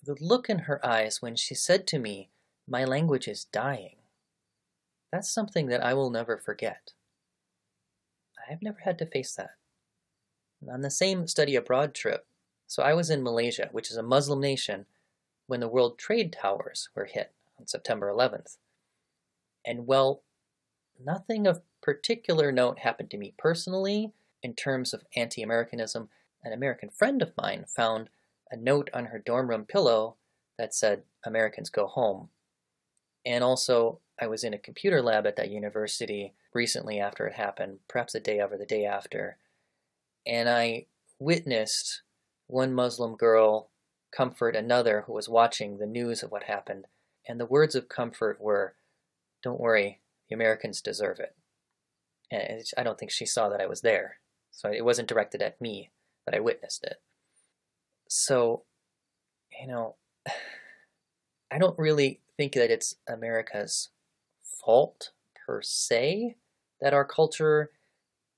the 0.03 0.15
look 0.19 0.49
in 0.49 0.59
her 0.59 0.83
eyes 0.85 1.21
when 1.21 1.35
she 1.35 1.53
said 1.53 1.85
to 1.87 1.99
me, 1.99 2.29
My 2.67 2.85
language 2.85 3.27
is 3.27 3.45
dying, 3.45 3.99
that's 5.11 5.33
something 5.33 5.67
that 5.67 5.83
I 5.83 5.93
will 5.93 6.09
never 6.09 6.37
forget. 6.37 6.91
I've 8.49 8.61
never 8.61 8.79
had 8.83 8.97
to 8.99 9.05
face 9.05 9.33
that. 9.35 9.51
On 10.71 10.81
the 10.81 10.91
same 10.91 11.27
study 11.27 11.55
abroad 11.55 11.93
trip, 11.93 12.25
so 12.69 12.83
I 12.83 12.93
was 12.93 13.09
in 13.09 13.23
Malaysia, 13.23 13.67
which 13.71 13.89
is 13.89 13.97
a 13.97 14.03
Muslim 14.03 14.39
nation, 14.39 14.85
when 15.47 15.59
the 15.59 15.67
World 15.67 15.97
Trade 15.97 16.31
Towers 16.31 16.89
were 16.95 17.05
hit 17.05 17.31
on 17.59 17.65
September 17.65 18.11
11th. 18.11 18.57
And 19.65 19.87
well, 19.87 20.21
nothing 21.03 21.47
of 21.47 21.63
particular 21.81 22.51
note 22.51 22.79
happened 22.79 23.09
to 23.09 23.17
me 23.17 23.33
personally 23.39 24.13
in 24.43 24.53
terms 24.53 24.93
of 24.93 25.03
anti 25.15 25.41
Americanism. 25.41 26.09
An 26.43 26.53
American 26.53 26.89
friend 26.89 27.23
of 27.23 27.33
mine 27.35 27.65
found 27.67 28.09
a 28.51 28.55
note 28.55 28.91
on 28.93 29.05
her 29.05 29.17
dorm 29.17 29.49
room 29.49 29.65
pillow 29.65 30.15
that 30.59 30.75
said, 30.75 31.01
Americans 31.25 31.71
go 31.71 31.87
home. 31.87 32.29
And 33.25 33.43
also, 33.43 33.97
I 34.21 34.27
was 34.27 34.43
in 34.43 34.53
a 34.53 34.59
computer 34.59 35.01
lab 35.01 35.25
at 35.25 35.37
that 35.37 35.49
university 35.49 36.33
recently 36.53 36.99
after 36.99 37.25
it 37.25 37.33
happened, 37.33 37.79
perhaps 37.87 38.13
the 38.13 38.19
day 38.19 38.37
of 38.37 38.51
or 38.51 38.59
the 38.59 38.65
day 38.65 38.85
after, 38.85 39.37
and 40.27 40.47
I 40.47 40.85
witnessed 41.17 42.03
one 42.49 42.73
Muslim 42.73 43.15
girl 43.15 43.69
comfort 44.11 44.55
another 44.55 45.03
who 45.05 45.13
was 45.13 45.29
watching 45.29 45.77
the 45.77 45.85
news 45.85 46.23
of 46.23 46.31
what 46.31 46.43
happened, 46.43 46.85
and 47.27 47.39
the 47.39 47.45
words 47.45 47.75
of 47.75 47.87
comfort 47.87 48.41
were, 48.41 48.75
Don't 49.43 49.59
worry, 49.59 49.99
the 50.27 50.35
Americans 50.35 50.81
deserve 50.81 51.19
it. 51.19 51.35
And 52.31 52.63
I 52.77 52.83
don't 52.83 52.97
think 52.97 53.11
she 53.11 53.25
saw 53.25 53.49
that 53.49 53.61
I 53.61 53.67
was 53.67 53.81
there, 53.81 54.17
so 54.51 54.71
it 54.71 54.83
wasn't 54.83 55.07
directed 55.07 55.41
at 55.41 55.61
me, 55.61 55.91
but 56.25 56.35
I 56.35 56.39
witnessed 56.39 56.83
it. 56.83 57.01
So, 58.07 58.63
you 59.59 59.67
know, 59.67 59.95
I 61.51 61.57
don't 61.57 61.77
really 61.77 62.19
think 62.35 62.53
that 62.53 62.71
it's 62.71 62.95
America's 63.07 63.89
fault 64.43 65.11
per 65.45 65.61
se 65.61 66.35
that 66.81 66.93
our 66.93 67.05
culture 67.05 67.71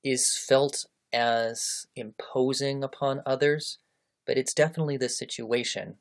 is 0.04 0.36
felt 0.36 0.86
as 1.14 1.88
imposing 1.96 2.84
upon 2.84 3.22
others, 3.26 3.78
but 4.32 4.38
it's 4.38 4.54
definitely 4.54 4.96
the 4.96 5.10
situation, 5.10 5.96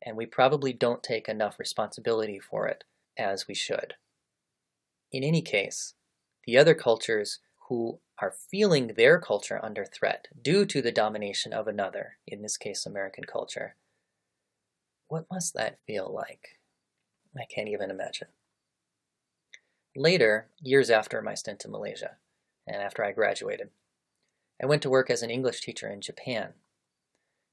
and 0.00 0.16
we 0.16 0.24
probably 0.24 0.72
don't 0.72 1.02
take 1.02 1.28
enough 1.28 1.58
responsibility 1.58 2.38
for 2.38 2.66
it 2.66 2.82
as 3.18 3.46
we 3.46 3.54
should. 3.54 3.92
In 5.12 5.22
any 5.22 5.42
case, 5.42 5.92
the 6.46 6.56
other 6.56 6.72
cultures 6.72 7.40
who 7.68 7.98
are 8.22 8.32
feeling 8.50 8.94
their 8.96 9.20
culture 9.20 9.60
under 9.62 9.84
threat 9.84 10.28
due 10.40 10.64
to 10.64 10.80
the 10.80 10.92
domination 10.92 11.52
of 11.52 11.68
another, 11.68 12.16
in 12.26 12.40
this 12.40 12.56
case 12.56 12.86
American 12.86 13.24
culture, 13.24 13.76
what 15.08 15.26
must 15.30 15.52
that 15.52 15.76
feel 15.86 16.10
like? 16.10 16.58
I 17.36 17.44
can't 17.54 17.68
even 17.68 17.90
imagine. 17.90 18.28
Later, 19.94 20.46
years 20.58 20.88
after 20.88 21.20
my 21.20 21.34
stint 21.34 21.66
in 21.66 21.70
Malaysia, 21.70 22.12
and 22.66 22.80
after 22.80 23.04
I 23.04 23.12
graduated, 23.12 23.68
I 24.58 24.64
went 24.64 24.80
to 24.80 24.88
work 24.88 25.10
as 25.10 25.22
an 25.22 25.28
English 25.28 25.60
teacher 25.60 25.90
in 25.90 26.00
Japan, 26.00 26.54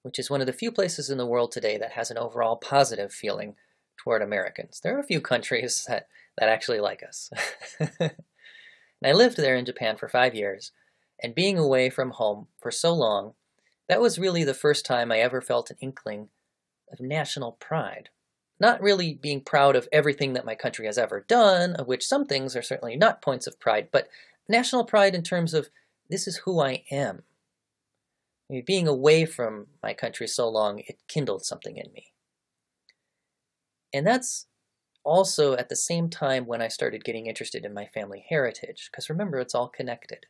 which 0.04 0.20
is 0.20 0.30
one 0.30 0.42
of 0.42 0.48
the 0.48 0.54
few 0.54 0.72
places 0.72 1.10
in 1.10 1.18
the 1.18 1.26
world 1.26 1.52
today 1.52 1.78
that 1.78 1.94
has 1.94 2.12
an 2.12 2.18
overall 2.18 2.56
positive 2.56 3.12
feeling 3.12 3.56
toward 3.98 4.22
Americans. 4.22 4.80
There 4.82 4.96
are 4.96 5.00
a 5.00 5.04
few 5.04 5.22
countries 5.22 5.86
that, 5.88 6.08
that 6.38 6.50
actually 6.50 6.80
like 6.80 7.04
us. 7.04 7.30
and 8.00 8.12
I 9.04 9.12
lived 9.12 9.38
there 9.38 9.56
in 9.56 9.66
Japan 9.66 9.98
for 9.98 10.10
five 10.10 10.36
years, 10.36 10.72
and 11.22 11.36
being 11.36 11.58
away 11.58 11.90
from 11.90 12.12
home 12.12 12.48
for 12.60 12.72
so 12.72 12.94
long, 12.94 13.34
that 13.88 14.02
was 14.02 14.18
really 14.18 14.44
the 14.44 14.54
first 14.54 14.86
time 14.86 15.12
I 15.12 15.20
ever 15.20 15.42
felt 15.42 15.70
an 15.70 15.78
inkling 15.82 16.30
of 16.92 17.00
national 17.00 17.54
pride 17.54 18.10
not 18.62 18.80
really 18.80 19.16
being 19.16 19.42
proud 19.42 19.76
of 19.76 19.90
everything 19.92 20.34
that 20.34 20.46
my 20.46 20.54
country 20.54 20.86
has 20.86 21.00
ever 21.00 21.26
done, 21.28 21.76
of 21.76 21.88
which 21.88 22.06
some 22.06 22.26
things 22.26 22.56
are 22.56 22.62
certainly 22.62 22.96
not 22.96 23.22
points 23.22 23.48
of 23.48 23.60
pride, 23.60 23.88
but 23.92 24.08
national 24.48 24.86
pride 24.86 25.16
in 25.16 25.24
terms 25.24 25.56
of 25.56 25.70
this 26.12 26.28
is 26.28 26.38
who 26.38 26.62
I 26.62 26.84
am. 26.92 27.24
Being 28.66 28.88
away 28.88 29.26
from 29.26 29.68
my 29.82 29.94
country 29.94 30.28
so 30.28 30.50
long, 30.50 30.80
it 30.80 31.00
kindled 31.08 31.46
something 31.46 31.78
in 31.78 31.92
me. 31.94 32.08
And 33.94 34.06
that's 34.06 34.48
also 35.04 35.54
at 35.54 35.70
the 35.70 35.76
same 35.76 36.10
time 36.10 36.46
when 36.46 36.62
I 36.62 36.68
started 36.68 37.04
getting 37.04 37.28
interested 37.28 37.66
in 37.66 37.74
my 37.74 37.88
family 37.88 38.26
heritage, 38.28 38.90
because 38.92 39.10
remember, 39.10 39.40
it's 39.40 39.56
all 39.56 39.70
connected. 39.70 40.26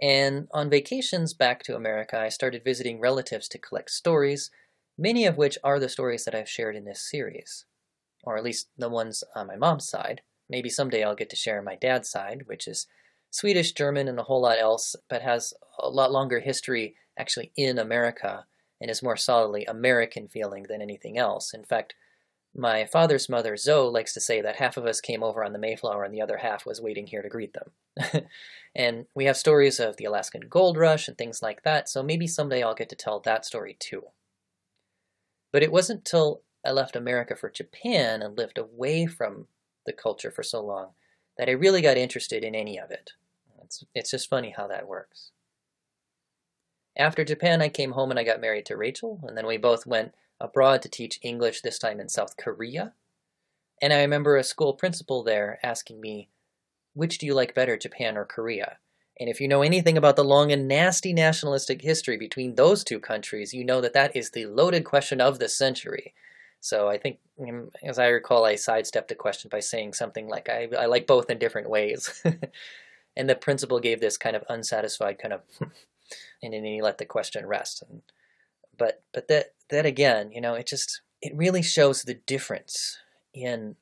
And 0.00 0.48
on 0.52 0.70
vacations 0.70 1.34
back 1.34 1.62
to 1.64 1.76
America, 1.76 2.18
I 2.18 2.28
started 2.28 2.62
visiting 2.64 3.00
relatives 3.00 3.48
to 3.48 3.58
collect 3.58 3.90
stories 3.90 4.50
many 4.98 5.24
of 5.24 5.38
which 5.38 5.56
are 5.62 5.78
the 5.78 5.88
stories 5.88 6.24
that 6.24 6.34
I've 6.34 6.48
shared 6.48 6.74
in 6.74 6.84
this 6.84 7.08
series, 7.08 7.64
or 8.24 8.36
at 8.36 8.44
least 8.44 8.68
the 8.76 8.88
ones 8.88 9.22
on 9.34 9.46
my 9.46 9.56
mom's 9.56 9.88
side. 9.88 10.22
Maybe 10.50 10.68
someday 10.68 11.04
I'll 11.04 11.14
get 11.14 11.30
to 11.30 11.36
share 11.36 11.62
my 11.62 11.76
dad's 11.76 12.10
side, 12.10 12.42
which 12.46 12.66
is 12.66 12.86
Swedish, 13.30 13.72
German, 13.72 14.08
and 14.08 14.18
a 14.18 14.24
whole 14.24 14.42
lot 14.42 14.58
else, 14.58 14.96
but 15.08 15.22
has 15.22 15.52
a 15.78 15.88
lot 15.88 16.12
longer 16.12 16.40
history 16.40 16.96
actually 17.18 17.52
in 17.56 17.78
America 17.78 18.46
and 18.80 18.90
is 18.90 19.02
more 19.02 19.16
solidly 19.16 19.64
American 19.64 20.28
feeling 20.28 20.66
than 20.68 20.80
anything 20.80 21.18
else. 21.18 21.52
In 21.52 21.64
fact, 21.64 21.94
my 22.54 22.86
father's 22.86 23.28
mother, 23.28 23.56
Zoe, 23.56 23.90
likes 23.90 24.14
to 24.14 24.20
say 24.20 24.40
that 24.40 24.56
half 24.56 24.76
of 24.76 24.86
us 24.86 25.00
came 25.00 25.22
over 25.22 25.44
on 25.44 25.52
the 25.52 25.58
Mayflower 25.58 26.04
and 26.04 26.14
the 26.14 26.22
other 26.22 26.38
half 26.38 26.64
was 26.64 26.80
waiting 26.80 27.06
here 27.06 27.22
to 27.22 27.28
greet 27.28 27.54
them. 27.54 28.24
and 28.74 29.06
we 29.14 29.26
have 29.26 29.36
stories 29.36 29.78
of 29.78 29.96
the 29.96 30.04
Alaskan 30.04 30.42
gold 30.48 30.76
rush 30.76 31.08
and 31.08 31.18
things 31.18 31.42
like 31.42 31.62
that, 31.62 31.88
so 31.88 32.02
maybe 32.02 32.26
someday 32.26 32.62
I'll 32.62 32.74
get 32.74 32.88
to 32.88 32.96
tell 32.96 33.20
that 33.20 33.44
story 33.44 33.76
too. 33.78 34.04
But 35.52 35.62
it 35.62 35.72
wasn't 35.72 36.04
till 36.04 36.42
I 36.64 36.70
left 36.70 36.96
America 36.96 37.36
for 37.36 37.50
Japan 37.50 38.22
and 38.22 38.36
lived 38.36 38.58
away 38.58 39.06
from 39.06 39.46
the 39.86 39.92
culture 39.92 40.30
for 40.30 40.42
so 40.42 40.64
long 40.64 40.90
that 41.38 41.48
I 41.48 41.52
really 41.52 41.80
got 41.80 41.96
interested 41.96 42.44
in 42.44 42.54
any 42.54 42.78
of 42.78 42.90
it. 42.90 43.12
It's, 43.62 43.84
it's 43.94 44.10
just 44.10 44.28
funny 44.28 44.54
how 44.56 44.66
that 44.66 44.88
works. 44.88 45.30
After 46.96 47.24
Japan, 47.24 47.62
I 47.62 47.68
came 47.68 47.92
home 47.92 48.10
and 48.10 48.18
I 48.18 48.24
got 48.24 48.40
married 48.40 48.66
to 48.66 48.76
Rachel, 48.76 49.20
and 49.22 49.36
then 49.36 49.46
we 49.46 49.56
both 49.56 49.86
went 49.86 50.14
abroad 50.40 50.82
to 50.82 50.88
teach 50.88 51.20
English, 51.22 51.60
this 51.60 51.78
time 51.78 52.00
in 52.00 52.08
South 52.08 52.36
Korea. 52.36 52.94
And 53.80 53.92
I 53.92 54.00
remember 54.00 54.36
a 54.36 54.42
school 54.42 54.72
principal 54.72 55.22
there 55.22 55.60
asking 55.62 56.00
me, 56.00 56.28
which 56.94 57.18
do 57.18 57.26
you 57.26 57.34
like 57.34 57.54
better, 57.54 57.76
Japan 57.76 58.16
or 58.16 58.24
Korea? 58.24 58.78
And 59.20 59.28
if 59.28 59.40
you 59.40 59.46
know 59.48 59.62
anything 59.62 59.96
about 59.96 60.16
the 60.16 60.24
long 60.24 60.50
and 60.50 60.66
nasty 60.66 61.12
nationalistic 61.12 61.82
history 61.82 62.16
between 62.16 62.54
those 62.54 62.82
two 62.82 62.98
countries, 62.98 63.52
you 63.52 63.64
know 63.64 63.80
that 63.80 63.92
that 63.92 64.16
is 64.16 64.30
the 64.30 64.46
loaded 64.46 64.84
question 64.84 65.20
of 65.20 65.38
the 65.38 65.48
century. 65.48 66.14
So 66.60 66.88
I 66.88 66.98
think, 66.98 67.18
um, 67.40 67.70
as 67.84 67.98
I 67.98 68.08
recall, 68.08 68.44
I 68.44 68.56
sidestepped 68.56 69.08
the 69.08 69.14
question 69.14 69.48
by 69.48 69.60
saying 69.60 69.92
something 69.92 70.28
like, 70.28 70.48
I, 70.48 70.68
I 70.76 70.86
like 70.86 71.06
both 71.06 71.30
in 71.30 71.38
different 71.38 71.70
ways. 71.70 72.22
and 73.16 73.28
the 73.28 73.34
principal 73.34 73.80
gave 73.80 74.00
this 74.00 74.16
kind 74.16 74.36
of 74.36 74.44
unsatisfied 74.48 75.18
kind 75.18 75.34
of, 75.34 75.42
and 76.42 76.52
then 76.52 76.64
he 76.64 76.82
let 76.82 76.98
the 76.98 77.04
question 77.04 77.46
rest. 77.46 77.82
And 77.88 78.02
But 78.76 79.02
but 79.12 79.28
that 79.28 79.54
that 79.70 79.86
again, 79.86 80.32
you 80.32 80.40
know, 80.40 80.54
it 80.54 80.66
just 80.66 81.02
it 81.20 81.32
really 81.36 81.62
shows 81.62 82.02
the 82.02 82.14
difference 82.14 82.98
in 83.34 83.76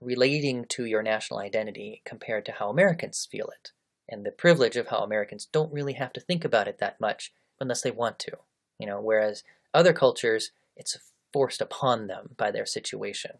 relating 0.00 0.64
to 0.64 0.84
your 0.84 1.02
national 1.02 1.40
identity 1.40 2.02
compared 2.04 2.44
to 2.46 2.52
how 2.52 2.68
Americans 2.68 3.28
feel 3.30 3.48
it, 3.48 3.72
and 4.08 4.24
the 4.26 4.32
privilege 4.32 4.76
of 4.76 4.88
how 4.88 4.98
Americans 4.98 5.46
don't 5.46 5.72
really 5.72 5.94
have 5.94 6.12
to 6.14 6.20
think 6.20 6.44
about 6.44 6.68
it 6.68 6.78
that 6.78 7.00
much 7.00 7.32
unless 7.60 7.82
they 7.82 7.90
want 7.90 8.18
to. 8.20 8.32
You 8.78 8.86
know, 8.86 9.00
whereas 9.00 9.44
other 9.72 9.92
cultures, 9.92 10.50
it's 10.76 10.98
forced 11.32 11.60
upon 11.60 12.06
them 12.06 12.30
by 12.36 12.50
their 12.50 12.66
situation. 12.66 13.32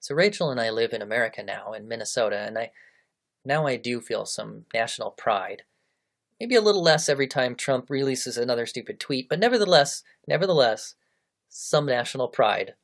So 0.00 0.14
Rachel 0.14 0.50
and 0.50 0.60
I 0.60 0.70
live 0.70 0.92
in 0.92 1.02
America 1.02 1.42
now, 1.42 1.72
in 1.72 1.88
Minnesota, 1.88 2.38
and 2.38 2.58
I 2.58 2.70
now 3.44 3.66
I 3.66 3.76
do 3.76 4.00
feel 4.00 4.26
some 4.26 4.66
national 4.74 5.10
pride. 5.10 5.62
Maybe 6.38 6.54
a 6.54 6.60
little 6.60 6.82
less 6.82 7.08
every 7.08 7.26
time 7.26 7.54
Trump 7.54 7.90
releases 7.90 8.36
another 8.36 8.66
stupid 8.66 8.98
tweet, 8.98 9.28
but 9.28 9.38
nevertheless, 9.38 10.02
nevertheless, 10.26 10.94
some 11.48 11.86
national 11.86 12.28
pride. 12.28 12.74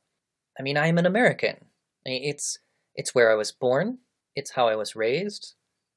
I 0.59 0.63
mean, 0.63 0.77
I 0.77 0.87
am 0.87 0.97
an 0.97 1.05
American. 1.05 1.65
It's 2.05 2.59
it's 2.95 3.13
where 3.13 3.31
I 3.31 3.35
was 3.35 3.51
born, 3.51 3.99
it's 4.35 4.51
how 4.51 4.67
I 4.67 4.75
was 4.75 4.95
raised, 4.95 5.53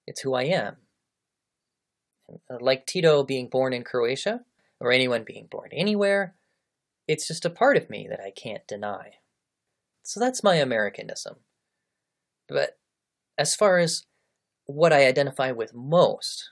it's 0.07 0.21
who 0.21 0.35
I 0.35 0.45
am. 0.45 0.77
Like 2.61 2.87
Tito 2.87 3.25
being 3.25 3.49
born 3.49 3.73
in 3.73 3.85
Croatia, 3.85 4.41
or 4.81 4.93
anyone 4.93 5.25
being 5.25 5.47
born 5.51 5.71
anywhere, 5.73 6.35
it's 7.11 7.27
just 7.27 7.45
a 7.45 7.51
part 7.51 7.77
of 7.77 7.91
me 7.91 8.07
that 8.09 8.21
I 8.21 8.31
can't 8.31 8.65
deny. 8.69 9.15
So 10.05 10.21
that's 10.21 10.45
my 10.45 10.55
Americanism. 10.55 11.39
But 12.49 12.79
as 13.37 13.57
far 13.57 13.79
as 13.79 14.05
what 14.67 14.93
I 14.93 15.09
identify 15.09 15.51
with 15.51 15.75
most, 15.75 16.51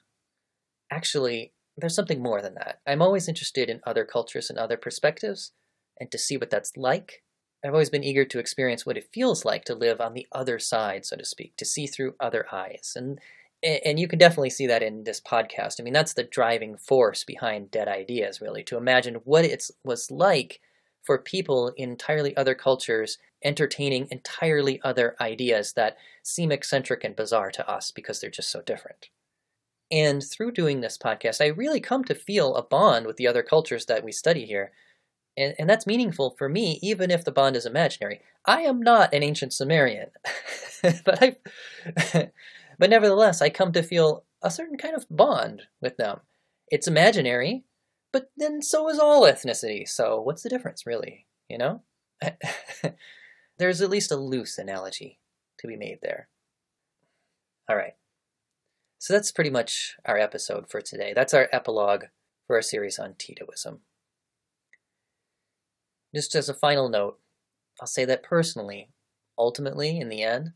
actually, 0.90 1.52
there's 1.76 1.94
something 1.94 2.20
more 2.20 2.42
than 2.42 2.54
that. 2.54 2.80
I'm 2.84 3.02
always 3.02 3.28
interested 3.28 3.70
in 3.70 3.80
other 3.86 4.04
cultures 4.04 4.50
and 4.50 4.58
other 4.58 4.76
perspectives, 4.76 5.52
and 6.00 6.10
to 6.10 6.18
see 6.18 6.36
what 6.36 6.50
that's 6.50 6.76
like. 6.76 7.22
I've 7.64 7.72
always 7.72 7.90
been 7.90 8.02
eager 8.02 8.24
to 8.24 8.40
experience 8.40 8.84
what 8.84 8.96
it 8.96 9.10
feels 9.14 9.44
like 9.44 9.64
to 9.66 9.76
live 9.76 10.00
on 10.00 10.14
the 10.14 10.26
other 10.32 10.58
side, 10.58 11.06
so 11.06 11.16
to 11.16 11.24
speak, 11.24 11.56
to 11.58 11.64
see 11.64 11.86
through 11.86 12.16
other 12.18 12.46
eyes. 12.52 12.94
And 12.96 13.20
and 13.62 13.98
you 13.98 14.06
can 14.06 14.18
definitely 14.18 14.50
see 14.50 14.66
that 14.66 14.82
in 14.82 15.04
this 15.04 15.20
podcast. 15.20 15.80
I 15.80 15.82
mean, 15.82 15.92
that's 15.92 16.14
the 16.14 16.24
driving 16.24 16.76
force 16.76 17.24
behind 17.24 17.70
Dead 17.70 17.88
Ideas, 17.88 18.40
really, 18.40 18.62
to 18.64 18.76
imagine 18.76 19.16
what 19.24 19.44
it 19.44 19.70
was 19.84 20.10
like 20.10 20.60
for 21.02 21.18
people 21.18 21.72
in 21.76 21.90
entirely 21.90 22.36
other 22.36 22.54
cultures 22.54 23.18
entertaining 23.44 24.08
entirely 24.10 24.80
other 24.82 25.16
ideas 25.20 25.72
that 25.74 25.96
seem 26.22 26.50
eccentric 26.50 27.04
and 27.04 27.14
bizarre 27.14 27.50
to 27.52 27.68
us 27.68 27.90
because 27.90 28.20
they're 28.20 28.30
just 28.30 28.50
so 28.50 28.60
different. 28.62 29.08
And 29.90 30.22
through 30.22 30.52
doing 30.52 30.80
this 30.80 30.98
podcast, 30.98 31.40
I 31.40 31.46
really 31.46 31.80
come 31.80 32.04
to 32.04 32.14
feel 32.14 32.54
a 32.54 32.62
bond 32.62 33.06
with 33.06 33.16
the 33.16 33.26
other 33.26 33.42
cultures 33.42 33.86
that 33.86 34.04
we 34.04 34.12
study 34.12 34.44
here. 34.44 34.72
And, 35.36 35.54
and 35.58 35.70
that's 35.70 35.86
meaningful 35.86 36.34
for 36.36 36.48
me, 36.48 36.78
even 36.82 37.10
if 37.10 37.24
the 37.24 37.32
bond 37.32 37.56
is 37.56 37.64
imaginary. 37.64 38.20
I 38.44 38.62
am 38.62 38.80
not 38.80 39.14
an 39.14 39.22
ancient 39.22 39.52
Sumerian, 39.52 40.10
but 40.82 41.22
I, 41.22 41.36
but 42.78 42.90
nevertheless, 42.90 43.42
I 43.42 43.50
come 43.50 43.72
to 43.72 43.82
feel 43.82 44.24
a 44.42 44.50
certain 44.50 44.78
kind 44.78 44.94
of 44.94 45.06
bond 45.10 45.62
with 45.80 45.96
them. 45.96 46.20
It's 46.68 46.86
imaginary, 46.86 47.64
but 48.12 48.30
then 48.36 48.62
so 48.62 48.88
is 48.88 48.98
all 48.98 49.22
ethnicity. 49.22 49.88
So 49.88 50.20
what's 50.20 50.42
the 50.42 50.48
difference, 50.48 50.86
really? 50.86 51.26
You 51.48 51.58
know? 51.58 51.82
There's 53.58 53.80
at 53.80 53.90
least 53.90 54.12
a 54.12 54.16
loose 54.16 54.58
analogy 54.58 55.18
to 55.58 55.66
be 55.66 55.76
made 55.76 55.98
there. 56.02 56.28
All 57.68 57.76
right. 57.76 57.94
So 58.98 59.12
that's 59.12 59.32
pretty 59.32 59.50
much 59.50 59.96
our 60.04 60.18
episode 60.18 60.70
for 60.70 60.80
today. 60.80 61.12
That's 61.14 61.34
our 61.34 61.48
epilogue 61.52 62.04
for 62.46 62.56
our 62.56 62.62
series 62.62 62.98
on 62.98 63.14
Titoism. 63.14 63.78
Just 66.14 66.34
as 66.34 66.48
a 66.48 66.54
final 66.54 66.88
note, 66.88 67.18
I'll 67.80 67.86
say 67.86 68.04
that 68.06 68.22
personally, 68.22 68.90
ultimately, 69.36 69.98
in 69.98 70.08
the 70.08 70.22
end, 70.22 70.52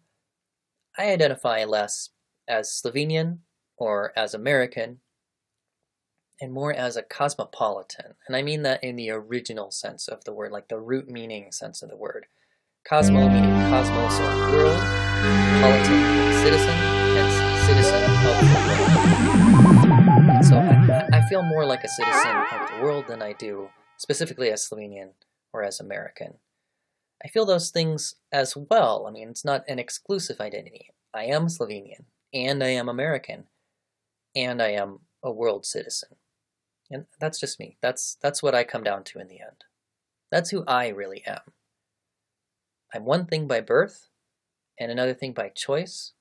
I 0.98 1.10
identify 1.10 1.64
less 1.64 2.10
as 2.46 2.68
Slovenian 2.68 3.38
or 3.78 4.12
as 4.14 4.34
American 4.34 5.00
and 6.38 6.52
more 6.52 6.70
as 6.72 6.96
a 6.96 7.02
cosmopolitan. 7.02 8.14
And 8.26 8.36
I 8.36 8.42
mean 8.42 8.62
that 8.62 8.84
in 8.84 8.96
the 8.96 9.10
original 9.10 9.70
sense 9.70 10.06
of 10.06 10.24
the 10.24 10.34
word, 10.34 10.52
like 10.52 10.68
the 10.68 10.78
root 10.78 11.08
meaning 11.08 11.50
sense 11.50 11.80
of 11.82 11.88
the 11.88 11.96
word. 11.96 12.26
Cosmo 12.86 13.26
meaning 13.28 13.54
cosmos 13.70 14.20
or 14.20 14.52
world, 14.52 14.82
politan 15.62 16.42
citizen, 16.42 16.76
hence 17.14 17.34
citizen 17.66 18.02
of 18.02 18.10
the 18.10 18.16
world. 18.26 18.44
So 20.44 20.56
I, 20.56 21.08
I 21.12 21.20
feel 21.28 21.42
more 21.42 21.64
like 21.64 21.84
a 21.84 21.88
citizen 21.88 22.36
of 22.36 22.70
the 22.70 22.82
world 22.82 23.06
than 23.08 23.22
I 23.22 23.32
do 23.32 23.70
specifically 23.96 24.50
as 24.50 24.68
Slovenian 24.68 25.12
or 25.52 25.62
as 25.62 25.80
American. 25.80 26.34
I 27.24 27.28
feel 27.28 27.46
those 27.46 27.70
things 27.70 28.16
as 28.32 28.56
well. 28.56 29.06
I 29.06 29.10
mean, 29.10 29.28
it's 29.28 29.44
not 29.44 29.64
an 29.68 29.78
exclusive 29.78 30.40
identity. 30.40 30.90
I 31.14 31.24
am 31.24 31.46
Slovenian, 31.46 32.04
and 32.34 32.64
I 32.64 32.68
am 32.68 32.88
American, 32.88 33.44
and 34.34 34.60
I 34.60 34.70
am 34.70 35.00
a 35.22 35.30
world 35.30 35.64
citizen. 35.64 36.16
And 36.90 37.06
that's 37.20 37.38
just 37.38 37.60
me. 37.60 37.76
That's 37.80 38.16
that's 38.20 38.42
what 38.42 38.54
I 38.54 38.64
come 38.64 38.82
down 38.82 39.04
to 39.04 39.18
in 39.18 39.28
the 39.28 39.40
end. 39.40 39.64
That's 40.30 40.50
who 40.50 40.64
I 40.66 40.88
really 40.88 41.22
am. 41.26 41.40
I'm 42.94 43.04
one 43.04 43.26
thing 43.26 43.46
by 43.46 43.60
birth 43.60 44.08
and 44.78 44.90
another 44.90 45.14
thing 45.14 45.32
by 45.32 45.48
choice. 45.48 46.12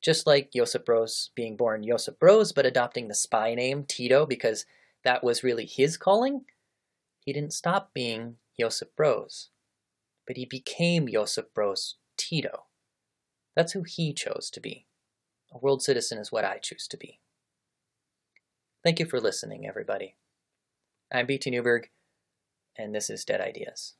Just 0.00 0.26
like 0.26 0.52
Josip 0.52 0.84
Broz 0.84 1.30
being 1.34 1.56
born 1.56 1.84
Josip 1.84 2.18
Broz 2.18 2.54
but 2.54 2.66
adopting 2.66 3.08
the 3.08 3.14
spy 3.14 3.54
name 3.54 3.84
Tito 3.84 4.26
because 4.26 4.66
that 5.04 5.22
was 5.22 5.44
really 5.44 5.66
his 5.66 5.96
calling, 5.96 6.44
he 7.20 7.32
didn't 7.32 7.52
stop 7.52 7.92
being 7.94 8.36
Josip 8.58 8.92
Broz, 8.96 9.48
but 10.26 10.36
he 10.36 10.44
became 10.44 11.08
Josip 11.08 11.54
Broz 11.54 11.94
Tito. 12.16 12.64
That's 13.56 13.72
who 13.72 13.82
he 13.82 14.12
chose 14.12 14.50
to 14.50 14.60
be. 14.60 14.86
A 15.52 15.58
world 15.58 15.82
citizen 15.82 16.18
is 16.18 16.32
what 16.32 16.44
I 16.44 16.58
choose 16.58 16.88
to 16.88 16.96
be. 16.96 17.20
Thank 18.82 18.98
you 18.98 19.06
for 19.06 19.20
listening, 19.20 19.66
everybody. 19.66 20.16
I'm 21.12 21.26
BT 21.26 21.50
Newberg, 21.50 21.90
and 22.76 22.94
this 22.94 23.08
is 23.08 23.24
Dead 23.24 23.40
Ideas. 23.40 23.94